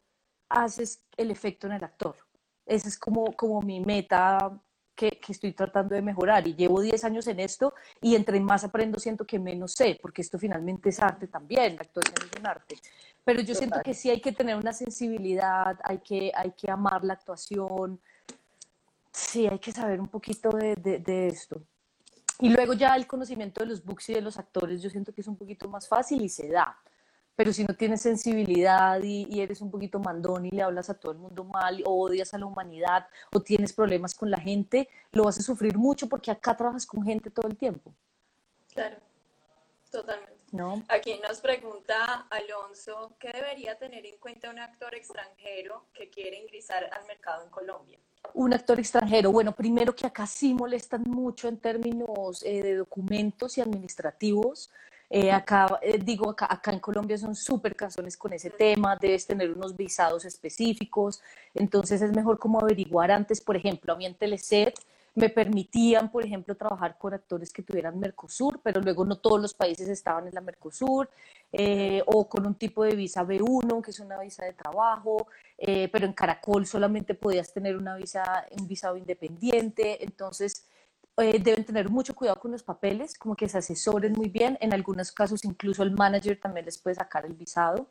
haces 0.50 1.04
el 1.18 1.32
efecto 1.32 1.68
en 1.68 1.74
el 1.74 1.84
actor. 1.84 2.16
Esa 2.66 2.88
es 2.88 2.98
como, 2.98 3.34
como 3.34 3.62
mi 3.62 3.80
meta 3.80 4.60
que, 4.96 5.12
que, 5.12 5.32
estoy 5.32 5.54
tratando 5.54 5.96
de 5.96 6.02
mejorar 6.02 6.48
y 6.48 6.56
llevo 6.56 6.82
10 6.82 7.04
años 7.04 7.28
en 7.28 7.40
esto 7.40 7.74
y 8.02 8.16
entre 8.16 8.40
más 8.40 8.64
aprendo 8.64 9.00
siento 9.00 9.26
que 9.26 9.40
menos 9.40 9.74
sé, 9.74 9.98
porque 10.02 10.22
esto 10.22 10.38
finalmente 10.38 10.90
es 10.90 11.00
arte 11.00 11.28
también, 11.28 11.76
la 11.76 11.82
actuación 11.82 12.16
es 12.30 12.40
un 12.40 12.48
arte. 12.48 12.76
Pero 13.24 13.42
yo 13.42 13.56
siento 13.56 13.80
que 13.84 13.94
sí 13.94 14.10
hay 14.10 14.22
que 14.22 14.32
tener 14.32 14.56
una 14.56 14.74
sensibilidad, 14.74 15.78
hay 15.84 16.00
que, 16.00 16.32
hay 16.36 16.52
que 16.52 16.70
amar 16.70 17.04
la 17.04 17.14
actuación, 17.14 18.00
sí, 19.12 19.48
hay 19.48 19.60
que 19.60 19.72
saber 19.72 20.00
un 20.00 20.08
poquito 20.08 20.50
de, 20.50 20.76
de, 20.76 21.00
de 21.00 21.28
esto. 21.28 21.62
Y 22.42 22.50
luego 22.50 22.74
ya 22.74 22.96
el 22.96 23.06
conocimiento 23.06 23.62
de 23.62 23.68
los 23.68 23.86
books 23.86 24.10
y 24.10 24.14
de 24.16 24.22
los 24.22 24.40
actores, 24.40 24.82
yo 24.82 24.90
siento 24.90 25.14
que 25.14 25.22
es 25.22 25.28
un 25.28 25.38
poquito 25.38 25.70
más 25.70 25.88
fácil 25.88 26.24
y 26.24 26.28
se 26.28 26.50
da. 26.50 26.76
Pero 27.36 27.54
si 27.54 27.64
no 27.64 27.76
tienes 27.76 28.02
sensibilidad 28.02 29.00
y, 29.04 29.40
eres 29.40 29.62
un 29.62 29.70
poquito 29.70 30.00
mandón 30.00 30.48
y 30.48 30.50
le 30.50 30.64
hablas 30.64 30.90
a 30.90 31.00
todo 31.00 31.12
el 31.12 31.20
mundo 31.20 31.44
mal 31.44 31.84
o 31.86 32.02
odias 32.02 32.34
a 32.34 32.40
la 32.40 32.48
humanidad 32.48 33.08
o 33.32 33.42
tienes 33.42 33.74
problemas 33.74 34.16
con 34.16 34.32
la 34.32 34.40
gente, 34.40 34.90
lo 35.12 35.24
vas 35.24 35.38
a 35.38 35.44
sufrir 35.44 35.78
mucho 35.78 36.10
porque 36.10 36.32
acá 36.32 36.58
trabajas 36.58 36.88
con 36.88 37.04
gente 37.04 37.30
todo 37.30 37.48
el 37.48 37.56
tiempo. 37.56 37.94
Claro, 38.74 38.98
totalmente. 39.92 40.42
¿No? 40.52 40.84
Aquí 40.90 41.18
nos 41.26 41.40
pregunta 41.40 42.28
Alonso, 42.30 43.16
¿qué 43.20 43.32
debería 43.32 43.78
tener 43.78 44.06
en 44.06 44.18
cuenta 44.18 44.50
un 44.50 44.60
actor 44.60 44.94
extranjero 44.96 45.86
que 45.94 46.10
quiere 46.10 46.42
ingresar 46.42 46.90
al 46.92 47.06
mercado 47.06 47.44
en 47.44 47.50
Colombia? 47.50 48.00
Un 48.34 48.54
actor 48.54 48.80
extranjero, 48.80 49.32
bueno, 49.32 49.52
primero 49.52 49.96
que 49.96 50.08
acá 50.08 50.26
sí 50.26 50.54
molestan 50.54 51.04
mucho 51.04 51.48
en 51.48 51.58
términos 51.58 52.44
eh, 52.44 52.62
de 52.64 52.76
documentos 52.76 53.58
y 53.58 53.62
administrativos. 53.62 54.70
Eh, 55.10 55.30
acá, 55.30 55.68
eh, 55.82 56.00
digo, 56.02 56.30
acá, 56.30 56.72
en 56.72 56.80
Colombia 56.80 57.18
son 57.18 57.36
súper 57.36 57.76
canzones 57.76 58.16
con 58.16 58.32
ese 58.32 58.50
tema, 58.50 58.96
debes 58.96 59.28
tener 59.28 59.52
unos 59.52 59.76
visados 59.76 60.24
específicos, 60.24 61.22
entonces 61.54 62.02
es 62.02 62.16
mejor 62.16 62.40
como 62.40 62.62
averiguar 62.62 63.12
antes, 63.12 63.42
por 63.42 63.58
ejemplo, 63.58 63.92
a 63.92 63.98
mí 63.98 64.06
en 64.06 64.16
Teleset 64.16 64.74
me 65.14 65.30
permitían, 65.30 66.10
por 66.10 66.26
ejemplo, 66.26 66.56
trabajar 66.56 66.98
con 66.98 67.14
actores 67.14 67.52
que 67.52 67.64
tuvieran 67.64 68.00
Mercosur, 68.00 68.62
pero 68.64 68.82
luego 68.82 69.04
no 69.06 69.18
todos 69.18 69.42
los 69.42 69.54
países 69.54 69.90
estaban 69.90 70.28
en 70.28 70.34
la 70.34 70.42
Mercosur, 70.42 71.10
eh, 71.52 72.02
o 72.06 72.30
con 72.30 72.48
un 72.48 72.56
tipo 72.56 72.84
de 72.84 72.96
visa 72.96 73.24
B1, 73.24 73.82
que 73.82 73.92
es 73.92 74.00
una 74.00 74.20
visa 74.20 74.46
de 74.46 74.54
trabajo, 74.54 75.28
eh, 75.58 75.90
pero 75.92 76.06
en 76.06 76.14
Caracol 76.14 76.66
solamente 76.66 77.14
podías 77.14 77.52
tener 77.54 77.76
una 77.76 77.96
visa, 77.98 78.46
un 78.58 78.68
visado 78.68 78.96
independiente, 78.96 80.04
entonces 80.04 80.66
eh, 81.18 81.40
deben 81.40 81.66
tener 81.66 81.90
mucho 81.90 82.16
cuidado 82.16 82.40
con 82.40 82.52
los 82.52 82.64
papeles, 82.64 83.18
como 83.18 83.36
que 83.36 83.50
se 83.50 83.58
asesoren 83.58 84.14
muy 84.14 84.30
bien, 84.30 84.58
en 84.62 84.74
algunos 84.74 85.12
casos 85.12 85.44
incluso 85.44 85.84
el 85.84 85.92
manager 85.92 86.40
también 86.40 86.66
les 86.66 86.78
puede 86.78 86.96
sacar 86.96 87.26
el 87.26 87.34
visado. 87.34 87.88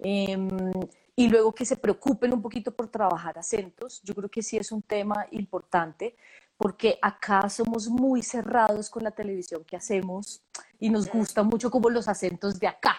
Em, 0.00 0.48
y 1.16 1.28
luego 1.28 1.52
que 1.54 1.64
se 1.64 1.76
preocupen 1.76 2.32
un 2.32 2.42
poquito 2.42 2.72
por 2.72 2.88
trabajar 2.88 3.38
acentos, 3.38 4.00
yo 4.02 4.14
creo 4.14 4.28
que 4.28 4.42
sí 4.42 4.56
es 4.56 4.70
un 4.70 4.82
tema 4.82 5.26
importante, 5.32 6.16
porque 6.58 6.98
acá 7.00 7.48
somos 7.48 7.88
muy 7.88 8.20
cerrados 8.22 8.90
con 8.90 9.04
la 9.04 9.12
televisión 9.12 9.64
que 9.64 9.76
hacemos 9.76 10.42
y 10.80 10.90
nos 10.90 11.08
gusta 11.08 11.44
mucho 11.44 11.70
como 11.70 11.88
los 11.88 12.08
acentos 12.08 12.58
de 12.58 12.66
acá, 12.66 12.96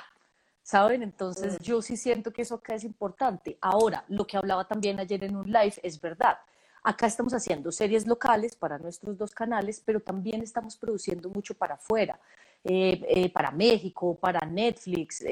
¿saben? 0.63 1.03
Entonces 1.03 1.59
yo 1.59 1.81
sí 1.81 1.97
siento 1.97 2.31
que 2.31 2.43
eso 2.43 2.55
acá 2.55 2.73
es 2.75 2.85
importante. 2.85 3.57
Ahora, 3.59 4.05
lo 4.07 4.25
que 4.25 4.37
hablaba 4.37 4.65
también 4.65 4.97
ayer 4.97 5.25
en 5.25 5.35
un 5.35 5.51
live 5.51 5.75
es 5.83 5.99
verdad. 5.99 6.37
Acá 6.81 7.07
estamos 7.07 7.33
haciendo 7.33 7.69
series 7.73 8.07
locales 8.07 8.55
para 8.55 8.77
nuestros 8.77 9.17
dos 9.17 9.31
canales, 9.31 9.83
pero 9.85 9.99
también 9.99 10.41
estamos 10.41 10.77
produciendo 10.77 11.29
mucho 11.29 11.53
para 11.53 11.75
afuera. 11.75 12.17
Eh, 12.63 13.01
eh, 13.07 13.29
para 13.31 13.51
México, 13.51 14.15
para 14.15 14.45
Netflix, 14.45 15.23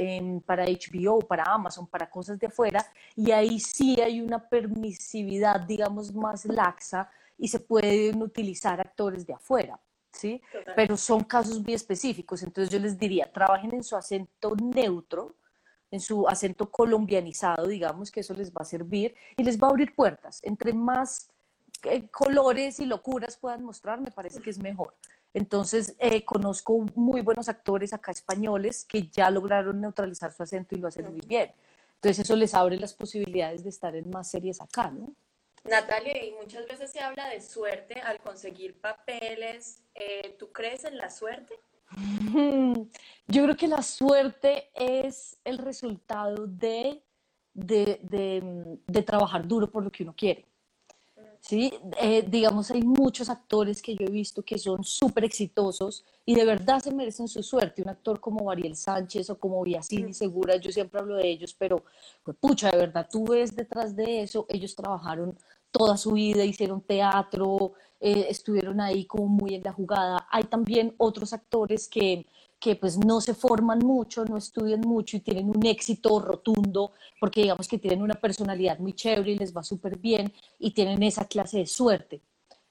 para 0.45 0.65
HBO, 0.65 1.19
para 1.19 1.43
Amazon, 1.43 1.85
para 1.85 2.09
cosas 2.09 2.39
de 2.39 2.47
afuera, 2.47 2.85
y 3.17 3.31
ahí 3.31 3.59
sí 3.59 3.99
hay 3.99 4.21
una 4.21 4.47
permisividad, 4.47 5.59
digamos, 5.59 6.13
más 6.13 6.45
laxa 6.45 7.09
y 7.37 7.47
se 7.47 7.59
pueden 7.59 8.21
utilizar 8.21 8.79
actores 8.79 9.25
de 9.25 9.33
afuera, 9.33 9.79
¿sí? 10.11 10.41
Pero 10.75 10.97
son 10.97 11.23
casos 11.23 11.61
muy 11.61 11.73
específicos, 11.73 12.43
entonces 12.43 12.71
yo 12.71 12.79
les 12.79 12.97
diría, 12.97 13.31
trabajen 13.31 13.73
en 13.73 13.83
su 13.83 13.95
acento 13.95 14.55
neutro, 14.55 15.35
en 15.91 15.99
su 15.99 16.27
acento 16.27 16.69
colombianizado, 16.69 17.67
digamos, 17.67 18.11
que 18.11 18.19
eso 18.19 18.33
les 18.33 18.51
va 18.51 18.61
a 18.61 18.65
servir 18.65 19.15
y 19.37 19.43
les 19.43 19.57
va 19.61 19.67
a 19.67 19.69
abrir 19.69 19.95
puertas. 19.95 20.39
Entre 20.43 20.73
más 20.73 21.29
eh, 21.83 22.07
colores 22.09 22.79
y 22.79 22.85
locuras 22.85 23.37
puedan 23.37 23.63
mostrar, 23.63 24.01
me 24.01 24.11
parece 24.11 24.41
que 24.41 24.49
es 24.49 24.59
mejor. 24.59 24.95
Entonces, 25.33 25.95
eh, 25.99 26.25
conozco 26.25 26.85
muy 26.95 27.21
buenos 27.21 27.47
actores 27.47 27.93
acá 27.93 28.11
españoles 28.11 28.85
que 28.85 29.07
ya 29.07 29.29
lograron 29.29 29.79
neutralizar 29.79 30.33
su 30.33 30.43
acento 30.43 30.75
y 30.75 30.79
lo 30.79 30.87
hacen 30.87 31.05
muy 31.11 31.21
bien. 31.21 31.51
Entonces, 31.95 32.25
eso 32.25 32.35
les 32.35 32.53
abre 32.53 32.77
las 32.77 32.93
posibilidades 32.93 33.63
de 33.63 33.69
estar 33.69 33.95
en 33.95 34.09
más 34.09 34.29
series 34.29 34.61
acá, 34.61 34.91
¿no? 34.91 35.13
Natalia, 35.67 36.23
y 36.23 36.31
muchas 36.31 36.67
veces 36.67 36.91
se 36.91 36.99
habla 36.99 37.29
de 37.29 37.41
suerte 37.41 37.99
al 38.01 38.19
conseguir 38.19 38.79
papeles. 38.79 39.83
Eh, 39.95 40.35
¿Tú 40.39 40.51
crees 40.51 40.85
en 40.85 40.97
la 40.97 41.09
suerte? 41.09 41.55
Yo 43.27 43.43
creo 43.43 43.57
que 43.57 43.67
la 43.67 43.81
suerte 43.81 44.69
es 44.75 45.37
el 45.43 45.57
resultado 45.57 46.47
de, 46.47 47.01
de, 47.53 49.03
trabajar 49.05 49.47
duro 49.47 49.69
por 49.69 49.83
lo 49.83 49.91
que 49.91 50.03
uno 50.03 50.13
quiere. 50.15 50.45
¿sí? 51.39 51.73
Eh, 52.01 52.25
digamos, 52.27 52.71
hay 52.71 52.81
muchos 52.81 53.29
actores 53.29 53.81
que 53.81 53.95
yo 53.95 54.05
he 54.05 54.11
visto 54.11 54.43
que 54.43 54.57
son 54.57 54.83
súper 54.83 55.23
exitosos 55.23 56.03
y 56.25 56.35
de 56.35 56.45
verdad 56.45 56.79
se 56.79 56.93
merecen 56.93 57.27
su 57.27 57.41
suerte. 57.41 57.81
Un 57.81 57.89
actor 57.89 58.19
como 58.19 58.45
Mariel 58.45 58.75
Sánchez 58.75 59.29
o 59.29 59.39
como 59.39 59.63
Biasini 59.63 60.13
Segura, 60.13 60.57
yo 60.57 60.71
siempre 60.71 60.99
hablo 60.99 61.15
de 61.15 61.27
ellos, 61.29 61.55
pero 61.57 61.83
pues, 62.23 62.35
pucha, 62.37 62.69
de 62.69 62.77
verdad, 62.77 63.07
tú 63.09 63.25
ves 63.25 63.55
detrás 63.55 63.95
de 63.95 64.23
eso, 64.23 64.45
ellos 64.49 64.75
trabajaron 64.75 65.37
toda 65.71 65.97
su 65.97 66.13
vida, 66.13 66.43
hicieron 66.43 66.81
teatro, 66.81 67.73
eh, 67.99 68.27
estuvieron 68.29 68.79
ahí 68.81 69.05
como 69.05 69.27
muy 69.27 69.55
en 69.55 69.63
la 69.63 69.73
jugada. 69.73 70.27
Hay 70.31 70.43
también 70.43 70.93
otros 70.97 71.33
actores 71.33 71.87
que, 71.87 72.25
que 72.59 72.75
pues 72.75 72.97
no 72.97 73.21
se 73.21 73.33
forman 73.33 73.79
mucho, 73.79 74.25
no 74.25 74.37
estudian 74.37 74.81
mucho 74.81 75.17
y 75.17 75.21
tienen 75.21 75.49
un 75.49 75.65
éxito 75.65 76.19
rotundo 76.19 76.91
porque 77.19 77.41
digamos 77.41 77.67
que 77.67 77.77
tienen 77.77 78.01
una 78.01 78.15
personalidad 78.15 78.79
muy 78.79 78.93
chévere 78.93 79.31
y 79.31 79.37
les 79.37 79.55
va 79.55 79.63
súper 79.63 79.97
bien 79.97 80.31
y 80.59 80.71
tienen 80.71 81.03
esa 81.03 81.25
clase 81.25 81.59
de 81.59 81.65
suerte. 81.67 82.21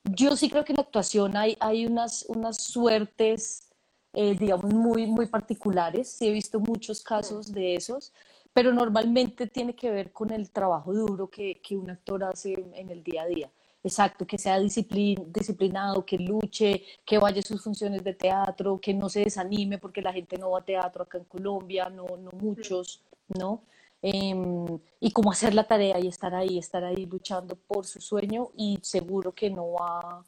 Yo 0.04 0.36
sí 0.36 0.48
creo 0.48 0.64
que 0.64 0.72
en 0.72 0.76
la 0.76 0.82
actuación 0.82 1.36
hay, 1.36 1.56
hay 1.58 1.86
unas, 1.86 2.24
unas 2.28 2.62
suertes, 2.62 3.68
eh, 4.12 4.36
digamos, 4.38 4.72
muy, 4.72 5.06
muy 5.06 5.26
particulares. 5.26 6.08
Sí 6.10 6.28
he 6.28 6.32
visto 6.32 6.60
muchos 6.60 7.02
casos 7.02 7.52
de 7.52 7.74
esos, 7.74 8.12
pero 8.56 8.72
normalmente 8.72 9.48
tiene 9.48 9.74
que 9.76 9.90
ver 9.90 10.12
con 10.12 10.30
el 10.30 10.50
trabajo 10.50 10.94
duro 10.94 11.28
que, 11.28 11.60
que 11.60 11.76
un 11.76 11.90
actor 11.90 12.24
hace 12.24 12.54
en 12.72 12.88
el 12.88 13.02
día 13.02 13.24
a 13.24 13.26
día. 13.26 13.50
Exacto, 13.84 14.26
que 14.26 14.38
sea 14.38 14.58
disciplinado, 14.58 16.06
que 16.06 16.16
luche, 16.16 16.82
que 17.04 17.18
vaya 17.18 17.40
a 17.40 17.42
sus 17.42 17.62
funciones 17.62 18.02
de 18.02 18.14
teatro, 18.14 18.80
que 18.80 18.94
no 18.94 19.10
se 19.10 19.20
desanime 19.20 19.76
porque 19.76 20.00
la 20.00 20.10
gente 20.10 20.38
no 20.38 20.52
va 20.52 20.60
a 20.60 20.64
teatro 20.64 21.02
acá 21.02 21.18
en 21.18 21.24
Colombia, 21.24 21.90
no, 21.90 22.06
no 22.16 22.30
muchos, 22.32 23.02
¿no? 23.28 23.60
Em, 24.00 24.78
y 25.00 25.10
cómo 25.10 25.30
hacer 25.30 25.52
la 25.52 25.66
tarea 25.66 26.00
y 26.00 26.08
estar 26.08 26.34
ahí, 26.34 26.56
estar 26.56 26.82
ahí 26.82 27.04
luchando 27.04 27.56
por 27.56 27.84
su 27.84 28.00
sueño 28.00 28.52
y 28.56 28.78
seguro 28.80 29.32
que 29.32 29.50
no 29.50 29.72
va, 29.72 30.24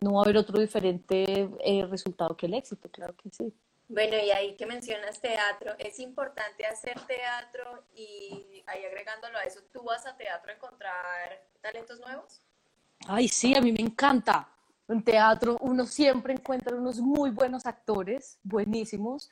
no 0.00 0.14
va 0.14 0.20
a 0.20 0.24
haber 0.24 0.38
otro 0.38 0.58
diferente 0.58 1.50
eh, 1.60 1.84
resultado 1.84 2.34
que 2.38 2.46
el 2.46 2.54
éxito, 2.54 2.88
claro 2.90 3.14
que 3.16 3.28
sí. 3.28 3.52
Bueno, 3.88 4.16
y 4.16 4.30
ahí 4.30 4.56
que 4.56 4.66
mencionas 4.66 5.20
teatro, 5.20 5.74
es 5.78 6.00
importante 6.00 6.66
hacer 6.66 6.98
teatro 7.06 7.84
y 7.94 8.62
ahí 8.66 8.84
agregándolo 8.84 9.38
a 9.38 9.42
eso, 9.42 9.60
¿tú 9.72 9.84
vas 9.84 10.04
a 10.06 10.16
teatro 10.16 10.50
a 10.50 10.54
encontrar 10.54 11.46
talentos 11.60 12.00
nuevos? 12.00 12.42
Ay, 13.06 13.28
sí, 13.28 13.56
a 13.56 13.60
mí 13.60 13.70
me 13.70 13.80
encanta. 13.80 14.48
En 14.88 15.02
teatro 15.02 15.56
uno 15.60 15.86
siempre 15.86 16.32
encuentra 16.32 16.76
unos 16.76 16.98
muy 16.98 17.30
buenos 17.30 17.64
actores, 17.66 18.38
buenísimos. 18.42 19.30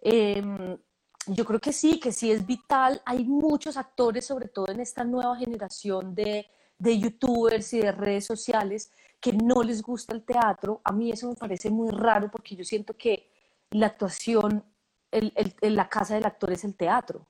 Em, 0.00 0.78
yo 1.26 1.44
creo 1.44 1.60
que 1.60 1.72
sí, 1.72 1.98
que 1.98 2.12
sí 2.12 2.30
es 2.30 2.46
vital. 2.46 3.02
Hay 3.04 3.24
muchos 3.24 3.76
actores, 3.76 4.26
sobre 4.26 4.48
todo 4.48 4.66
en 4.68 4.80
esta 4.80 5.02
nueva 5.02 5.36
generación 5.36 6.14
de, 6.14 6.46
de 6.78 6.98
youtubers 6.98 7.72
y 7.74 7.80
de 7.80 7.92
redes 7.92 8.26
sociales, 8.26 8.92
que 9.20 9.32
no 9.32 9.62
les 9.64 9.82
gusta 9.82 10.14
el 10.14 10.22
teatro. 10.22 10.80
A 10.84 10.92
mí 10.92 11.10
eso 11.10 11.28
me 11.28 11.34
parece 11.34 11.70
muy 11.70 11.90
raro 11.90 12.30
porque 12.30 12.54
yo 12.54 12.64
siento 12.64 12.96
que 12.96 13.28
la 13.70 13.86
actuación, 13.86 14.64
el, 15.10 15.32
la 15.60 15.88
casa 15.88 16.14
del 16.14 16.26
actor 16.26 16.52
es 16.52 16.64
el 16.64 16.74
teatro. 16.74 17.26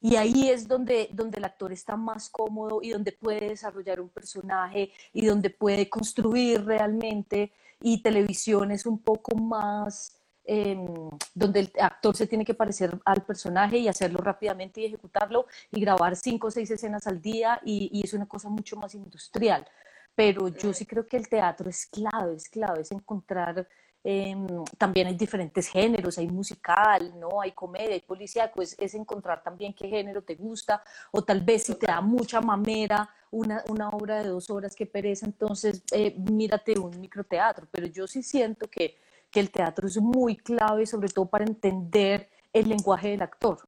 Y 0.00 0.16
ahí 0.16 0.50
es 0.50 0.68
donde, 0.68 1.08
donde 1.12 1.38
el 1.38 1.44
actor 1.44 1.72
está 1.72 1.96
más 1.96 2.28
cómodo 2.28 2.80
y 2.82 2.90
donde 2.90 3.12
puede 3.12 3.48
desarrollar 3.48 4.00
un 4.00 4.10
personaje 4.10 4.92
y 5.14 5.24
donde 5.24 5.48
puede 5.48 5.88
construir 5.88 6.64
realmente. 6.64 7.52
Y 7.80 8.02
televisión 8.02 8.70
es 8.70 8.84
un 8.84 8.98
poco 8.98 9.34
más 9.34 10.20
em, 10.44 11.08
donde 11.34 11.60
el 11.60 11.72
actor 11.80 12.14
se 12.14 12.26
tiene 12.26 12.44
que 12.44 12.52
parecer 12.52 12.98
al 13.06 13.24
personaje 13.24 13.78
y 13.78 13.88
hacerlo 13.88 14.18
rápidamente 14.18 14.82
y 14.82 14.84
ejecutarlo 14.84 15.46
y 15.70 15.80
grabar 15.80 16.16
cinco 16.16 16.48
o 16.48 16.50
seis 16.50 16.70
escenas 16.70 17.06
al 17.06 17.22
día 17.22 17.60
y, 17.64 17.88
y 17.90 18.04
es 18.04 18.12
una 18.12 18.26
cosa 18.26 18.50
mucho 18.50 18.76
más 18.76 18.94
industrial. 18.94 19.66
Pero 20.14 20.48
yo 20.48 20.74
sí 20.74 20.84
creo 20.84 21.06
que 21.06 21.16
el 21.16 21.28
teatro 21.28 21.70
es 21.70 21.86
clave, 21.86 22.34
es 22.36 22.48
clave, 22.50 22.82
es 22.82 22.92
encontrar 22.92 23.66
Em, 24.06 24.46
también 24.76 25.06
hay 25.06 25.14
diferentes 25.14 25.66
géneros, 25.66 26.18
hay 26.18 26.28
musical, 26.28 27.18
¿no? 27.18 27.40
Hay 27.40 27.52
comedia, 27.52 27.94
hay 27.94 28.00
policía, 28.00 28.52
pues 28.52 28.76
es 28.78 28.94
encontrar 28.94 29.42
también 29.42 29.72
qué 29.72 29.88
género 29.88 30.22
te 30.22 30.34
gusta, 30.34 30.82
o 31.10 31.22
tal 31.22 31.40
vez 31.40 31.62
si 31.64 31.74
te 31.76 31.86
da 31.86 32.02
mucha 32.02 32.42
mamera 32.42 33.08
una, 33.30 33.64
una 33.66 33.88
obra 33.88 34.22
de 34.22 34.28
dos 34.28 34.50
horas 34.50 34.76
que 34.76 34.84
pereza, 34.84 35.24
entonces 35.24 35.82
eh, 35.90 36.14
mírate 36.18 36.78
un 36.78 37.00
microteatro, 37.00 37.66
pero 37.70 37.86
yo 37.86 38.06
sí 38.06 38.22
siento 38.22 38.68
que, 38.68 38.98
que 39.30 39.40
el 39.40 39.50
teatro 39.50 39.88
es 39.88 39.96
muy 39.96 40.36
clave, 40.36 40.84
sobre 40.84 41.08
todo 41.08 41.24
para 41.24 41.46
entender 41.46 42.28
el 42.52 42.68
lenguaje 42.68 43.08
del 43.08 43.22
actor, 43.22 43.58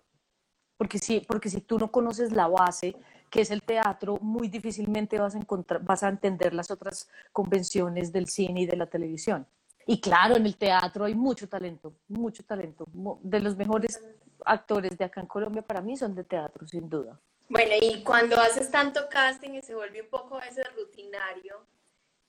porque 0.77 0.99
si, 0.99 1.21
porque 1.21 1.49
si 1.49 1.63
tú 1.63 1.79
no 1.79 1.91
conoces 1.91 2.31
la 2.33 2.47
base, 2.47 2.95
que 3.31 3.41
es 3.41 3.51
el 3.51 3.63
teatro, 3.63 4.19
muy 4.21 4.49
difícilmente 4.49 5.19
vas 5.19 5.35
a, 5.35 5.39
encontrar, 5.39 5.83
vas 5.83 6.03
a 6.03 6.09
entender 6.09 6.53
las 6.53 6.71
otras 6.71 7.09
convenciones 7.33 8.13
del 8.13 8.29
cine 8.29 8.61
y 8.61 8.67
de 8.67 8.77
la 8.77 8.87
televisión. 8.87 9.47
Y 9.87 10.01
claro, 10.01 10.37
en 10.37 10.45
el 10.45 10.57
teatro 10.57 11.05
hay 11.05 11.15
mucho 11.15 11.49
talento, 11.49 11.95
mucho 12.09 12.45
talento. 12.45 12.87
De 13.23 13.39
los 13.39 13.57
mejores 13.57 14.03
actores 14.45 14.99
de 14.99 15.05
acá 15.05 15.21
en 15.21 15.29
Colombia 15.29 15.63
para 15.63 15.81
mí 15.81 15.97
son 15.97 16.15
de 16.15 16.25
teatro, 16.25 16.67
sin 16.67 16.89
duda. 16.89 17.21
Bueno, 17.49 17.73
y 17.81 18.03
cuando 18.03 18.41
haces 18.41 18.69
tanto 18.71 19.09
casting 19.09 19.51
y 19.51 19.63
se 19.63 19.77
vuelve 19.77 20.03
un 20.03 20.09
poco 20.09 20.41
ese 20.41 20.65
rutinario, 20.71 21.65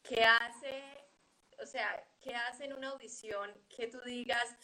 ¿qué 0.04 0.24
hace, 0.24 0.84
o 1.60 1.66
sea, 1.66 2.04
qué 2.22 2.36
hace 2.36 2.66
en 2.66 2.74
una 2.74 2.90
audición 2.90 3.50
que 3.76 3.88
tú 3.88 4.00
digas, 4.06 4.56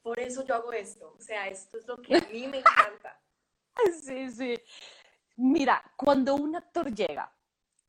por 0.00 0.20
eso 0.20 0.44
yo 0.44 0.54
hago 0.54 0.72
esto? 0.72 1.16
O 1.18 1.20
sea, 1.20 1.48
esto 1.48 1.78
es 1.78 1.86
lo 1.88 1.96
que 1.96 2.16
a 2.16 2.20
mí 2.32 2.46
me 2.46 2.58
encanta. 2.58 3.20
Sí, 4.02 4.30
sí. 4.30 4.58
Mira, 5.36 5.82
cuando 5.96 6.34
un 6.34 6.56
actor 6.56 6.94
llega 6.94 7.30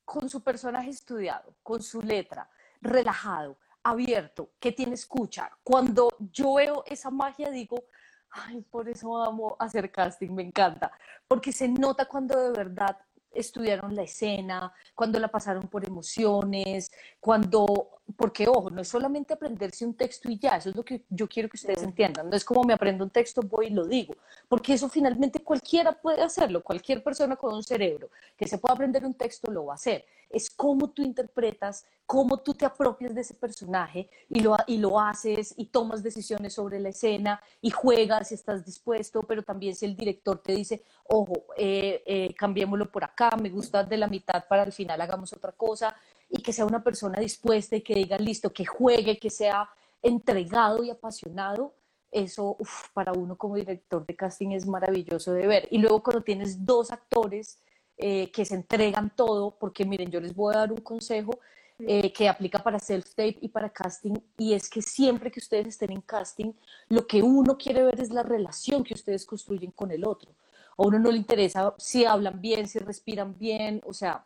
con 0.04 0.30
su 0.30 0.44
personaje 0.44 0.90
estudiado, 0.90 1.56
con 1.64 1.82
su 1.82 2.02
letra, 2.02 2.50
relajado, 2.82 3.58
abierto, 3.90 4.52
que 4.60 4.72
tiene 4.72 4.96
escucha. 4.96 5.50
Cuando 5.64 6.10
yo 6.32 6.56
veo 6.56 6.84
esa 6.86 7.10
magia 7.10 7.50
digo, 7.50 7.86
ay, 8.30 8.62
por 8.62 8.90
eso 8.90 9.18
amo 9.24 9.56
hacer 9.60 9.92
casting, 9.92 10.32
me 10.32 10.44
encanta, 10.44 10.92
porque 11.28 11.52
se 11.52 11.68
nota 11.68 12.06
cuando 12.06 12.38
de 12.38 12.52
verdad 12.52 12.98
estudiaron 13.32 13.96
la 13.96 14.04
escena, 14.04 14.74
cuando 14.96 15.20
la 15.20 15.30
pasaron 15.30 15.68
por 15.68 15.86
emociones, 15.86 16.92
cuando, 17.20 17.97
porque 18.16 18.48
ojo, 18.48 18.70
no 18.70 18.82
es 18.82 18.88
solamente 18.88 19.34
aprenderse 19.34 19.86
un 19.86 19.96
texto 19.96 20.30
y 20.30 20.38
ya, 20.38 20.58
eso 20.58 20.70
es 20.70 20.76
lo 20.76 20.84
que 20.84 21.04
yo 21.10 21.28
quiero 21.28 21.50
que 21.50 21.58
ustedes 21.58 21.84
entiendan, 21.84 22.30
no 22.30 22.36
es 22.36 22.46
como 22.46 22.64
me 22.64 22.74
aprendo 22.74 23.04
un 23.04 23.10
texto, 23.10 23.42
voy 23.42 23.68
y 23.68 23.70
lo 23.72 23.86
digo, 23.86 24.16
porque 24.48 24.74
eso 24.74 24.88
finalmente 24.88 25.44
cualquiera 25.44 25.92
puede 25.92 26.22
hacerlo, 26.22 26.64
cualquier 26.64 27.04
persona 27.04 27.36
con 27.36 27.54
un 27.54 27.64
cerebro 27.64 28.10
que 28.38 28.48
se 28.48 28.58
pueda 28.58 28.74
aprender 28.76 29.06
un 29.06 29.14
texto 29.14 29.52
lo 29.52 29.66
va 29.66 29.74
a 29.74 29.76
hacer 29.76 30.06
es 30.30 30.50
cómo 30.50 30.90
tú 30.90 31.02
interpretas, 31.02 31.86
cómo 32.06 32.38
tú 32.38 32.54
te 32.54 32.66
apropias 32.66 33.14
de 33.14 33.22
ese 33.22 33.34
personaje 33.34 34.10
y 34.30 34.40
lo, 34.40 34.56
y 34.66 34.78
lo 34.78 35.00
haces 35.00 35.54
y 35.58 35.66
tomas 35.66 36.04
decisiones 36.04 36.54
sobre 36.54 36.80
la 36.80 36.90
escena 36.90 37.42
y 37.62 37.70
juegas 37.70 38.30
si 38.30 38.36
estás 38.36 38.66
dispuesto, 38.66 39.24
pero 39.24 39.44
también 39.44 39.76
si 39.76 39.86
el 39.86 39.96
director 39.96 40.40
te 40.40 40.54
dice, 40.54 40.84
ojo, 41.06 41.46
eh, 41.58 42.04
eh, 42.06 42.34
cambiémoslo 42.36 42.92
por 42.92 43.04
acá, 43.04 43.32
me 43.42 43.50
gusta 43.50 43.84
de 43.84 43.98
la 43.98 44.08
mitad 44.08 44.46
para 44.48 44.64
al 44.64 44.72
final 44.72 45.02
hagamos 45.02 45.34
otra 45.34 45.52
cosa 45.52 45.96
y 46.30 46.42
que 46.42 46.54
sea 46.54 46.66
una 46.66 46.84
persona 46.84 47.20
dispuesta 47.20 47.76
y 47.76 47.82
que 47.82 47.96
diga, 47.96 48.18
listo, 48.18 48.52
que 48.52 48.66
juegue, 48.66 49.18
que 49.18 49.30
sea 49.30 49.70
entregado 50.02 50.84
y 50.84 50.90
apasionado, 50.90 51.74
eso 52.12 52.58
para 52.94 53.14
uno 53.14 53.38
como 53.38 53.56
director 53.56 54.06
de 54.06 54.16
casting 54.16 54.52
es 54.52 54.66
maravilloso 54.66 55.34
de 55.34 55.48
ver. 55.48 55.68
Y 55.72 55.78
luego 55.80 56.04
cuando 56.04 56.24
tienes 56.24 56.66
dos 56.66 56.92
actores 56.92 57.60
eh, 57.98 58.32
que 58.32 58.46
se 58.46 58.56
entregan 58.56 59.12
todo, 59.16 59.58
porque 59.58 59.86
miren, 59.86 60.12
yo 60.12 60.20
les 60.20 60.36
voy 60.36 60.54
a 60.54 60.60
dar 60.60 60.72
un 60.72 60.82
consejo 60.82 61.40
eh, 61.80 62.12
que 62.12 62.28
aplica 62.28 62.60
para 62.60 62.80
self-tape 62.80 63.38
y 63.42 63.50
para 63.50 63.70
casting, 63.70 64.16
y 64.38 64.54
es 64.54 64.70
que 64.70 64.82
siempre 64.82 65.32
que 65.32 65.40
ustedes 65.40 65.68
estén 65.68 65.92
en 65.92 66.02
casting, 66.02 66.54
lo 66.90 67.06
que 67.06 67.22
uno 67.22 67.58
quiere 67.58 67.84
ver 67.84 68.00
es 68.00 68.10
la 68.12 68.24
relación 68.24 68.84
que 68.84 68.94
ustedes 68.94 69.26
construyen 69.26 69.72
con 69.72 69.92
el 69.92 70.06
otro. 70.06 70.32
A 70.78 70.84
uno 70.84 71.00
no 71.00 71.12
le 71.12 71.18
interesa 71.18 71.74
si 71.78 72.06
hablan 72.06 72.40
bien, 72.40 72.68
si 72.68 72.80
respiran 72.80 73.38
bien, 73.38 73.82
o 73.86 73.94
sea, 73.94 74.26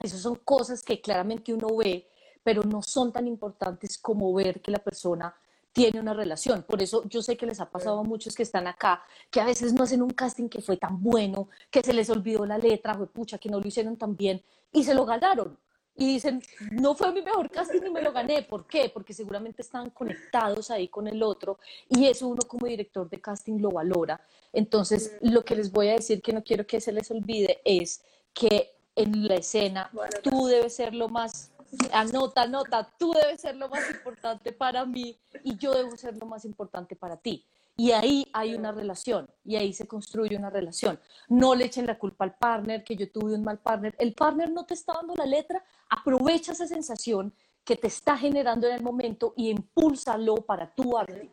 esas 0.00 0.20
son 0.20 0.36
cosas 0.36 0.82
que 0.82 1.00
claramente 1.00 1.52
uno 1.52 1.76
ve, 1.76 2.08
pero 2.42 2.62
no 2.62 2.82
son 2.82 3.12
tan 3.12 3.26
importantes 3.26 3.98
como 3.98 4.32
ver 4.32 4.60
que 4.60 4.70
la 4.70 4.78
persona 4.78 5.34
tiene 5.72 6.00
una 6.00 6.14
relación. 6.14 6.62
Por 6.62 6.80
eso 6.82 7.02
yo 7.08 7.20
sé 7.20 7.36
que 7.36 7.44
les 7.44 7.60
ha 7.60 7.68
pasado 7.68 7.98
a 7.98 8.02
muchos 8.02 8.34
que 8.34 8.42
están 8.42 8.66
acá, 8.66 9.02
que 9.30 9.40
a 9.40 9.44
veces 9.44 9.74
no 9.74 9.84
hacen 9.84 10.00
un 10.00 10.08
casting 10.10 10.48
que 10.48 10.62
fue 10.62 10.78
tan 10.78 11.02
bueno, 11.02 11.48
que 11.70 11.82
se 11.82 11.92
les 11.92 12.08
olvidó 12.08 12.46
la 12.46 12.56
letra, 12.56 12.94
fue 12.94 13.06
pucha, 13.06 13.36
que 13.36 13.50
no 13.50 13.60
lo 13.60 13.68
hicieron 13.68 13.96
tan 13.96 14.16
bien 14.16 14.42
y 14.72 14.84
se 14.84 14.94
lo 14.94 15.04
ganaron. 15.04 15.58
Y 15.94 16.06
dicen, 16.06 16.42
no 16.70 16.94
fue 16.94 17.12
mi 17.12 17.20
mejor 17.20 17.50
casting 17.50 17.80
y 17.86 17.90
me 17.90 18.00
lo 18.00 18.12
gané. 18.12 18.42
¿Por 18.42 18.66
qué? 18.66 18.90
Porque 18.92 19.12
seguramente 19.12 19.62
estaban 19.62 19.90
conectados 19.90 20.70
ahí 20.70 20.88
con 20.88 21.08
el 21.08 21.22
otro 21.22 21.58
y 21.88 22.06
eso 22.06 22.28
uno 22.28 22.42
como 22.46 22.66
director 22.66 23.08
de 23.10 23.20
casting 23.20 23.60
lo 23.60 23.70
valora. 23.70 24.20
Entonces, 24.52 25.18
lo 25.20 25.44
que 25.44 25.56
les 25.56 25.72
voy 25.72 25.88
a 25.88 25.94
decir 25.94 26.22
que 26.22 26.32
no 26.32 26.42
quiero 26.42 26.66
que 26.66 26.80
se 26.80 26.92
les 26.92 27.10
olvide 27.10 27.60
es 27.64 28.02
que 28.32 28.75
en 28.96 29.28
la 29.28 29.36
escena 29.36 29.90
tú 30.22 30.46
debes 30.46 30.74
ser 30.74 30.94
lo 30.94 31.08
más 31.08 31.52
anota, 31.92 32.42
anota, 32.42 32.92
tú 32.98 33.12
debes 33.12 33.40
ser 33.40 33.56
lo 33.56 33.68
más 33.68 33.88
importante 33.90 34.52
para 34.52 34.84
mí 34.84 35.18
y 35.44 35.56
yo 35.56 35.72
debo 35.74 35.96
ser 35.96 36.16
lo 36.16 36.26
más 36.26 36.44
importante 36.44 36.96
para 36.96 37.16
ti. 37.16 37.44
Y 37.78 37.92
ahí 37.92 38.26
hay 38.32 38.54
una 38.54 38.72
relación, 38.72 39.28
y 39.44 39.56
ahí 39.56 39.74
se 39.74 39.86
construye 39.86 40.34
una 40.34 40.48
relación. 40.48 40.98
No 41.28 41.54
le 41.54 41.66
echen 41.66 41.86
la 41.86 41.98
culpa 41.98 42.24
al 42.24 42.34
partner, 42.34 42.82
que 42.82 42.96
yo 42.96 43.10
tuve 43.12 43.34
un 43.34 43.44
mal 43.44 43.58
partner. 43.58 43.94
El 43.98 44.14
partner 44.14 44.50
no 44.50 44.64
te 44.64 44.72
está 44.72 44.94
dando 44.94 45.14
la 45.14 45.26
letra, 45.26 45.62
aprovecha 45.90 46.52
esa 46.52 46.66
sensación 46.66 47.34
que 47.64 47.76
te 47.76 47.88
está 47.88 48.16
generando 48.16 48.66
en 48.66 48.76
el 48.76 48.82
momento 48.82 49.34
y 49.36 49.50
impúlsalo 49.50 50.36
para 50.36 50.72
tu 50.74 50.96
arte. 50.96 51.28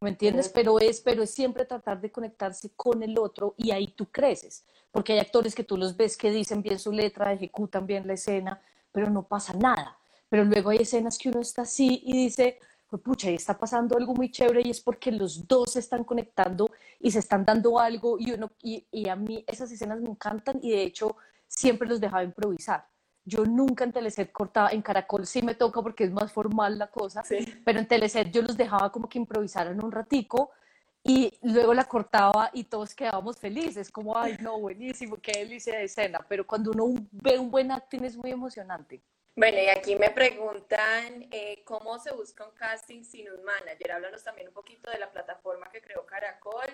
¿Me 0.00 0.10
entiendes? 0.10 0.48
Pero 0.48 0.78
es, 0.78 1.00
pero 1.00 1.22
es 1.22 1.30
siempre 1.30 1.64
tratar 1.64 2.00
de 2.00 2.12
conectarse 2.12 2.70
con 2.76 3.02
el 3.02 3.18
otro 3.18 3.54
y 3.56 3.72
ahí 3.72 3.88
tú 3.88 4.06
creces. 4.06 4.64
Porque 4.90 5.12
hay 5.12 5.18
actores 5.18 5.54
que 5.54 5.64
tú 5.64 5.76
los 5.76 5.96
ves 5.96 6.16
que 6.16 6.30
dicen 6.30 6.62
bien 6.62 6.78
su 6.78 6.92
letra, 6.92 7.32
ejecutan 7.32 7.86
bien 7.86 8.06
la 8.06 8.14
escena, 8.14 8.60
pero 8.92 9.10
no 9.10 9.26
pasa 9.26 9.52
nada. 9.54 9.98
Pero 10.28 10.44
luego 10.44 10.70
hay 10.70 10.78
escenas 10.78 11.18
que 11.18 11.28
uno 11.30 11.40
está 11.40 11.62
así 11.62 12.02
y 12.04 12.12
dice, 12.12 12.58
pues 12.88 13.02
pucha, 13.02 13.28
ahí 13.28 13.34
está 13.34 13.58
pasando 13.58 13.96
algo 13.96 14.14
muy 14.14 14.30
chévere 14.30 14.62
y 14.64 14.70
es 14.70 14.80
porque 14.80 15.10
los 15.10 15.46
dos 15.46 15.72
se 15.72 15.80
están 15.80 16.04
conectando 16.04 16.70
y 17.00 17.10
se 17.10 17.18
están 17.18 17.44
dando 17.44 17.78
algo 17.78 18.18
y, 18.18 18.32
uno, 18.32 18.50
y, 18.62 18.86
y 18.90 19.08
a 19.08 19.16
mí 19.16 19.44
esas 19.46 19.70
escenas 19.72 20.00
me 20.00 20.10
encantan 20.10 20.58
y 20.62 20.70
de 20.70 20.82
hecho 20.82 21.16
siempre 21.46 21.88
los 21.88 22.00
dejaba 22.00 22.22
improvisar. 22.22 22.86
Yo 23.28 23.44
nunca 23.44 23.84
en 23.84 23.92
Teleset 23.92 24.32
cortaba, 24.32 24.70
en 24.70 24.80
Caracol 24.80 25.26
sí 25.26 25.42
me 25.42 25.54
toca 25.54 25.82
porque 25.82 26.04
es 26.04 26.10
más 26.10 26.32
formal 26.32 26.78
la 26.78 26.86
cosa, 26.86 27.22
pero 27.62 27.78
en 27.78 27.86
Teleset 27.86 28.30
yo 28.30 28.40
los 28.40 28.56
dejaba 28.56 28.90
como 28.90 29.06
que 29.06 29.18
improvisaran 29.18 29.84
un 29.84 29.92
ratico 29.92 30.50
y 31.04 31.38
luego 31.42 31.74
la 31.74 31.84
cortaba 31.84 32.50
y 32.54 32.64
todos 32.64 32.94
quedábamos 32.94 33.36
felices, 33.38 33.90
como, 33.90 34.16
ay, 34.16 34.38
no, 34.40 34.58
buenísimo, 34.58 35.18
qué 35.20 35.32
delicia 35.40 35.76
de 35.76 35.84
escena, 35.84 36.24
pero 36.26 36.46
cuando 36.46 36.70
uno 36.70 36.94
ve 37.12 37.38
un 37.38 37.50
buen 37.50 37.70
acting 37.70 38.04
es 38.04 38.16
muy 38.16 38.30
emocionante. 38.30 39.02
Bueno, 39.36 39.58
y 39.58 39.68
aquí 39.68 39.94
me 39.94 40.10
preguntan 40.10 41.28
eh, 41.30 41.62
cómo 41.64 41.98
se 41.98 42.12
busca 42.12 42.46
un 42.46 42.54
casting 42.54 43.04
sin 43.04 43.30
un 43.30 43.44
manager. 43.44 43.92
Háblanos 43.92 44.24
también 44.24 44.48
un 44.48 44.54
poquito 44.54 44.90
de 44.90 44.98
la 44.98 45.12
plataforma 45.12 45.70
que 45.70 45.80
creó 45.80 46.04
Caracol 46.06 46.66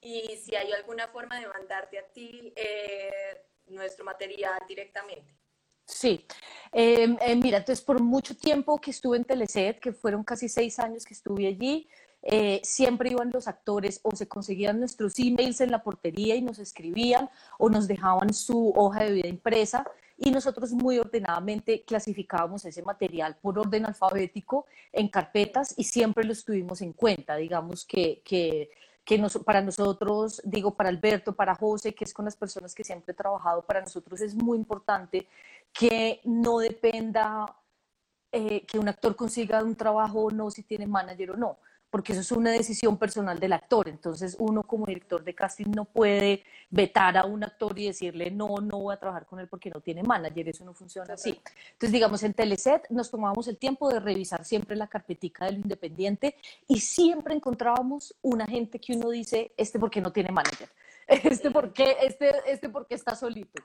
y 0.00 0.36
si 0.36 0.54
hay 0.54 0.72
alguna 0.72 1.08
forma 1.08 1.40
de 1.40 1.46
mandarte 1.46 1.98
a 1.98 2.06
ti 2.08 2.52
eh, 2.56 3.40
nuestro 3.68 4.04
material 4.04 4.60
directamente. 4.68 5.39
Sí, 5.90 6.24
em, 6.72 7.16
eh, 7.20 7.36
mira, 7.36 7.58
entonces 7.58 7.84
por 7.84 8.00
mucho 8.00 8.36
tiempo 8.36 8.80
que 8.80 8.92
estuve 8.92 9.16
en 9.16 9.24
Teleset, 9.24 9.80
que 9.80 9.92
fueron 9.92 10.22
casi 10.24 10.48
seis 10.48 10.78
años 10.78 11.04
que 11.04 11.14
estuve 11.14 11.46
allí, 11.48 11.88
eh, 12.22 12.60
siempre 12.62 13.10
iban 13.10 13.30
los 13.32 13.48
actores 13.48 14.00
o 14.02 14.14
se 14.14 14.28
conseguían 14.28 14.78
nuestros 14.78 15.18
emails 15.18 15.60
en 15.60 15.70
la 15.70 15.82
portería 15.82 16.36
y 16.36 16.42
nos 16.42 16.58
escribían 16.58 17.30
o 17.58 17.70
nos 17.70 17.88
dejaban 17.88 18.32
su 18.34 18.72
hoja 18.76 19.04
de 19.04 19.12
vida 19.12 19.28
impresa 19.28 19.84
y 20.18 20.30
nosotros 20.30 20.72
muy 20.72 20.98
ordenadamente 20.98 21.82
clasificábamos 21.82 22.64
ese 22.66 22.82
material 22.82 23.36
por 23.40 23.58
orden 23.58 23.86
alfabético 23.86 24.66
en 24.92 25.08
carpetas 25.08 25.74
y 25.78 25.84
siempre 25.84 26.24
lo 26.24 26.34
tuvimos 26.34 26.82
en 26.82 26.92
cuenta. 26.92 27.36
Digamos 27.36 27.86
que, 27.86 28.20
que, 28.22 28.70
que 29.04 29.20
para 29.44 29.60
nosotros, 29.60 30.40
digo, 30.44 30.74
para 30.74 30.88
Alberto, 30.88 31.34
para 31.34 31.54
José, 31.54 31.94
que 31.94 32.04
es 32.04 32.14
con 32.14 32.24
las 32.24 32.36
personas 32.36 32.74
que 32.74 32.84
siempre 32.84 33.12
he 33.12 33.16
trabajado, 33.16 33.62
para 33.62 33.80
nosotros 33.80 34.20
es 34.20 34.34
muy 34.34 34.58
importante 34.58 35.26
que 35.72 36.20
no 36.24 36.58
dependa 36.58 37.56
eh, 38.32 38.64
que 38.66 38.78
un 38.78 38.88
actor 38.88 39.16
consiga 39.16 39.62
un 39.62 39.74
trabajo 39.74 40.24
o 40.24 40.30
no, 40.30 40.50
si 40.50 40.62
tiene 40.62 40.86
manager 40.86 41.32
o 41.32 41.36
no 41.36 41.58
porque 41.90 42.12
eso 42.12 42.20
es 42.20 42.32
una 42.32 42.52
decisión 42.52 42.96
personal 42.96 43.38
del 43.40 43.52
actor. 43.52 43.88
Entonces, 43.88 44.36
uno 44.38 44.62
como 44.62 44.86
director 44.86 45.24
de 45.24 45.34
casting 45.34 45.66
no 45.74 45.84
puede 45.84 46.44
vetar 46.70 47.16
a 47.16 47.24
un 47.24 47.42
actor 47.42 47.78
y 47.78 47.86
decirle, 47.86 48.30
no, 48.30 48.58
no 48.60 48.78
voy 48.78 48.94
a 48.94 48.96
trabajar 48.98 49.26
con 49.26 49.40
él 49.40 49.48
porque 49.48 49.70
no 49.70 49.80
tiene 49.80 50.02
manager. 50.02 50.48
Eso 50.48 50.64
no 50.64 50.72
funciona 50.72 51.14
así. 51.14 51.30
Entonces, 51.72 51.92
digamos, 51.92 52.22
en 52.22 52.32
Teleset 52.32 52.88
nos 52.90 53.10
tomábamos 53.10 53.48
el 53.48 53.56
tiempo 53.56 53.88
de 53.88 54.00
revisar 54.00 54.44
siempre 54.44 54.76
la 54.76 54.86
carpetica 54.86 55.46
del 55.46 55.56
independiente 55.56 56.36
y 56.68 56.80
siempre 56.80 57.34
encontrábamos 57.34 58.14
una 58.22 58.46
gente 58.46 58.78
que 58.78 58.94
uno 58.94 59.10
dice, 59.10 59.52
este 59.56 59.78
porque 59.78 60.00
no 60.00 60.12
tiene 60.12 60.30
manager. 60.30 60.68
Este 61.06 61.50
porque, 61.50 61.96
este, 62.02 62.30
este 62.46 62.68
porque 62.68 62.94
está 62.94 63.14
solito. 63.14 63.62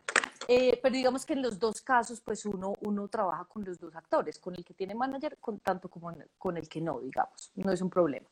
Eh, 0.48 0.80
pero 0.82 0.94
digamos 0.94 1.26
que 1.26 1.34
en 1.34 1.42
los 1.42 1.58
dos 1.58 1.82
casos, 1.82 2.22
pues 2.22 2.46
uno, 2.46 2.74
uno 2.82 3.08
trabaja 3.08 3.46
con 3.46 3.64
los 3.64 3.80
dos 3.80 3.96
actores, 3.96 4.38
con 4.38 4.54
el 4.56 4.64
que 4.64 4.74
tiene 4.74 4.94
manager, 4.94 5.38
con, 5.40 5.60
tanto 5.60 5.90
como 5.90 6.14
con 6.38 6.58
el 6.58 6.70
que 6.70 6.82
no, 6.82 7.00
digamos, 7.00 7.52
no 7.56 7.72
es 7.72 7.82
un 7.82 7.90
problema. 7.90 8.28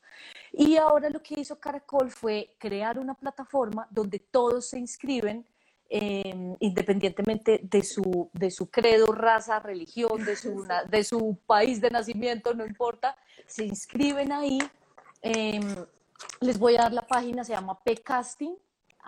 Y 0.51 0.77
ahora 0.77 1.09
lo 1.09 1.21
que 1.23 1.39
hizo 1.39 1.59
Caracol 1.59 2.11
fue 2.11 2.55
crear 2.59 2.99
una 2.99 3.15
plataforma 3.15 3.87
donde 3.89 4.19
todos 4.19 4.69
se 4.69 4.79
inscriben 4.79 5.45
em, 5.89 6.55
independientemente 6.59 7.59
de 7.63 7.83
su, 7.83 8.29
de 8.33 8.51
su 8.51 8.69
credo, 8.69 9.07
raza, 9.07 9.59
religión, 9.59 10.23
de 10.23 10.35
su, 10.35 10.65
de 10.89 11.03
su 11.03 11.37
país 11.47 11.81
de 11.81 11.89
nacimiento, 11.89 12.53
no 12.53 12.65
importa, 12.65 13.15
se 13.47 13.65
inscriben 13.65 14.31
ahí. 14.31 14.59
Em, 15.21 15.75
les 16.41 16.59
voy 16.59 16.75
a 16.75 16.83
dar 16.83 16.93
la 16.93 17.07
página, 17.07 17.43
se 17.43 17.53
llama 17.53 17.79
Pcasting, 17.83 18.55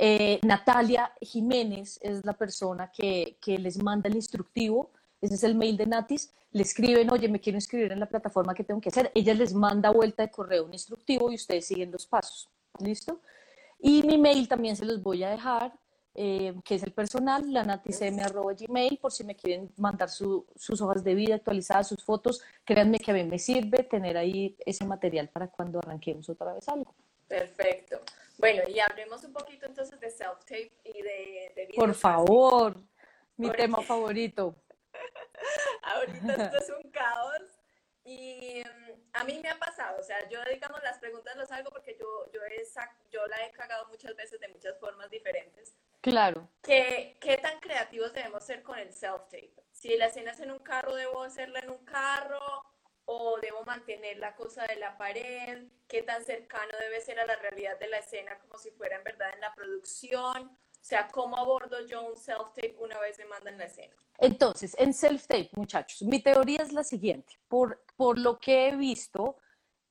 Eh, 0.00 0.38
Natalia 0.42 1.12
Jiménez 1.20 1.98
es 2.02 2.24
la 2.24 2.34
persona 2.34 2.92
que, 2.92 3.36
que, 3.40 3.58
les 3.58 3.82
manda 3.82 4.08
el 4.08 4.14
instructivo, 4.14 4.92
ese 5.20 5.34
es 5.34 5.42
el 5.42 5.56
mail 5.56 5.76
de 5.76 5.86
Natis, 5.86 6.32
le 6.52 6.62
escriben, 6.62 7.10
oye, 7.10 7.28
me 7.28 7.40
quiero 7.40 7.58
inscribir 7.58 7.90
en 7.90 7.98
la 7.98 8.08
plataforma 8.08 8.54
que 8.54 8.62
tengo 8.62 8.80
que 8.80 8.90
hacer, 8.90 9.10
ella 9.14 9.34
les 9.34 9.52
manda 9.52 9.90
vuelta 9.90 10.22
de 10.22 10.30
correo 10.30 10.66
un 10.66 10.72
instructivo 10.72 11.32
y 11.32 11.34
ustedes 11.34 11.66
siguen 11.66 11.90
los 11.90 12.06
pasos, 12.06 12.48
¿listo? 12.78 13.20
Y 13.80 14.04
mi 14.04 14.18
mail 14.18 14.46
también 14.46 14.76
se 14.76 14.84
los 14.84 15.02
voy 15.02 15.24
a 15.24 15.30
dejar, 15.30 15.76
eh, 16.20 16.52
que 16.64 16.74
es 16.74 16.82
el 16.82 16.90
personal, 16.90 17.44
gmail 17.44 18.98
por 18.98 19.12
si 19.12 19.22
me 19.22 19.36
quieren 19.36 19.72
mandar 19.76 20.10
sus 20.10 20.80
hojas 20.80 21.04
de 21.04 21.14
vida 21.14 21.36
actualizadas, 21.36 21.86
sus 21.86 22.02
fotos. 22.02 22.42
Créanme 22.64 22.98
que 22.98 23.12
a 23.12 23.14
mí 23.14 23.22
me 23.22 23.38
sirve 23.38 23.84
tener 23.84 24.16
ahí 24.16 24.56
ese 24.66 24.84
material 24.84 25.28
para 25.28 25.46
cuando 25.46 25.78
arranquemos 25.78 26.28
otra 26.28 26.54
vez 26.54 26.68
algo. 26.68 26.92
Perfecto. 27.28 28.00
Bueno, 28.36 28.62
y 28.68 28.80
hablemos 28.80 29.22
un 29.22 29.32
poquito 29.32 29.66
entonces 29.66 30.00
de 30.00 30.10
self-tape 30.10 30.72
y 30.82 31.02
de, 31.02 31.52
de 31.54 31.68
Por 31.76 31.94
favor, 31.94 32.74
mi 33.36 33.52
tema 33.52 33.80
favorito. 33.82 34.56
Ahorita 35.84 36.46
esto 36.46 36.58
es 36.58 36.84
un 36.84 36.90
caos 36.90 37.42
y 38.02 38.64
mm, 38.64 39.02
a 39.12 39.22
mí 39.22 39.38
me 39.40 39.50
ha 39.50 39.58
pasado, 39.60 40.00
o 40.00 40.02
sea, 40.02 40.28
yo 40.28 40.40
digamos 40.50 40.82
las 40.82 40.98
preguntas 40.98 41.36
las 41.36 41.52
hago 41.52 41.70
porque 41.70 41.96
yo, 41.96 42.24
yo, 42.32 42.40
he, 42.44 42.64
yo 43.12 43.24
la 43.28 43.46
he 43.46 43.52
cagado 43.52 43.86
muchas 43.86 44.16
veces 44.16 44.40
de 44.40 44.48
muchas 44.48 44.76
formas 44.80 45.08
diferentes. 45.10 45.76
Claro. 46.00 46.48
¿Qué, 46.62 47.16
¿Qué 47.20 47.38
tan 47.38 47.58
creativos 47.60 48.12
debemos 48.12 48.44
ser 48.44 48.62
con 48.62 48.78
el 48.78 48.92
self-tape? 48.92 49.54
Si 49.72 49.96
la 49.96 50.06
escena 50.06 50.32
es 50.32 50.40
en 50.40 50.50
un 50.50 50.60
carro, 50.60 50.94
¿debo 50.94 51.22
hacerla 51.22 51.60
en 51.60 51.70
un 51.70 51.84
carro? 51.84 52.38
¿O 53.04 53.38
debo 53.40 53.64
mantener 53.64 54.18
la 54.18 54.34
cosa 54.36 54.66
de 54.66 54.76
la 54.76 54.96
pared? 54.98 55.66
¿Qué 55.86 56.02
tan 56.02 56.22
cercano 56.24 56.72
debe 56.78 57.00
ser 57.00 57.18
a 57.18 57.26
la 57.26 57.36
realidad 57.36 57.78
de 57.78 57.88
la 57.88 57.98
escena 57.98 58.38
como 58.38 58.58
si 58.58 58.70
fuera 58.70 58.96
en 58.96 59.04
verdad 59.04 59.30
en 59.34 59.40
la 59.40 59.54
producción? 59.54 60.42
O 60.46 60.84
sea, 60.88 61.08
¿cómo 61.08 61.36
abordo 61.36 61.84
yo 61.86 62.02
un 62.02 62.16
self-tape 62.16 62.76
una 62.78 62.98
vez 63.00 63.18
me 63.18 63.24
mandan 63.26 63.58
la 63.58 63.64
escena? 63.64 63.94
Entonces, 64.18 64.74
en 64.78 64.92
self-tape, 64.92 65.50
muchachos, 65.54 66.02
mi 66.02 66.22
teoría 66.22 66.62
es 66.62 66.72
la 66.72 66.84
siguiente. 66.84 67.38
Por, 67.48 67.84
por 67.96 68.18
lo 68.18 68.38
que 68.38 68.68
he 68.68 68.76
visto 68.76 69.36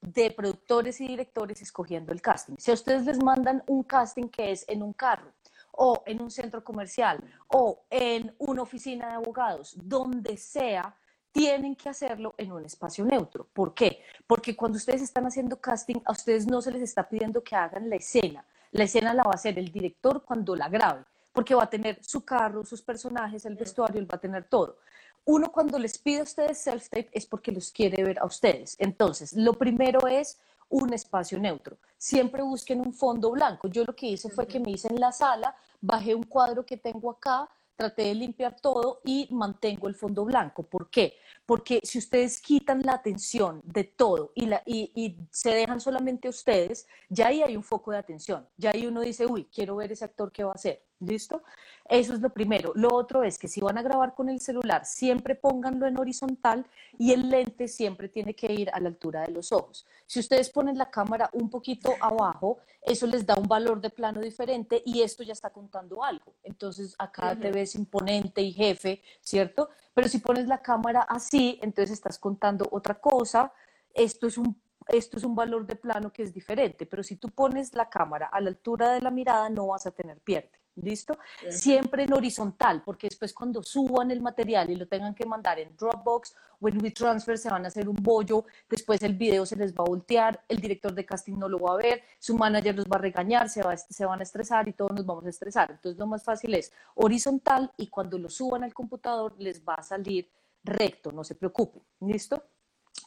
de 0.01 0.31
productores 0.31 1.01
y 1.01 1.07
directores 1.07 1.61
escogiendo 1.61 2.11
el 2.13 2.21
casting. 2.21 2.55
Si 2.57 2.71
a 2.71 2.75
ustedes 2.75 3.05
les 3.05 3.21
mandan 3.21 3.63
un 3.67 3.83
casting 3.83 4.29
que 4.29 4.51
es 4.51 4.63
en 4.67 4.83
un 4.83 4.93
carro 4.93 5.33
o 5.77 6.03
en 6.05 6.21
un 6.21 6.29
centro 6.29 6.63
comercial 6.63 7.23
o 7.47 7.85
en 7.89 8.35
una 8.37 8.61
oficina 8.61 9.07
de 9.07 9.13
abogados, 9.13 9.75
donde 9.81 10.37
sea, 10.37 10.95
tienen 11.31 11.75
que 11.75 11.89
hacerlo 11.89 12.35
en 12.37 12.51
un 12.51 12.65
espacio 12.65 13.05
neutro. 13.05 13.47
¿Por 13.53 13.73
qué? 13.73 14.01
Porque 14.25 14.55
cuando 14.55 14.77
ustedes 14.77 15.01
están 15.01 15.25
haciendo 15.25 15.59
casting, 15.61 16.01
a 16.05 16.11
ustedes 16.11 16.45
no 16.47 16.61
se 16.61 16.71
les 16.71 16.81
está 16.81 17.07
pidiendo 17.07 17.43
que 17.43 17.55
hagan 17.55 17.89
la 17.89 17.95
escena 17.95 18.45
la 18.71 18.83
escena 18.83 19.13
la 19.13 19.23
va 19.23 19.31
a 19.31 19.35
hacer 19.35 19.57
el 19.57 19.71
director 19.71 20.23
cuando 20.23 20.55
la 20.55 20.69
grabe, 20.69 21.03
porque 21.33 21.55
va 21.55 21.63
a 21.63 21.69
tener 21.69 22.03
su 22.03 22.25
carro, 22.25 22.65
sus 22.65 22.81
personajes, 22.81 23.45
el 23.45 23.55
vestuario, 23.55 23.99
él 23.99 24.11
va 24.11 24.17
a 24.17 24.21
tener 24.21 24.45
todo. 24.45 24.77
Uno 25.25 25.51
cuando 25.51 25.77
les 25.77 25.97
pide 25.97 26.21
a 26.21 26.23
ustedes 26.23 26.65
self-tape 26.65 27.09
es 27.11 27.25
porque 27.25 27.51
los 27.51 27.71
quiere 27.71 28.03
ver 28.03 28.19
a 28.19 28.25
ustedes. 28.25 28.75
Entonces, 28.79 29.33
lo 29.33 29.53
primero 29.53 30.07
es 30.07 30.39
un 30.69 30.93
espacio 30.93 31.39
neutro. 31.39 31.77
Siempre 31.97 32.41
busquen 32.43 32.81
un 32.81 32.93
fondo 32.93 33.31
blanco. 33.31 33.67
Yo 33.67 33.83
lo 33.83 33.95
que 33.95 34.07
hice 34.07 34.29
fue 34.29 34.47
que 34.47 34.59
me 34.59 34.71
hice 34.71 34.87
en 34.89 34.99
la 34.99 35.11
sala, 35.11 35.55
bajé 35.81 36.13
un 36.13 36.23
cuadro 36.23 36.65
que 36.65 36.77
tengo 36.77 37.09
acá, 37.11 37.49
traté 37.77 38.03
de 38.03 38.15
limpiar 38.15 38.59
todo 38.59 39.01
y 39.05 39.27
mantengo 39.31 39.87
el 39.87 39.95
fondo 39.95 40.25
blanco. 40.25 40.63
¿Por 40.63 40.89
qué? 40.89 41.15
Porque 41.45 41.79
si 41.83 41.99
ustedes 41.99 42.41
quitan 42.41 42.81
la 42.81 42.93
atención 42.93 43.61
de 43.63 43.83
todo 43.83 44.31
y, 44.35 44.47
la, 44.47 44.61
y, 44.65 45.15
se 45.31 45.51
dejan 45.51 45.79
solamente 45.79 46.27
ustedes, 46.27 46.87
ya 47.07 47.27
ahí 47.27 47.41
hay 47.43 47.55
un 47.55 47.63
foco 47.63 47.91
de 47.91 47.99
atención. 47.99 48.47
Ya 48.57 48.71
ahí 48.71 48.87
uno 48.87 49.01
dice, 49.01 49.25
uy, 49.25 49.45
quiero 49.45 49.75
ver 49.75 49.91
ese 49.91 50.05
actor 50.05 50.31
qué 50.31 50.43
va 50.43 50.51
a 50.51 50.55
hacer. 50.55 50.83
¿Listo? 50.99 51.43
Eso 51.87 52.13
es 52.13 52.21
lo 52.21 52.29
primero. 52.29 52.71
Lo 52.75 52.93
otro 52.93 53.23
es 53.23 53.37
que 53.37 53.47
si 53.47 53.61
van 53.61 53.77
a 53.77 53.83
grabar 53.83 54.15
con 54.15 54.29
el 54.29 54.39
celular, 54.39 54.85
siempre 54.85 55.35
pónganlo 55.35 55.85
en 55.85 55.99
horizontal 55.99 56.65
y 56.97 57.13
el 57.13 57.29
lente 57.29 57.67
siempre 57.67 58.09
tiene 58.09 58.35
que 58.35 58.51
ir 58.51 58.69
a 58.71 58.79
la 58.79 58.89
altura 58.89 59.21
de 59.21 59.31
los 59.31 59.51
ojos. 59.51 59.85
Si 60.07 60.19
ustedes 60.19 60.49
ponen 60.49 60.77
la 60.77 60.89
cámara 60.89 61.29
un 61.33 61.49
poquito 61.49 61.93
abajo, 62.01 62.57
eso 62.81 63.05
les 63.05 63.25
da 63.25 63.35
un 63.35 63.47
valor 63.47 63.79
de 63.79 63.91
plano 63.91 64.21
diferente 64.21 64.81
y 64.85 65.01
esto 65.01 65.21
ya 65.21 65.33
está 65.33 65.51
contando 65.51 66.03
algo. 66.03 66.33
Entonces 66.43 66.95
acá 66.97 67.35
te 67.35 67.51
ves 67.51 67.75
imponente 67.75 68.41
y 68.41 68.51
jefe, 68.51 69.01
¿cierto? 69.21 69.69
Pero 69.93 70.07
si 70.07 70.17
pones 70.17 70.47
la 70.47 70.61
cámara 70.61 71.01
así, 71.01 71.59
entonces 71.61 71.91
estás 71.91 72.17
contando 72.17 72.67
otra 72.71 72.95
cosa. 72.95 73.53
Esto 73.93 74.27
es 74.27 74.37
un 74.37 74.59
esto 74.89 75.17
es 75.17 75.25
un 75.25 75.35
valor 75.35 75.67
de 75.67 75.75
plano 75.75 76.13
que 76.13 76.23
es 76.23 76.33
diferente, 76.33 76.85
pero 76.85 77.03
si 77.03 77.17
tú 77.17 77.27
pones 77.29 77.75
la 77.75 77.89
cámara 77.89 78.27
a 78.27 78.39
la 78.39 78.49
altura 78.49 78.93
de 78.93 79.01
la 79.01 79.11
mirada 79.11 79.49
no 79.49 79.67
vas 79.67 79.85
a 79.85 79.91
tener 79.91 80.19
pierde. 80.19 80.56
¿Listo? 80.81 81.17
Siempre 81.49 82.03
en 82.03 82.13
horizontal, 82.13 82.83
porque 82.85 83.07
después 83.07 83.33
cuando 83.33 83.63
suban 83.63 84.11
el 84.11 84.21
material 84.21 84.69
y 84.69 84.75
lo 84.75 84.87
tengan 84.87 85.15
que 85.15 85.25
mandar 85.25 85.59
en 85.59 85.75
Dropbox 85.75 86.35
o 86.59 86.67
en 86.67 86.81
WeTransfer 86.81 87.37
se 87.37 87.49
van 87.49 87.65
a 87.65 87.69
hacer 87.69 87.89
un 87.89 87.95
bollo, 87.95 88.45
después 88.69 89.01
el 89.01 89.15
video 89.15 89.45
se 89.45 89.55
les 89.55 89.73
va 89.73 89.83
a 89.83 89.89
voltear, 89.89 90.43
el 90.47 90.59
director 90.59 90.93
de 90.93 91.03
casting 91.03 91.37
no 91.37 91.49
lo 91.49 91.59
va 91.59 91.73
a 91.73 91.77
ver, 91.77 92.03
su 92.19 92.37
manager 92.37 92.75
los 92.75 92.85
va 92.85 92.97
a 92.97 92.99
regañar, 92.99 93.49
se, 93.49 93.63
va, 93.63 93.75
se 93.75 94.05
van 94.05 94.19
a 94.19 94.23
estresar 94.23 94.67
y 94.67 94.73
todos 94.73 94.91
nos 94.91 95.05
vamos 95.05 95.25
a 95.25 95.29
estresar. 95.29 95.71
Entonces 95.71 95.97
lo 95.97 96.05
más 96.05 96.23
fácil 96.23 96.53
es 96.53 96.71
horizontal 96.93 97.71
y 97.77 97.87
cuando 97.87 98.19
lo 98.19 98.29
suban 98.29 98.63
al 98.63 98.73
computador 98.73 99.33
les 99.39 99.63
va 99.63 99.75
a 99.75 99.83
salir 99.83 100.29
recto, 100.63 101.11
no 101.11 101.23
se 101.23 101.33
preocupen. 101.33 101.81
¿Listo? 102.01 102.43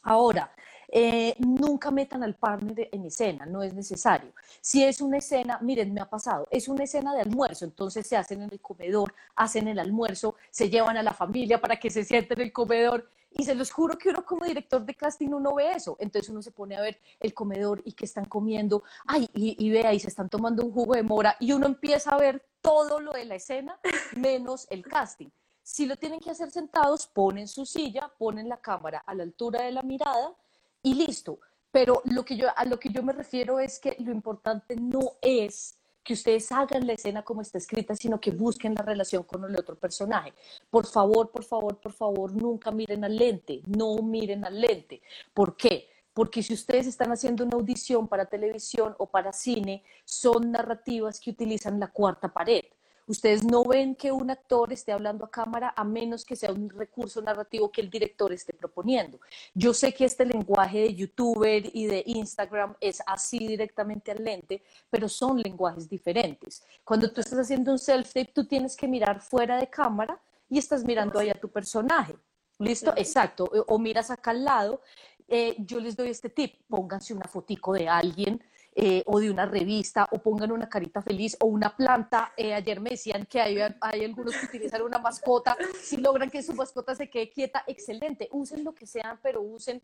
Ahora, 0.03 0.51
eh, 0.93 1.35
nunca 1.39 1.89
metan 1.89 2.21
al 2.23 2.35
partner 2.35 2.89
en 2.91 3.05
escena, 3.05 3.45
no 3.45 3.63
es 3.63 3.73
necesario. 3.73 4.33
Si 4.59 4.83
es 4.83 4.99
una 4.99 5.19
escena, 5.19 5.57
miren, 5.61 5.93
me 5.93 6.01
ha 6.01 6.09
pasado, 6.09 6.47
es 6.51 6.67
una 6.67 6.83
escena 6.83 7.15
de 7.15 7.21
almuerzo, 7.21 7.63
entonces 7.63 8.05
se 8.05 8.17
hacen 8.17 8.41
en 8.41 8.49
el 8.51 8.59
comedor, 8.59 9.13
hacen 9.35 9.69
el 9.69 9.79
almuerzo, 9.79 10.35
se 10.49 10.69
llevan 10.69 10.97
a 10.97 11.03
la 11.03 11.13
familia 11.13 11.61
para 11.61 11.79
que 11.79 11.89
se 11.89 12.03
sienten 12.03 12.39
en 12.39 12.47
el 12.47 12.53
comedor. 12.53 13.09
Y 13.33 13.45
se 13.45 13.55
los 13.55 13.71
juro 13.71 13.97
que 13.97 14.09
uno 14.09 14.25
como 14.25 14.43
director 14.43 14.85
de 14.85 14.93
casting 14.93 15.29
no 15.29 15.55
ve 15.55 15.71
eso. 15.71 15.95
Entonces 16.01 16.29
uno 16.29 16.41
se 16.41 16.51
pone 16.51 16.75
a 16.75 16.81
ver 16.81 16.99
el 17.21 17.33
comedor 17.33 17.81
y 17.85 17.93
que 17.93 18.03
están 18.03 18.25
comiendo, 18.25 18.83
ay, 19.07 19.29
y, 19.33 19.55
y 19.57 19.69
ve 19.69 19.87
ahí, 19.87 20.01
se 20.01 20.09
están 20.09 20.27
tomando 20.27 20.65
un 20.65 20.73
jugo 20.73 20.95
de 20.95 21.03
mora 21.03 21.37
y 21.39 21.53
uno 21.53 21.65
empieza 21.65 22.11
a 22.11 22.17
ver 22.17 22.43
todo 22.61 22.99
lo 22.99 23.13
de 23.13 23.23
la 23.23 23.35
escena 23.35 23.79
menos 24.17 24.67
el 24.69 24.83
casting. 24.83 25.29
Si 25.63 25.85
lo 25.85 25.95
tienen 25.95 26.19
que 26.19 26.31
hacer 26.31 26.51
sentados, 26.51 27.07
ponen 27.07 27.47
su 27.47 27.65
silla, 27.65 28.11
ponen 28.17 28.49
la 28.49 28.57
cámara 28.57 29.03
a 29.05 29.13
la 29.13 29.23
altura 29.23 29.63
de 29.63 29.71
la 29.71 29.83
mirada 29.83 30.33
y 30.81 30.93
listo. 30.93 31.39
Pero 31.71 32.01
lo 32.05 32.25
que 32.25 32.35
yo, 32.35 32.47
a 32.55 32.65
lo 32.65 32.79
que 32.79 32.89
yo 32.89 33.03
me 33.03 33.13
refiero 33.13 33.59
es 33.59 33.79
que 33.79 33.95
lo 33.99 34.11
importante 34.11 34.75
no 34.75 35.13
es 35.21 35.77
que 36.03 36.13
ustedes 36.13 36.51
hagan 36.51 36.87
la 36.87 36.93
escena 36.93 37.23
como 37.23 37.41
está 37.41 37.57
escrita, 37.57 37.95
sino 37.95 38.19
que 38.19 38.31
busquen 38.31 38.73
la 38.73 38.81
relación 38.81 39.23
con 39.23 39.45
el 39.45 39.55
otro 39.57 39.75
personaje. 39.75 40.33
Por 40.69 40.85
favor, 40.85 41.29
por 41.29 41.43
favor, 41.43 41.77
por 41.79 41.93
favor, 41.93 42.33
nunca 42.33 42.71
miren 42.71 43.03
al 43.03 43.15
lente, 43.15 43.61
no 43.67 43.97
miren 43.97 44.43
al 44.43 44.59
lente. 44.59 45.01
¿Por 45.33 45.55
qué? 45.55 45.89
Porque 46.13 46.43
si 46.43 46.53
ustedes 46.53 46.87
están 46.87 47.11
haciendo 47.11 47.45
una 47.45 47.55
audición 47.55 48.07
para 48.07 48.25
televisión 48.25 48.95
o 48.97 49.05
para 49.05 49.31
cine, 49.31 49.83
son 50.03 50.51
narrativas 50.51 51.19
que 51.19 51.29
utilizan 51.29 51.79
la 51.79 51.87
cuarta 51.87 52.33
pared. 52.33 52.63
Ustedes 53.07 53.43
no 53.43 53.63
ven 53.63 53.95
que 53.95 54.11
un 54.11 54.29
actor 54.29 54.71
esté 54.71 54.91
hablando 54.91 55.25
a 55.25 55.31
cámara 55.31 55.73
a 55.75 55.83
menos 55.83 56.23
que 56.23 56.35
sea 56.35 56.51
un 56.51 56.69
recurso 56.69 57.21
narrativo 57.21 57.71
que 57.71 57.81
el 57.81 57.89
director 57.89 58.31
esté 58.31 58.53
proponiendo. 58.53 59.19
Yo 59.53 59.73
sé 59.73 59.93
que 59.93 60.05
este 60.05 60.25
lenguaje 60.25 60.79
de 60.79 60.95
youtuber 60.95 61.69
y 61.73 61.87
de 61.87 62.03
Instagram 62.05 62.75
es 62.79 63.01
así 63.05 63.39
directamente 63.39 64.11
al 64.11 64.23
lente, 64.23 64.63
pero 64.89 65.09
son 65.09 65.41
lenguajes 65.41 65.89
diferentes. 65.89 66.63
Cuando 66.83 67.11
tú 67.11 67.21
estás 67.21 67.39
haciendo 67.39 67.71
un 67.71 67.79
self-tape, 67.79 68.31
tú 68.33 68.45
tienes 68.45 68.75
que 68.75 68.87
mirar 68.87 69.21
fuera 69.21 69.57
de 69.57 69.67
cámara 69.67 70.19
y 70.49 70.57
estás 70.57 70.83
mirando 70.83 71.19
ahí 71.19 71.29
a 71.29 71.39
tu 71.39 71.49
personaje. 71.49 72.15
¿Listo? 72.59 72.93
Exacto. 72.95 73.49
O, 73.67 73.79
miras 73.79 74.11
acá 74.11 74.31
al 74.31 74.43
lado. 74.43 74.81
Eh, 75.27 75.55
yo 75.59 75.79
les 75.79 75.95
doy 75.95 76.09
este 76.09 76.29
tip, 76.29 76.55
pónganse 76.67 77.13
una 77.13 77.25
fotico 77.25 77.73
de 77.73 77.87
alguien 77.87 78.43
eh, 78.73 79.03
o 79.05 79.19
de 79.19 79.29
una 79.29 79.45
revista 79.45 80.07
o 80.11 80.19
pongan 80.19 80.51
una 80.51 80.69
carita 80.69 81.01
feliz 81.01 81.35
o 81.41 81.47
una 81.47 81.75
planta. 81.75 82.33
Eh, 82.37 82.53
ayer 82.53 82.79
me 82.79 82.91
decían 82.91 83.25
que 83.25 83.41
hay, 83.41 83.57
hay 83.81 84.05
algunos 84.05 84.35
que 84.35 84.45
utilizan 84.45 84.81
una 84.81 84.97
mascota. 84.97 85.57
Si 85.81 85.97
logran 85.97 86.29
que 86.29 86.41
su 86.41 86.53
mascota 86.53 86.95
se 86.95 87.09
quede 87.09 87.29
quieta, 87.29 87.63
excelente. 87.67 88.29
Usen 88.31 88.63
lo 88.63 88.73
que 88.73 88.87
sean, 88.87 89.19
pero 89.21 89.41
usen 89.41 89.81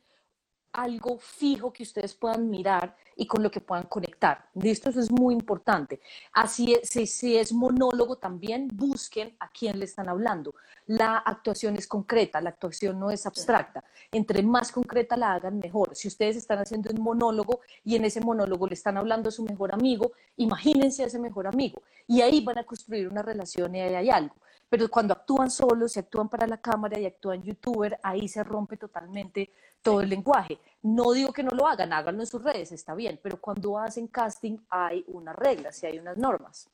algo 0.71 1.17
fijo 1.17 1.73
que 1.73 1.83
ustedes 1.83 2.13
puedan 2.13 2.49
mirar 2.49 2.95
y 3.15 3.25
con 3.25 3.41
lo 3.41 3.49
que 3.49 3.61
puedan 3.61 3.85
conectar. 3.85 4.45
¿Listo? 4.53 4.89
Eso 4.89 4.99
es 4.99 5.11
muy 5.11 5.33
importante. 5.33 5.99
Así 6.31 6.73
es, 6.73 6.89
si, 6.89 7.35
es 7.35 7.51
monólogo 7.51 8.17
también, 8.17 8.69
busquen 8.71 9.35
a 9.39 9.49
quién 9.49 9.79
le 9.79 9.85
están 9.85 10.07
hablando. 10.07 10.53
La 10.85 11.17
actuación 11.17 11.75
es 11.75 11.87
concreta, 11.87 12.39
la 12.41 12.51
actuación 12.51 12.99
no 12.99 13.09
es 13.09 13.25
abstracta. 13.25 13.83
Entre 14.11 14.43
más 14.43 14.71
concreta 14.71 15.17
la 15.17 15.33
hagan, 15.33 15.57
mejor. 15.57 15.95
Si 15.95 16.07
ustedes 16.07 16.37
están 16.37 16.59
haciendo 16.59 16.91
un 16.91 17.01
monólogo 17.01 17.61
y 17.83 17.95
en 17.95 18.05
ese 18.05 18.21
monólogo 18.21 18.67
le 18.67 18.75
están 18.75 18.97
hablando 18.97 19.29
a 19.29 19.31
su 19.31 19.43
mejor 19.43 19.73
amigo, 19.73 20.11
imagínense 20.37 21.03
a 21.03 21.07
ese 21.07 21.19
mejor 21.19 21.47
amigo. 21.47 21.81
Y 22.05 22.21
ahí 22.21 22.41
van 22.43 22.59
a 22.59 22.63
construir 22.63 23.07
una 23.07 23.23
relación 23.23 23.75
y 23.75 23.81
ahí 23.81 23.95
hay 23.95 24.09
algo. 24.09 24.35
Pero 24.69 24.89
cuando 24.89 25.13
actúan 25.13 25.49
solos, 25.49 25.93
se 25.93 26.01
actúan 26.01 26.29
para 26.29 26.45
la 26.47 26.59
cámara 26.59 26.99
y 26.99 27.05
actúan 27.05 27.41
youtuber, 27.41 27.99
ahí 28.03 28.27
se 28.27 28.43
rompe 28.43 28.77
totalmente 28.77 29.51
todo 29.81 30.01
el 30.01 30.09
lenguaje. 30.09 30.59
No 30.81 31.13
digo 31.13 31.31
que 31.31 31.43
no 31.43 31.51
lo 31.51 31.67
hagan, 31.67 31.93
háganlo 31.93 32.21
en 32.21 32.27
sus 32.27 32.43
redes, 32.43 32.71
está 32.71 32.93
bien, 32.93 33.19
pero 33.23 33.39
cuando 33.39 33.77
hacen 33.77 34.07
casting 34.07 34.57
hay 34.69 35.05
unas 35.07 35.35
reglas 35.35 35.81
y 35.83 35.87
hay 35.87 35.99
unas 35.99 36.17
normas. 36.17 36.69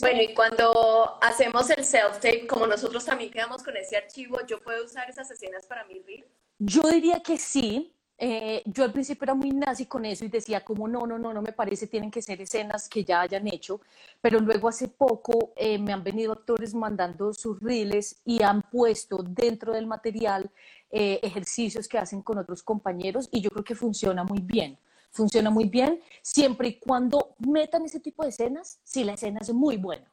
Bueno, 0.00 0.22
y 0.22 0.34
cuando 0.34 1.18
hacemos 1.22 1.70
el 1.70 1.84
self-tape, 1.84 2.48
como 2.48 2.66
nosotros 2.66 3.04
también 3.04 3.30
quedamos 3.30 3.62
con 3.62 3.76
ese 3.76 3.96
archivo, 3.96 4.44
¿yo 4.44 4.60
puedo 4.60 4.84
usar 4.84 5.08
esas 5.08 5.30
escenas 5.30 5.66
para 5.66 5.84
mi 5.84 6.00
reel? 6.00 6.26
Yo 6.58 6.82
diría 6.82 7.20
que 7.20 7.38
sí, 7.38 7.94
eh, 8.20 8.62
yo 8.66 8.82
al 8.82 8.92
principio 8.92 9.24
era 9.24 9.34
muy 9.34 9.52
nazi 9.52 9.86
con 9.86 10.04
eso 10.04 10.24
y 10.24 10.28
decía 10.28 10.64
como 10.64 10.88
no, 10.88 11.06
no, 11.06 11.18
no, 11.18 11.32
no 11.32 11.40
me 11.40 11.52
parece, 11.52 11.86
tienen 11.86 12.10
que 12.10 12.20
ser 12.20 12.40
escenas 12.40 12.88
que 12.88 13.04
ya 13.04 13.20
hayan 13.20 13.46
hecho, 13.46 13.80
pero 14.20 14.40
luego 14.40 14.68
hace 14.68 14.88
poco 14.88 15.52
eh, 15.54 15.78
me 15.78 15.92
han 15.92 16.02
venido 16.02 16.32
actores 16.32 16.74
mandando 16.74 17.32
sus 17.32 17.60
reels 17.60 18.16
y 18.24 18.42
han 18.42 18.62
puesto 18.62 19.18
dentro 19.22 19.72
del 19.72 19.86
material 19.86 20.50
eh, 20.90 21.20
ejercicios 21.22 21.86
que 21.86 21.98
hacen 21.98 22.22
con 22.22 22.38
otros 22.38 22.64
compañeros 22.64 23.28
y 23.30 23.40
yo 23.40 23.50
creo 23.50 23.64
que 23.64 23.76
funciona 23.76 24.24
muy 24.24 24.40
bien. 24.40 24.78
Funciona 25.10 25.48
muy 25.50 25.68
bien 25.68 26.00
siempre 26.20 26.68
y 26.68 26.78
cuando 26.78 27.34
metan 27.38 27.84
ese 27.84 28.00
tipo 28.00 28.24
de 28.24 28.30
escenas, 28.30 28.80
si 28.84 29.04
la 29.04 29.14
escena 29.14 29.38
es 29.40 29.52
muy 29.52 29.76
buena. 29.76 30.10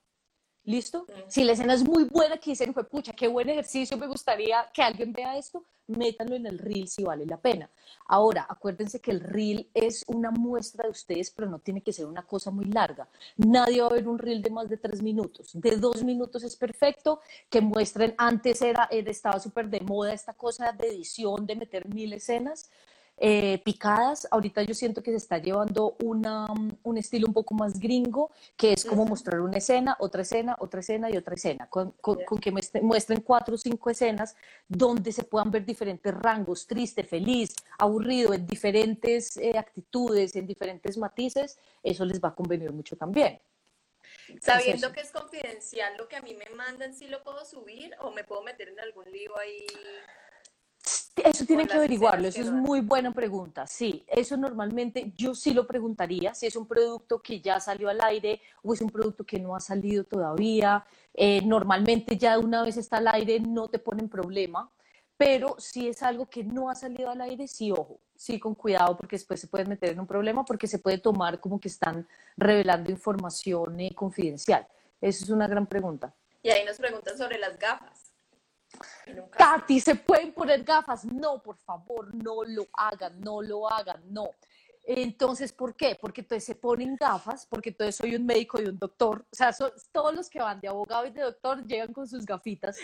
¿Listo? 0.65 1.05
Si 1.27 1.43
la 1.43 1.53
escena 1.53 1.75
es 1.75 1.83
muy 1.83 2.05
buena, 2.05 2.37
que 2.37 2.51
dicen, 2.51 2.73
fue 2.73 2.83
pucha, 2.83 3.13
qué 3.13 3.27
buen 3.27 3.47
ejercicio, 3.49 3.97
me 3.97 4.07
gustaría 4.07 4.67
que 4.73 4.81
alguien 4.81 5.13
vea 5.13 5.37
esto, 5.37 5.63
métanlo 5.87 6.35
en 6.35 6.47
el 6.47 6.57
reel 6.57 6.87
si 6.87 7.03
vale 7.03 7.25
la 7.27 7.37
pena. 7.37 7.69
Ahora, 8.07 8.47
acuérdense 8.49 8.99
que 8.99 9.11
el 9.11 9.19
reel 9.19 9.69
es 9.75 10.03
una 10.07 10.31
muestra 10.31 10.85
de 10.85 10.89
ustedes, 10.89 11.29
pero 11.29 11.47
no 11.49 11.59
tiene 11.59 11.81
que 11.81 11.93
ser 11.93 12.07
una 12.07 12.23
cosa 12.23 12.49
muy 12.49 12.65
larga. 12.65 13.07
Nadie 13.37 13.81
va 13.81 13.87
a 13.87 13.93
ver 13.93 14.07
un 14.07 14.17
reel 14.17 14.41
de 14.41 14.49
más 14.49 14.67
de 14.67 14.77
tres 14.77 15.03
minutos. 15.03 15.51
De 15.53 15.77
dos 15.77 16.03
minutos 16.03 16.43
es 16.43 16.55
perfecto, 16.55 17.21
que 17.49 17.61
muestren, 17.61 18.15
antes 18.17 18.61
era, 18.63 18.85
estaba 18.91 19.39
súper 19.39 19.69
de 19.69 19.81
moda 19.81 20.13
esta 20.13 20.33
cosa 20.33 20.71
de 20.71 20.87
edición, 20.87 21.45
de 21.45 21.55
meter 21.55 21.87
mil 21.87 22.11
escenas. 22.13 22.71
Eh, 23.17 23.61
picadas. 23.63 24.27
Ahorita 24.29 24.61
yo 24.63 24.73
siento 24.73 25.01
que 25.01 25.11
se 25.11 25.17
está 25.17 25.37
llevando 25.37 25.95
una, 26.03 26.47
un 26.83 26.97
estilo 26.97 27.27
un 27.27 27.33
poco 27.33 27.53
más 27.53 27.79
gringo, 27.79 28.29
que 28.57 28.73
es 28.73 28.83
como 28.83 29.05
mostrar 29.05 29.39
una 29.39 29.57
escena, 29.57 29.95
otra 29.99 30.23
escena, 30.23 30.57
otra 30.59 30.81
escena 30.81 31.09
y 31.09 31.15
otra 31.15 31.35
escena, 31.35 31.69
con, 31.69 31.91
con, 32.01 32.17
que 32.41 32.51
muestren 32.81 33.21
cuatro 33.21 33.55
o 33.55 33.57
cinco 33.57 33.89
escenas 33.89 34.35
donde 34.67 35.13
se 35.13 35.23
puedan 35.23 35.49
ver 35.49 35.65
diferentes 35.65 36.13
rangos, 36.13 36.67
triste, 36.67 37.05
feliz, 37.05 37.55
aburrido, 37.77 38.33
en 38.33 38.45
diferentes 38.45 39.37
eh, 39.37 39.57
actitudes, 39.57 40.35
en 40.35 40.45
diferentes 40.45 40.97
matices, 40.97 41.57
eso 41.81 42.03
les 42.03 42.19
va 42.21 42.29
a 42.29 42.35
convenir 42.35 42.73
mucho 42.73 42.97
también. 42.97 43.39
Sabiendo 44.41 44.91
que 44.91 45.01
es 45.01 45.11
confidencial 45.11 45.95
lo 45.97 46.07
que 46.07 46.17
a 46.17 46.21
mí 46.21 46.33
me 46.33 46.53
mandan, 46.55 46.93
¿sí 46.93 47.07
lo 47.07 47.23
puedo 47.23 47.45
subir 47.45 47.95
o 47.99 48.11
me 48.11 48.23
puedo 48.23 48.41
meter 48.41 48.67
en 48.69 48.79
algún 48.79 49.09
lío 49.11 49.37
ahí? 49.37 49.65
Eso 51.23 51.45
tiene 51.45 51.65
que 51.65 51.73
averiguarlo, 51.73 52.27
eso 52.27 52.41
es 52.41 52.51
muy 52.51 52.81
buena 52.81 53.13
pregunta. 53.13 53.65
Sí, 53.67 54.03
eso 54.07 54.35
normalmente 54.35 55.13
yo 55.15 55.33
sí 55.33 55.53
lo 55.53 55.65
preguntaría, 55.65 56.33
si 56.33 56.45
es 56.45 56.55
un 56.55 56.67
producto 56.67 57.21
que 57.21 57.39
ya 57.39 57.59
salió 57.59 57.89
al 57.89 58.01
aire 58.01 58.41
o 58.63 58.73
es 58.73 58.81
un 58.81 58.89
producto 58.89 59.23
que 59.23 59.39
no 59.39 59.55
ha 59.55 59.61
salido 59.61 60.03
todavía. 60.03 60.85
Eh, 61.13 61.41
normalmente 61.45 62.17
ya 62.17 62.37
una 62.37 62.63
vez 62.63 62.75
está 62.75 62.97
al 62.97 63.07
aire 63.07 63.39
no 63.39 63.69
te 63.69 63.79
ponen 63.79 64.09
problema, 64.09 64.69
pero 65.17 65.55
si 65.57 65.87
es 65.87 66.03
algo 66.03 66.25
que 66.29 66.43
no 66.43 66.69
ha 66.69 66.75
salido 66.75 67.09
al 67.09 67.21
aire, 67.21 67.47
sí, 67.47 67.71
ojo, 67.71 67.99
sí 68.15 68.37
con 68.37 68.53
cuidado 68.53 68.97
porque 68.97 69.15
después 69.15 69.39
se 69.39 69.47
puede 69.47 69.65
meter 69.65 69.91
en 69.91 70.01
un 70.01 70.07
problema 70.07 70.43
porque 70.43 70.67
se 70.67 70.79
puede 70.79 70.97
tomar 70.97 71.39
como 71.39 71.59
que 71.59 71.69
están 71.69 72.05
revelando 72.35 72.91
información 72.91 73.79
eh, 73.79 73.95
confidencial. 73.95 74.67
Eso 74.99 75.23
es 75.23 75.29
una 75.29 75.47
gran 75.47 75.65
pregunta. 75.65 76.13
Y 76.43 76.49
ahí 76.49 76.65
nos 76.65 76.77
preguntan 76.77 77.17
sobre 77.17 77.39
las 77.39 77.57
gafas. 77.57 78.04
Tati, 79.37 79.79
¿se 79.79 79.95
pueden 79.95 80.33
poner 80.33 80.63
gafas? 80.63 81.05
No, 81.05 81.41
por 81.41 81.57
favor, 81.57 82.13
no 82.13 82.43
lo 82.43 82.67
hagan, 82.73 83.19
no 83.21 83.41
lo 83.41 83.69
hagan, 83.71 84.01
no. 84.11 84.29
Entonces, 84.87 85.51
¿por 85.51 85.75
qué? 85.75 85.97
Porque 85.99 86.21
entonces 86.21 86.43
se 86.43 86.55
ponen 86.55 86.95
gafas, 86.95 87.47
porque 87.47 87.69
entonces 87.69 87.95
soy 87.95 88.15
un 88.15 88.25
médico 88.25 88.61
y 88.61 88.65
un 88.65 88.77
doctor. 88.77 89.25
O 89.31 89.35
sea, 89.35 89.55
todos 89.91 90.13
los 90.13 90.29
que 90.29 90.39
van 90.39 90.59
de 90.59 90.67
abogado 90.67 91.07
y 91.07 91.11
de 91.11 91.21
doctor 91.21 91.65
llegan 91.65 91.91
con 91.91 92.07
sus 92.07 92.25
gafitas. 92.25 92.77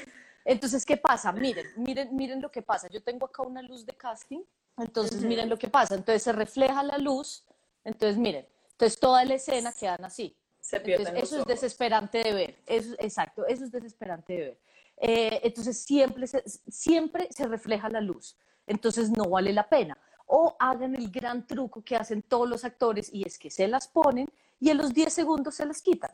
Entonces, 0.44 0.84
¿qué 0.84 0.98
pasa? 0.98 1.32
Miren, 1.32 1.68
miren, 1.76 2.16
miren 2.16 2.42
lo 2.42 2.50
que 2.50 2.64
pasa. 2.64 2.88
Yo 2.88 3.04
tengo 3.04 3.28
acá 3.28 3.44
una 3.44 3.62
luz 3.62 3.86
de 3.86 3.94
casting, 3.94 4.42
entonces 4.78 5.22
miren 5.22 5.48
lo 5.48 5.58
que 5.58 5.68
pasa. 5.68 5.94
Entonces 5.94 6.24
se 6.24 6.32
refleja 6.32 6.82
la 6.82 6.98
luz, 6.98 7.46
entonces 7.84 8.18
miren, 8.18 8.48
entonces 8.72 9.00
toda 9.00 9.24
la 9.24 9.36
escena 9.36 9.72
quedan 9.72 10.04
así. 10.04 10.36
Entonces, 10.72 11.24
eso 11.24 11.40
es 11.40 11.46
desesperante 11.46 12.24
de 12.24 12.34
ver. 12.34 12.56
Eso, 12.66 12.96
exacto, 13.00 13.46
eso 13.46 13.66
es 13.66 13.72
desesperante 13.72 14.34
de 14.34 14.40
ver. 14.40 14.60
Eh, 15.04 15.42
entonces 15.44 15.82
siempre 15.82 16.28
se, 16.28 16.44
siempre 16.70 17.28
se 17.32 17.48
refleja 17.48 17.90
la 17.90 18.02
luz, 18.02 18.38
entonces 18.68 19.10
no 19.10 19.26
vale 19.26 19.52
la 19.52 19.68
pena. 19.68 19.98
O 20.28 20.56
hagan 20.60 20.94
el 20.94 21.10
gran 21.10 21.48
truco 21.48 21.84
que 21.84 21.96
hacen 21.96 22.22
todos 22.22 22.48
los 22.48 22.64
actores 22.64 23.12
y 23.12 23.26
es 23.26 23.40
que 23.40 23.50
se 23.50 23.68
las 23.68 23.88
ponen 23.88 24.28
y 24.60 24.70
en 24.70 24.78
los 24.78 24.94
10 24.94 25.12
segundos 25.12 25.56
se 25.56 25.66
las 25.66 25.82
quitan. 25.82 26.12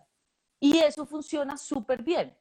Y 0.62 0.78
eso 0.80 1.06
funciona 1.06 1.58
súper 1.58 2.02
bien. 2.02 2.36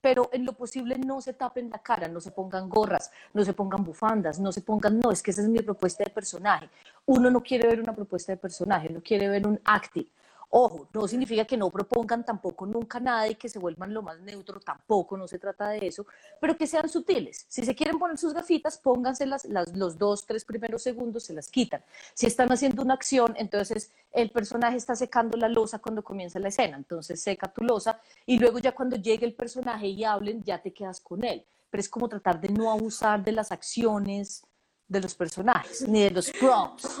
Pero 0.00 0.28
en 0.32 0.44
lo 0.44 0.54
posible 0.54 0.98
no 0.98 1.20
se 1.20 1.32
tapen 1.32 1.70
la 1.70 1.78
cara, 1.78 2.08
no 2.08 2.20
se 2.20 2.32
pongan 2.32 2.68
gorras, 2.68 3.12
no 3.32 3.44
se 3.44 3.52
pongan 3.52 3.84
bufandas, 3.84 4.40
no 4.40 4.50
se 4.50 4.60
pongan, 4.60 4.98
no, 4.98 5.12
es 5.12 5.22
que 5.22 5.30
esa 5.30 5.42
es 5.42 5.48
mi 5.48 5.60
propuesta 5.60 6.02
de 6.02 6.10
personaje. 6.10 6.68
Uno 7.06 7.30
no 7.30 7.40
quiere 7.40 7.68
ver 7.68 7.80
una 7.80 7.94
propuesta 7.94 8.32
de 8.32 8.38
personaje, 8.38 8.90
no 8.90 9.00
quiere 9.00 9.28
ver 9.28 9.46
un 9.46 9.60
acting. 9.64 10.10
Ojo, 10.54 10.86
no 10.92 11.08
significa 11.08 11.46
que 11.46 11.56
no 11.56 11.70
propongan 11.70 12.26
tampoco 12.26 12.66
nunca 12.66 13.00
nada 13.00 13.26
y 13.26 13.36
que 13.36 13.48
se 13.48 13.58
vuelvan 13.58 13.94
lo 13.94 14.02
más 14.02 14.20
neutro, 14.20 14.60
tampoco, 14.60 15.16
no 15.16 15.26
se 15.26 15.38
trata 15.38 15.70
de 15.70 15.86
eso, 15.86 16.04
pero 16.38 16.58
que 16.58 16.66
sean 16.66 16.90
sutiles. 16.90 17.46
Si 17.48 17.64
se 17.64 17.74
quieren 17.74 17.98
poner 17.98 18.18
sus 18.18 18.34
gafitas, 18.34 18.76
pónganse 18.76 19.24
las, 19.24 19.46
los 19.46 19.96
dos, 19.96 20.26
tres 20.26 20.44
primeros 20.44 20.82
segundos, 20.82 21.24
se 21.24 21.32
las 21.32 21.48
quitan. 21.48 21.82
Si 22.12 22.26
están 22.26 22.52
haciendo 22.52 22.82
una 22.82 22.92
acción, 22.92 23.34
entonces 23.38 23.92
el 24.12 24.30
personaje 24.30 24.76
está 24.76 24.94
secando 24.94 25.38
la 25.38 25.48
losa 25.48 25.78
cuando 25.78 26.04
comienza 26.04 26.38
la 26.38 26.48
escena, 26.48 26.76
entonces 26.76 27.22
seca 27.22 27.50
tu 27.50 27.64
losa 27.64 27.98
y 28.26 28.38
luego 28.38 28.58
ya 28.58 28.72
cuando 28.72 28.96
llegue 28.96 29.24
el 29.24 29.32
personaje 29.32 29.86
y 29.86 30.04
hablen, 30.04 30.42
ya 30.44 30.60
te 30.60 30.74
quedas 30.74 31.00
con 31.00 31.24
él. 31.24 31.46
Pero 31.70 31.80
es 31.80 31.88
como 31.88 32.10
tratar 32.10 32.38
de 32.38 32.50
no 32.50 32.70
abusar 32.70 33.24
de 33.24 33.32
las 33.32 33.52
acciones, 33.52 34.44
de 34.92 35.00
los 35.00 35.14
personajes, 35.14 35.88
ni 35.88 36.02
de 36.02 36.10
los 36.10 36.30
props. 36.30 37.00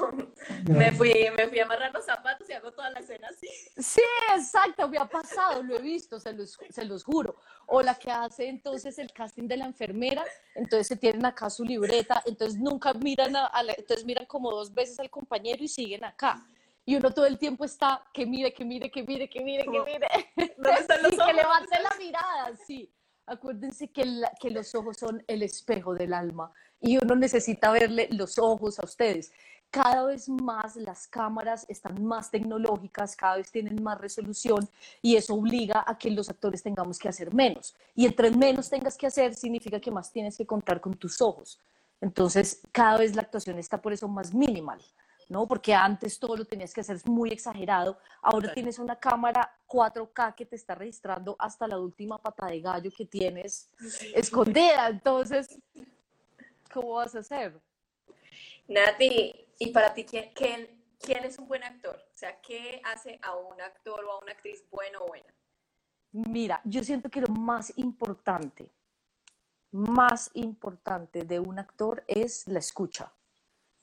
me, 0.68 0.90
fui, 0.92 1.12
me 1.36 1.46
fui 1.48 1.60
a 1.60 1.64
amarrar 1.64 1.92
los 1.92 2.04
zapatos 2.04 2.48
y 2.48 2.52
hago 2.54 2.72
toda 2.72 2.90
la 2.90 3.00
escena 3.00 3.28
así. 3.28 3.46
Sí, 3.76 4.00
exacto, 4.34 4.88
me 4.88 4.98
ha 4.98 5.04
pasado, 5.04 5.62
lo 5.62 5.76
he 5.76 5.82
visto, 5.82 6.18
se 6.18 6.32
los, 6.32 6.58
se 6.70 6.84
los 6.84 7.04
juro. 7.04 7.36
O 7.66 7.82
la 7.82 7.94
que 7.94 8.10
hace 8.10 8.48
entonces 8.48 8.98
el 8.98 9.12
casting 9.12 9.46
de 9.46 9.58
la 9.58 9.66
enfermera, 9.66 10.24
entonces 10.54 10.86
se 10.88 10.96
tienen 10.96 11.24
acá 11.26 11.50
su 11.50 11.64
libreta, 11.64 12.22
entonces 12.26 12.58
nunca 12.58 12.94
miran, 12.94 13.36
a, 13.36 13.50
entonces 13.76 14.04
miran 14.04 14.26
como 14.26 14.50
dos 14.50 14.72
veces 14.72 14.98
al 14.98 15.10
compañero 15.10 15.62
y 15.62 15.68
siguen 15.68 16.04
acá. 16.04 16.44
y 16.84 16.96
uno 16.96 17.12
todo 17.12 17.26
el 17.26 17.38
tiempo 17.38 17.64
está 17.64 18.02
que 18.12 18.26
mire, 18.26 18.52
que 18.52 18.64
mire, 18.64 18.90
que 18.90 19.02
mire, 19.02 19.28
que 19.28 19.40
mire, 19.40 19.64
que 19.64 19.70
mire. 19.84 20.08
¿Dónde 20.56 20.80
están 20.80 21.02
los 21.02 21.12
y 21.12 21.16
ojos? 21.16 21.26
que 21.26 21.32
levante 21.34 21.78
la 21.82 21.90
mirada, 21.98 22.56
sí. 22.66 22.90
Acuérdense 23.24 23.88
que, 23.92 24.04
la- 24.04 24.32
que 24.40 24.50
los 24.50 24.74
ojos 24.74 24.96
son 24.96 25.22
el 25.28 25.42
espejo 25.44 25.94
del 25.94 26.12
alma 26.12 26.50
y 26.82 26.98
uno 27.02 27.14
necesita 27.14 27.70
verle 27.70 28.08
los 28.10 28.38
ojos 28.38 28.78
a 28.78 28.84
ustedes. 28.84 29.32
Cada 29.70 30.04
vez 30.04 30.28
más 30.28 30.76
las 30.76 31.06
cámaras 31.06 31.64
están 31.66 32.04
más 32.04 32.30
tecnológicas, 32.30 33.16
cada 33.16 33.36
vez 33.36 33.50
tienen 33.50 33.82
más 33.82 33.98
resolución 33.98 34.68
y 35.00 35.16
eso 35.16 35.34
obliga 35.34 35.82
a 35.86 35.96
que 35.96 36.10
los 36.10 36.28
actores 36.28 36.62
tengamos 36.62 36.98
que 36.98 37.08
hacer 37.08 37.32
menos. 37.32 37.74
Y 37.94 38.04
entre 38.04 38.30
menos 38.32 38.68
tengas 38.68 38.98
que 38.98 39.06
hacer, 39.06 39.34
significa 39.34 39.80
que 39.80 39.90
más 39.90 40.12
tienes 40.12 40.36
que 40.36 40.44
contar 40.44 40.78
con 40.80 40.92
tus 40.94 41.22
ojos. 41.22 41.58
Entonces, 42.02 42.60
cada 42.70 42.98
vez 42.98 43.14
la 43.16 43.22
actuación 43.22 43.58
está 43.58 43.80
por 43.80 43.94
eso 43.94 44.08
más 44.08 44.34
minimal, 44.34 44.80
¿no? 45.30 45.46
Porque 45.46 45.72
antes 45.72 46.18
todo 46.18 46.36
lo 46.36 46.44
tenías 46.44 46.74
que 46.74 46.82
hacer 46.82 47.00
muy 47.06 47.30
exagerado. 47.30 47.96
Ahora 48.20 48.40
Claro. 48.48 48.54
tienes 48.54 48.78
una 48.78 48.96
cámara 48.96 49.56
4K 49.68 50.34
que 50.34 50.44
te 50.44 50.56
está 50.56 50.74
registrando 50.74 51.34
hasta 51.38 51.66
la 51.66 51.78
última 51.78 52.18
pata 52.18 52.46
de 52.46 52.60
gallo 52.60 52.90
que 52.94 53.06
tienes 53.06 53.70
escondida. 54.14 54.88
Entonces, 54.88 55.48
¿cómo 56.72 56.94
vas 56.94 57.14
a 57.14 57.20
hacer? 57.20 57.60
Nati, 58.68 59.46
y 59.58 59.70
para 59.70 59.92
ti, 59.92 60.04
¿quién, 60.04 60.32
quién, 60.34 60.84
quién 60.98 61.24
es 61.24 61.38
un 61.38 61.46
buen 61.46 61.62
actor? 61.62 61.96
O 61.96 62.16
sea, 62.16 62.40
¿qué 62.40 62.80
hace 62.84 63.18
a 63.22 63.36
un 63.36 63.60
actor 63.60 64.04
o 64.04 64.12
a 64.12 64.18
una 64.18 64.32
actriz 64.32 64.64
bueno 64.70 65.00
o 65.02 65.08
buena? 65.08 65.32
Mira, 66.12 66.60
yo 66.64 66.82
siento 66.82 67.08
que 67.08 67.20
lo 67.20 67.28
más 67.28 67.72
importante, 67.78 68.70
más 69.70 70.30
importante 70.34 71.24
de 71.24 71.40
un 71.40 71.58
actor 71.58 72.04
es 72.06 72.46
la 72.48 72.58
escucha. 72.58 73.12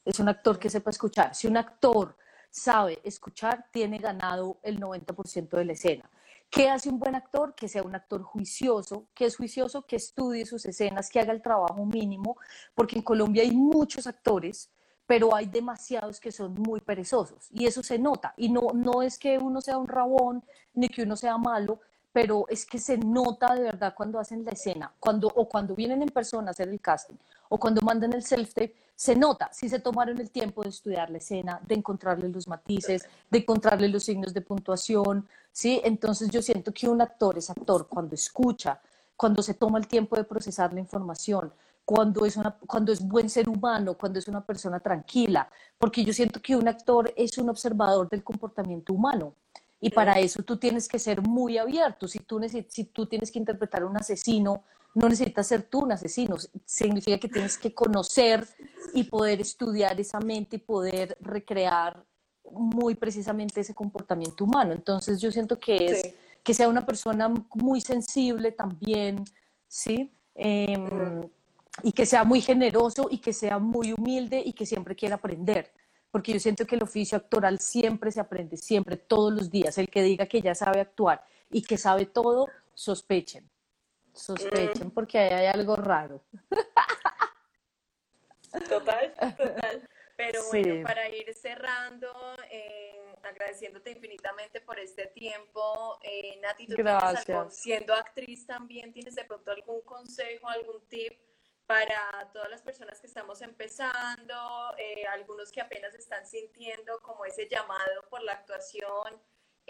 Es 0.05 0.19
un 0.19 0.29
actor 0.29 0.59
que 0.59 0.69
sepa 0.69 0.91
escuchar. 0.91 1.33
Si 1.35 1.47
un 1.47 1.57
actor 1.57 2.15
sabe 2.49 2.99
escuchar, 3.03 3.67
tiene 3.71 3.97
ganado 3.97 4.59
el 4.63 4.79
90% 4.79 5.49
de 5.49 5.65
la 5.65 5.73
escena. 5.73 6.09
¿Qué 6.49 6.67
hace 6.67 6.89
un 6.89 6.97
buen 6.97 7.15
actor? 7.15 7.53
Que 7.53 7.67
sea 7.67 7.83
un 7.83 7.93
actor 7.95 8.23
juicioso, 8.23 9.07
que 9.13 9.25
es 9.25 9.37
juicioso, 9.37 9.83
que 9.83 9.97
estudie 9.97 10.45
sus 10.45 10.65
escenas, 10.65 11.09
que 11.09 11.19
haga 11.19 11.31
el 11.31 11.41
trabajo 11.41 11.85
mínimo, 11.85 12.37
porque 12.73 12.95
en 12.95 13.03
Colombia 13.03 13.43
hay 13.43 13.51
muchos 13.51 14.07
actores, 14.07 14.71
pero 15.05 15.35
hay 15.35 15.45
demasiados 15.45 16.19
que 16.19 16.31
son 16.31 16.53
muy 16.53 16.81
perezosos 16.81 17.47
y 17.51 17.65
eso 17.65 17.83
se 17.83 17.99
nota. 17.99 18.33
Y 18.35 18.49
no, 18.49 18.69
no 18.73 19.03
es 19.03 19.19
que 19.19 19.37
uno 19.37 19.61
sea 19.61 19.77
un 19.77 19.87
rabón 19.87 20.43
ni 20.73 20.89
que 20.89 21.03
uno 21.03 21.15
sea 21.15 21.37
malo, 21.37 21.81
pero 22.11 22.45
es 22.49 22.65
que 22.65 22.79
se 22.79 22.97
nota 22.97 23.53
de 23.53 23.61
verdad 23.61 23.93
cuando 23.95 24.19
hacen 24.19 24.43
la 24.43 24.51
escena, 24.51 24.91
cuando, 24.99 25.27
o 25.27 25.47
cuando 25.47 25.75
vienen 25.75 26.01
en 26.01 26.09
persona 26.09 26.47
a 26.47 26.51
hacer 26.51 26.69
el 26.69 26.81
casting, 26.81 27.15
o 27.49 27.59
cuando 27.59 27.81
mandan 27.81 28.13
el 28.13 28.23
self-tape, 28.23 28.73
se 28.95 29.15
nota 29.15 29.49
si 29.51 29.69
se 29.69 29.79
tomaron 29.79 30.19
el 30.19 30.29
tiempo 30.29 30.63
de 30.63 30.69
estudiar 30.69 31.09
la 31.09 31.17
escena, 31.17 31.61
de 31.67 31.75
encontrarle 31.75 32.29
los 32.29 32.47
matices, 32.47 33.07
de 33.29 33.37
encontrarle 33.39 33.87
los 33.89 34.03
signos 34.03 34.33
de 34.33 34.41
puntuación, 34.41 35.27
¿sí? 35.51 35.81
Entonces 35.83 36.29
yo 36.29 36.41
siento 36.41 36.73
que 36.73 36.87
un 36.87 37.01
actor 37.01 37.37
es 37.37 37.49
actor 37.49 37.87
cuando 37.87 38.15
escucha, 38.15 38.81
cuando 39.15 39.41
se 39.41 39.53
toma 39.53 39.79
el 39.79 39.87
tiempo 39.87 40.15
de 40.15 40.23
procesar 40.23 40.73
la 40.73 40.79
información, 40.79 41.51
cuando 41.85 42.25
es, 42.25 42.37
una, 42.37 42.51
cuando 42.67 42.91
es 42.91 43.01
buen 43.01 43.29
ser 43.29 43.49
humano, 43.49 43.95
cuando 43.95 44.19
es 44.19 44.27
una 44.27 44.45
persona 44.45 44.79
tranquila, 44.79 45.49
porque 45.77 46.03
yo 46.03 46.13
siento 46.13 46.39
que 46.41 46.55
un 46.55 46.67
actor 46.67 47.11
es 47.15 47.37
un 47.37 47.49
observador 47.49 48.07
del 48.09 48.23
comportamiento 48.23 48.93
humano. 48.93 49.33
Y 49.81 49.89
para 49.89 50.19
eso 50.19 50.43
tú 50.43 50.57
tienes 50.57 50.87
que 50.87 50.99
ser 50.99 51.21
muy 51.21 51.57
abierto. 51.57 52.07
Si 52.07 52.19
tú, 52.19 52.39
si 52.67 52.83
tú 52.83 53.05
tienes 53.05 53.31
que 53.31 53.39
interpretar 53.39 53.81
a 53.81 53.85
un 53.87 53.97
asesino, 53.97 54.63
no 54.95 55.07
necesitas 55.07 55.47
ser 55.47 55.63
tú 55.63 55.79
un 55.79 55.91
asesino. 55.91 56.35
Significa 56.65 57.17
que 57.19 57.29
tienes 57.29 57.57
que 57.57 57.73
conocer 57.73 58.47
y 58.93 59.03
poder 59.03 59.41
estudiar 59.41 59.99
esa 59.99 60.19
mente 60.19 60.55
y 60.57 60.59
poder 60.59 61.17
recrear 61.21 62.03
muy 62.51 62.95
precisamente 62.95 63.61
ese 63.61 63.75
comportamiento 63.75 64.43
humano. 64.43 64.73
Entonces 64.73 65.21
yo 65.21 65.31
siento 65.31 65.59
que 65.59 65.85
es 65.85 66.01
Sí. 66.01 66.13
que 66.43 66.53
sea 66.53 66.67
una 66.67 66.85
persona 66.85 67.31
muy 67.53 67.81
sensible 67.81 68.51
también, 68.51 69.23
¿sí? 69.67 70.11
Em, 70.35 71.21
y 71.83 71.91
que 71.91 72.05
sea 72.05 72.23
muy 72.23 72.41
generoso 72.41 73.07
y 73.11 73.19
que 73.19 73.33
sea 73.33 73.59
muy 73.59 73.93
humilde 73.93 74.41
y 74.43 74.53
que 74.53 74.65
siempre 74.65 74.95
quiera 74.95 75.15
aprender. 75.15 75.71
Porque 76.11 76.33
yo 76.33 76.39
siento 76.39 76.65
que 76.65 76.75
el 76.75 76.83
oficio 76.83 77.17
actoral 77.17 77.59
siempre 77.59 78.11
se 78.11 78.19
aprende, 78.19 78.57
siempre, 78.57 78.97
todos 78.97 79.31
los 79.31 79.51
días. 79.51 79.77
El 79.77 79.89
que 79.89 80.01
diga 80.01 80.25
que 80.25 80.41
ya 80.41 80.55
sabe 80.55 80.79
actuar 80.81 81.23
y 81.51 81.61
que 81.61 81.77
sabe 81.77 82.05
todo, 82.07 82.47
sospechen. 82.73 83.47
Sospechen 84.13 84.91
porque 84.91 85.17
ahí 85.19 85.33
hay 85.33 85.45
algo 85.47 85.75
raro. 85.75 86.23
Total, 88.67 89.13
total. 89.37 89.89
Pero 90.17 90.41
Sí. 90.43 90.63
bueno, 90.63 90.83
para 90.87 91.07
ir 91.09 91.33
cerrando, 91.33 92.11
eh, 92.51 93.15
agradeciéndote 93.23 93.91
infinitamente 93.91 94.59
por 94.59 94.77
este 94.79 95.07
tiempo, 95.07 95.97
eh, 96.03 96.37
Nati, 96.41 96.67
¿tú 96.67 96.75
Gracias. 96.77 97.55
siendo 97.55 97.93
actriz 97.93 98.45
también, 98.45 98.91
tienes 98.91 99.15
de 99.15 99.23
pronto 99.23 99.51
algún 99.51 99.81
consejo, 99.81 100.49
algún 100.49 100.85
tip 100.89 101.13
para 101.65 102.29
todas 102.33 102.49
las 102.49 102.61
personas 102.63 102.99
que 102.99 103.07
estamos 103.07 103.41
empezando, 103.41 104.75
eh, 104.77 105.05
algunos 105.07 105.51
que 105.51 105.61
apenas 105.61 105.93
están 105.93 106.25
sintiendo 106.25 106.99
como 107.01 107.23
ese 107.25 107.47
llamado 107.47 108.09
por 108.09 108.21
la 108.23 108.33
actuación, 108.33 109.21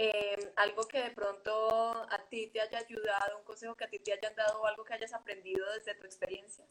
eh, 0.01 0.53
algo 0.55 0.87
que 0.87 1.01
de 1.01 1.11
pronto 1.11 1.91
a 2.09 2.25
ti 2.29 2.47
te 2.47 2.61
haya 2.61 2.79
ayudado, 2.79 3.37
un 3.37 3.43
consejo 3.43 3.75
que 3.75 3.83
a 3.83 3.89
ti 3.89 3.99
te 3.99 4.13
hayan 4.13 4.33
dado 4.33 4.65
algo 4.65 4.85
que 4.85 4.93
hayas 4.93 5.11
aprendido 5.11 5.65
desde 5.73 5.93
tu 5.95 6.05
experiencia? 6.05 6.63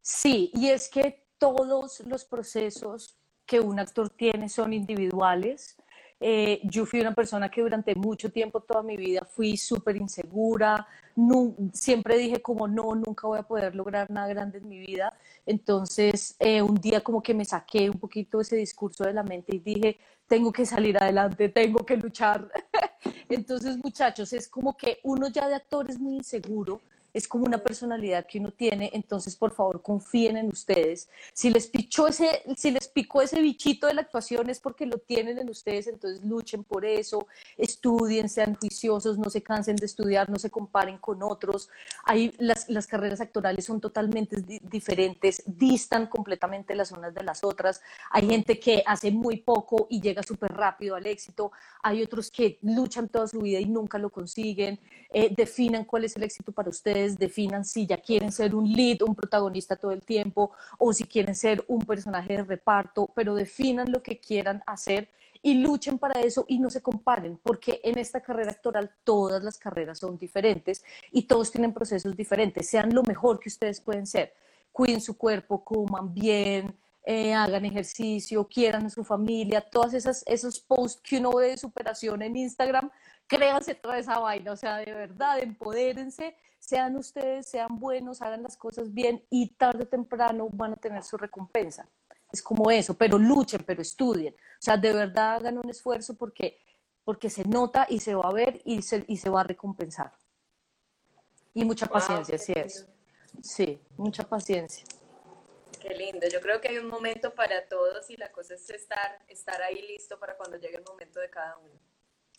Sí, 0.00 0.50
y 0.54 0.70
es 0.70 0.88
que 0.88 1.26
todos 1.36 2.00
los 2.06 2.24
procesos 2.24 3.18
que 3.44 3.60
un 3.60 3.78
actor 3.78 4.08
tiene 4.08 4.48
son 4.48 4.72
individuales. 4.72 5.76
Eh, 6.18 6.60
yo 6.64 6.86
fui 6.86 7.00
una 7.00 7.14
persona 7.14 7.50
que 7.50 7.60
durante 7.60 7.94
mucho 7.94 8.30
tiempo, 8.30 8.60
toda 8.60 8.82
mi 8.82 8.96
vida, 8.96 9.26
fui 9.30 9.56
súper 9.56 9.96
insegura. 9.96 10.86
Nu- 11.14 11.70
siempre 11.74 12.16
dije 12.18 12.40
como 12.40 12.66
no, 12.68 12.94
nunca 12.94 13.26
voy 13.26 13.38
a 13.38 13.42
poder 13.42 13.74
lograr 13.74 14.10
nada 14.10 14.28
grande 14.28 14.58
en 14.58 14.68
mi 14.68 14.78
vida. 14.78 15.12
Entonces, 15.44 16.34
eh, 16.38 16.62
un 16.62 16.74
día 16.76 17.02
como 17.02 17.22
que 17.22 17.34
me 17.34 17.44
saqué 17.44 17.90
un 17.90 17.98
poquito 17.98 18.40
ese 18.40 18.56
discurso 18.56 19.04
de 19.04 19.12
la 19.12 19.22
mente 19.22 19.54
y 19.56 19.58
dije, 19.60 19.98
tengo 20.26 20.52
que 20.52 20.64
salir 20.66 20.96
adelante, 20.98 21.48
tengo 21.50 21.84
que 21.84 21.96
luchar. 21.96 22.50
Entonces, 23.28 23.76
muchachos, 23.82 24.32
es 24.32 24.48
como 24.48 24.76
que 24.76 24.98
uno 25.04 25.28
ya 25.28 25.48
de 25.48 25.54
actor 25.54 25.90
es 25.90 25.98
muy 25.98 26.16
inseguro, 26.16 26.80
es 27.16 27.26
como 27.26 27.46
una 27.46 27.58
personalidad 27.58 28.26
que 28.26 28.38
uno 28.38 28.50
tiene, 28.50 28.90
entonces 28.92 29.36
por 29.36 29.50
favor 29.52 29.80
confíen 29.80 30.36
en 30.36 30.48
ustedes. 30.48 31.08
Si 31.32 31.48
les 31.48 31.66
pichó 31.66 32.08
ese, 32.08 32.42
si 32.56 32.70
les 32.70 32.88
picó 32.88 33.22
ese 33.22 33.40
bichito 33.40 33.86
de 33.86 33.94
la 33.94 34.02
actuación 34.02 34.50
es 34.50 34.60
porque 34.60 34.84
lo 34.84 34.98
tienen 34.98 35.38
en 35.38 35.48
ustedes, 35.48 35.86
entonces 35.86 36.22
luchen 36.22 36.62
por 36.62 36.84
eso, 36.84 37.26
estudien, 37.56 38.28
sean 38.28 38.54
juiciosos, 38.54 39.16
no 39.16 39.30
se 39.30 39.42
cansen 39.42 39.76
de 39.76 39.86
estudiar, 39.86 40.28
no 40.28 40.38
se 40.38 40.50
comparen 40.50 40.98
con 40.98 41.22
otros. 41.22 41.70
Hay, 42.04 42.34
las, 42.38 42.68
las 42.68 42.86
carreras 42.86 43.22
actorales 43.22 43.64
son 43.64 43.80
totalmente 43.80 44.42
di- 44.42 44.60
diferentes, 44.62 45.42
distan 45.46 46.08
completamente 46.08 46.74
las 46.74 46.92
unas 46.92 47.14
de 47.14 47.24
las 47.24 47.42
otras. 47.44 47.80
Hay 48.10 48.28
gente 48.28 48.60
que 48.60 48.82
hace 48.84 49.10
muy 49.10 49.38
poco 49.38 49.86
y 49.88 50.02
llega 50.02 50.22
súper 50.22 50.52
rápido 50.52 50.96
al 50.96 51.06
éxito, 51.06 51.50
hay 51.82 52.02
otros 52.02 52.30
que 52.30 52.58
luchan 52.60 53.08
toda 53.08 53.26
su 53.26 53.40
vida 53.40 53.58
y 53.58 53.64
nunca 53.64 53.96
lo 53.96 54.10
consiguen. 54.10 54.78
Eh, 55.10 55.32
definan 55.34 55.84
cuál 55.84 56.04
es 56.04 56.16
el 56.16 56.24
éxito 56.24 56.50
para 56.52 56.68
ustedes, 56.68 57.05
definan 57.14 57.64
si 57.64 57.86
ya 57.86 57.98
quieren 57.98 58.32
ser 58.32 58.54
un 58.54 58.70
lead, 58.70 59.02
un 59.02 59.14
protagonista 59.14 59.76
todo 59.76 59.92
el 59.92 60.02
tiempo, 60.02 60.50
o 60.78 60.92
si 60.92 61.04
quieren 61.04 61.34
ser 61.34 61.64
un 61.68 61.80
personaje 61.82 62.38
de 62.38 62.44
reparto, 62.44 63.10
pero 63.14 63.34
definan 63.34 63.92
lo 63.92 64.02
que 64.02 64.18
quieran 64.18 64.62
hacer 64.66 65.08
y 65.42 65.54
luchen 65.54 65.98
para 65.98 66.20
eso 66.20 66.44
y 66.48 66.58
no 66.58 66.70
se 66.70 66.82
comparen, 66.82 67.38
porque 67.42 67.80
en 67.84 67.98
esta 67.98 68.20
carrera 68.20 68.50
actoral 68.50 68.90
todas 69.04 69.44
las 69.44 69.58
carreras 69.58 70.00
son 70.00 70.18
diferentes 70.18 70.82
y 71.12 71.22
todos 71.22 71.52
tienen 71.52 71.72
procesos 71.72 72.16
diferentes. 72.16 72.68
Sean 72.68 72.92
lo 72.92 73.04
mejor 73.04 73.38
que 73.38 73.48
ustedes 73.48 73.80
pueden 73.80 74.06
ser. 74.06 74.34
Cuiden 74.72 75.00
su 75.00 75.16
cuerpo, 75.16 75.62
coman 75.62 76.12
bien, 76.12 76.76
eh, 77.04 77.32
hagan 77.32 77.64
ejercicio, 77.64 78.48
quieran 78.48 78.86
a 78.86 78.90
su 78.90 79.04
familia, 79.04 79.60
todas 79.60 79.94
esas 79.94 80.24
esos 80.26 80.58
posts 80.58 81.00
que 81.00 81.18
uno 81.18 81.32
ve 81.34 81.50
de 81.50 81.56
superación 81.56 82.20
en 82.22 82.36
Instagram, 82.36 82.90
créanse 83.26 83.74
toda 83.74 83.98
esa 83.98 84.18
vaina, 84.18 84.52
o 84.52 84.56
sea, 84.56 84.78
de 84.78 84.92
verdad, 84.92 85.38
empodérense, 85.40 86.36
sean 86.58 86.96
ustedes, 86.96 87.46
sean 87.48 87.78
buenos, 87.78 88.22
hagan 88.22 88.42
las 88.42 88.56
cosas 88.56 88.92
bien 88.92 89.24
y 89.30 89.54
tarde 89.54 89.84
o 89.84 89.88
temprano 89.88 90.48
van 90.50 90.72
a 90.72 90.76
tener 90.76 91.02
su 91.02 91.16
recompensa. 91.16 91.88
Es 92.32 92.42
como 92.42 92.70
eso, 92.70 92.94
pero 92.94 93.18
luchen, 93.18 93.62
pero 93.64 93.82
estudien. 93.82 94.34
O 94.34 94.62
sea, 94.62 94.76
de 94.76 94.92
verdad 94.92 95.36
hagan 95.36 95.58
un 95.58 95.70
esfuerzo 95.70 96.16
porque, 96.16 96.58
porque 97.04 97.30
se 97.30 97.44
nota 97.44 97.86
y 97.88 98.00
se 98.00 98.14
va 98.14 98.28
a 98.28 98.32
ver 98.32 98.60
y 98.64 98.82
se, 98.82 99.04
y 99.06 99.16
se 99.16 99.30
va 99.30 99.42
a 99.42 99.44
recompensar. 99.44 100.12
Y 101.54 101.64
mucha 101.64 101.86
Wow, 101.86 101.94
paciencia, 101.94 102.36
qué 102.36 102.38
sí 102.38 102.52
es. 102.54 102.86
Sí, 103.42 103.80
mucha 103.96 104.24
paciencia. 104.24 104.84
Qué 105.80 105.94
lindo. 105.94 106.26
Yo 106.28 106.40
creo 106.40 106.60
que 106.60 106.68
hay 106.68 106.78
un 106.78 106.88
momento 106.88 107.34
para 107.34 107.68
todos 107.68 108.10
y 108.10 108.16
la 108.16 108.32
cosa 108.32 108.54
es 108.54 108.68
estar, 108.70 109.24
estar 109.28 109.62
ahí 109.62 109.82
listo 109.86 110.18
para 110.18 110.36
cuando 110.36 110.56
llegue 110.56 110.76
el 110.78 110.84
momento 110.84 111.20
de 111.20 111.30
cada 111.30 111.56
uno. 111.58 111.78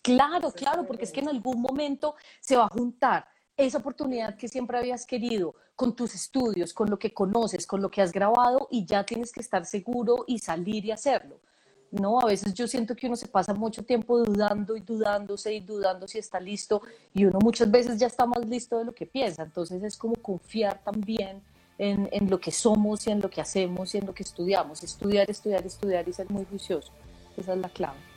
Claro, 0.08 0.52
claro, 0.52 0.86
porque 0.88 1.04
es 1.04 1.12
que 1.12 1.20
en 1.20 1.28
algún 1.28 1.62
momento 1.62 2.16
se 2.40 2.56
va 2.56 2.64
a 2.64 2.70
juntar 2.70 3.28
esa 3.58 3.80
oportunidad 3.80 4.38
que 4.38 4.48
siempre 4.48 4.78
habías 4.78 5.06
querido 5.06 5.54
con 5.76 5.98
tus 5.98 6.16
estudios, 6.16 6.74
con 6.74 6.90
lo 6.90 6.98
que 6.98 7.14
conoces, 7.14 7.68
con 7.68 7.82
lo 7.82 7.92
que 7.92 8.02
has 8.02 8.14
grabado 8.14 8.70
y 8.72 8.86
ya 8.86 9.04
tienes 9.04 9.34
que 9.34 9.42
estar 9.42 9.66
seguro 9.66 10.24
y 10.26 10.40
salir 10.40 10.86
y 10.86 10.92
hacerlo. 10.92 11.42
¿no? 11.92 12.22
A 12.22 12.26
veces 12.26 12.54
yo 12.54 12.70
siento 12.70 12.96
que 12.96 13.08
uno 13.08 13.18
se 13.18 13.28
pasa 13.28 13.54
mucho 13.54 13.84
tiempo 13.84 14.18
dudando 14.20 14.78
y 14.78 14.80
dudándose 14.80 15.54
y 15.54 15.60
dudando 15.60 16.08
si 16.08 16.20
está 16.20 16.40
listo 16.40 16.82
y 17.14 17.26
uno 17.26 17.40
muchas 17.44 17.70
veces 17.70 18.00
ya 18.00 18.08
está 18.08 18.26
más 18.26 18.48
listo 18.48 18.78
de 18.78 18.86
lo 18.86 18.94
que 18.94 19.08
piensa. 19.08 19.44
Entonces 19.44 19.84
es 19.84 19.98
como 19.98 20.16
confiar 20.16 20.82
también 20.86 21.44
en, 21.78 22.08
en 22.14 22.30
lo 22.30 22.40
que 22.40 22.52
somos 22.52 23.06
y 23.08 23.12
en 23.12 23.20
lo 23.20 23.30
que 23.30 23.42
hacemos 23.42 23.94
y 23.94 23.98
en 23.98 24.06
lo 24.06 24.14
que 24.14 24.24
estudiamos. 24.24 24.84
Estudiar, 24.84 25.30
estudiar, 25.30 25.66
estudiar 25.66 26.08
y 26.08 26.14
ser 26.14 26.30
muy 26.30 26.46
juicioso. 26.46 26.94
Esa 27.36 27.52
es 27.52 27.60
la 27.60 27.68
clave. 27.68 28.17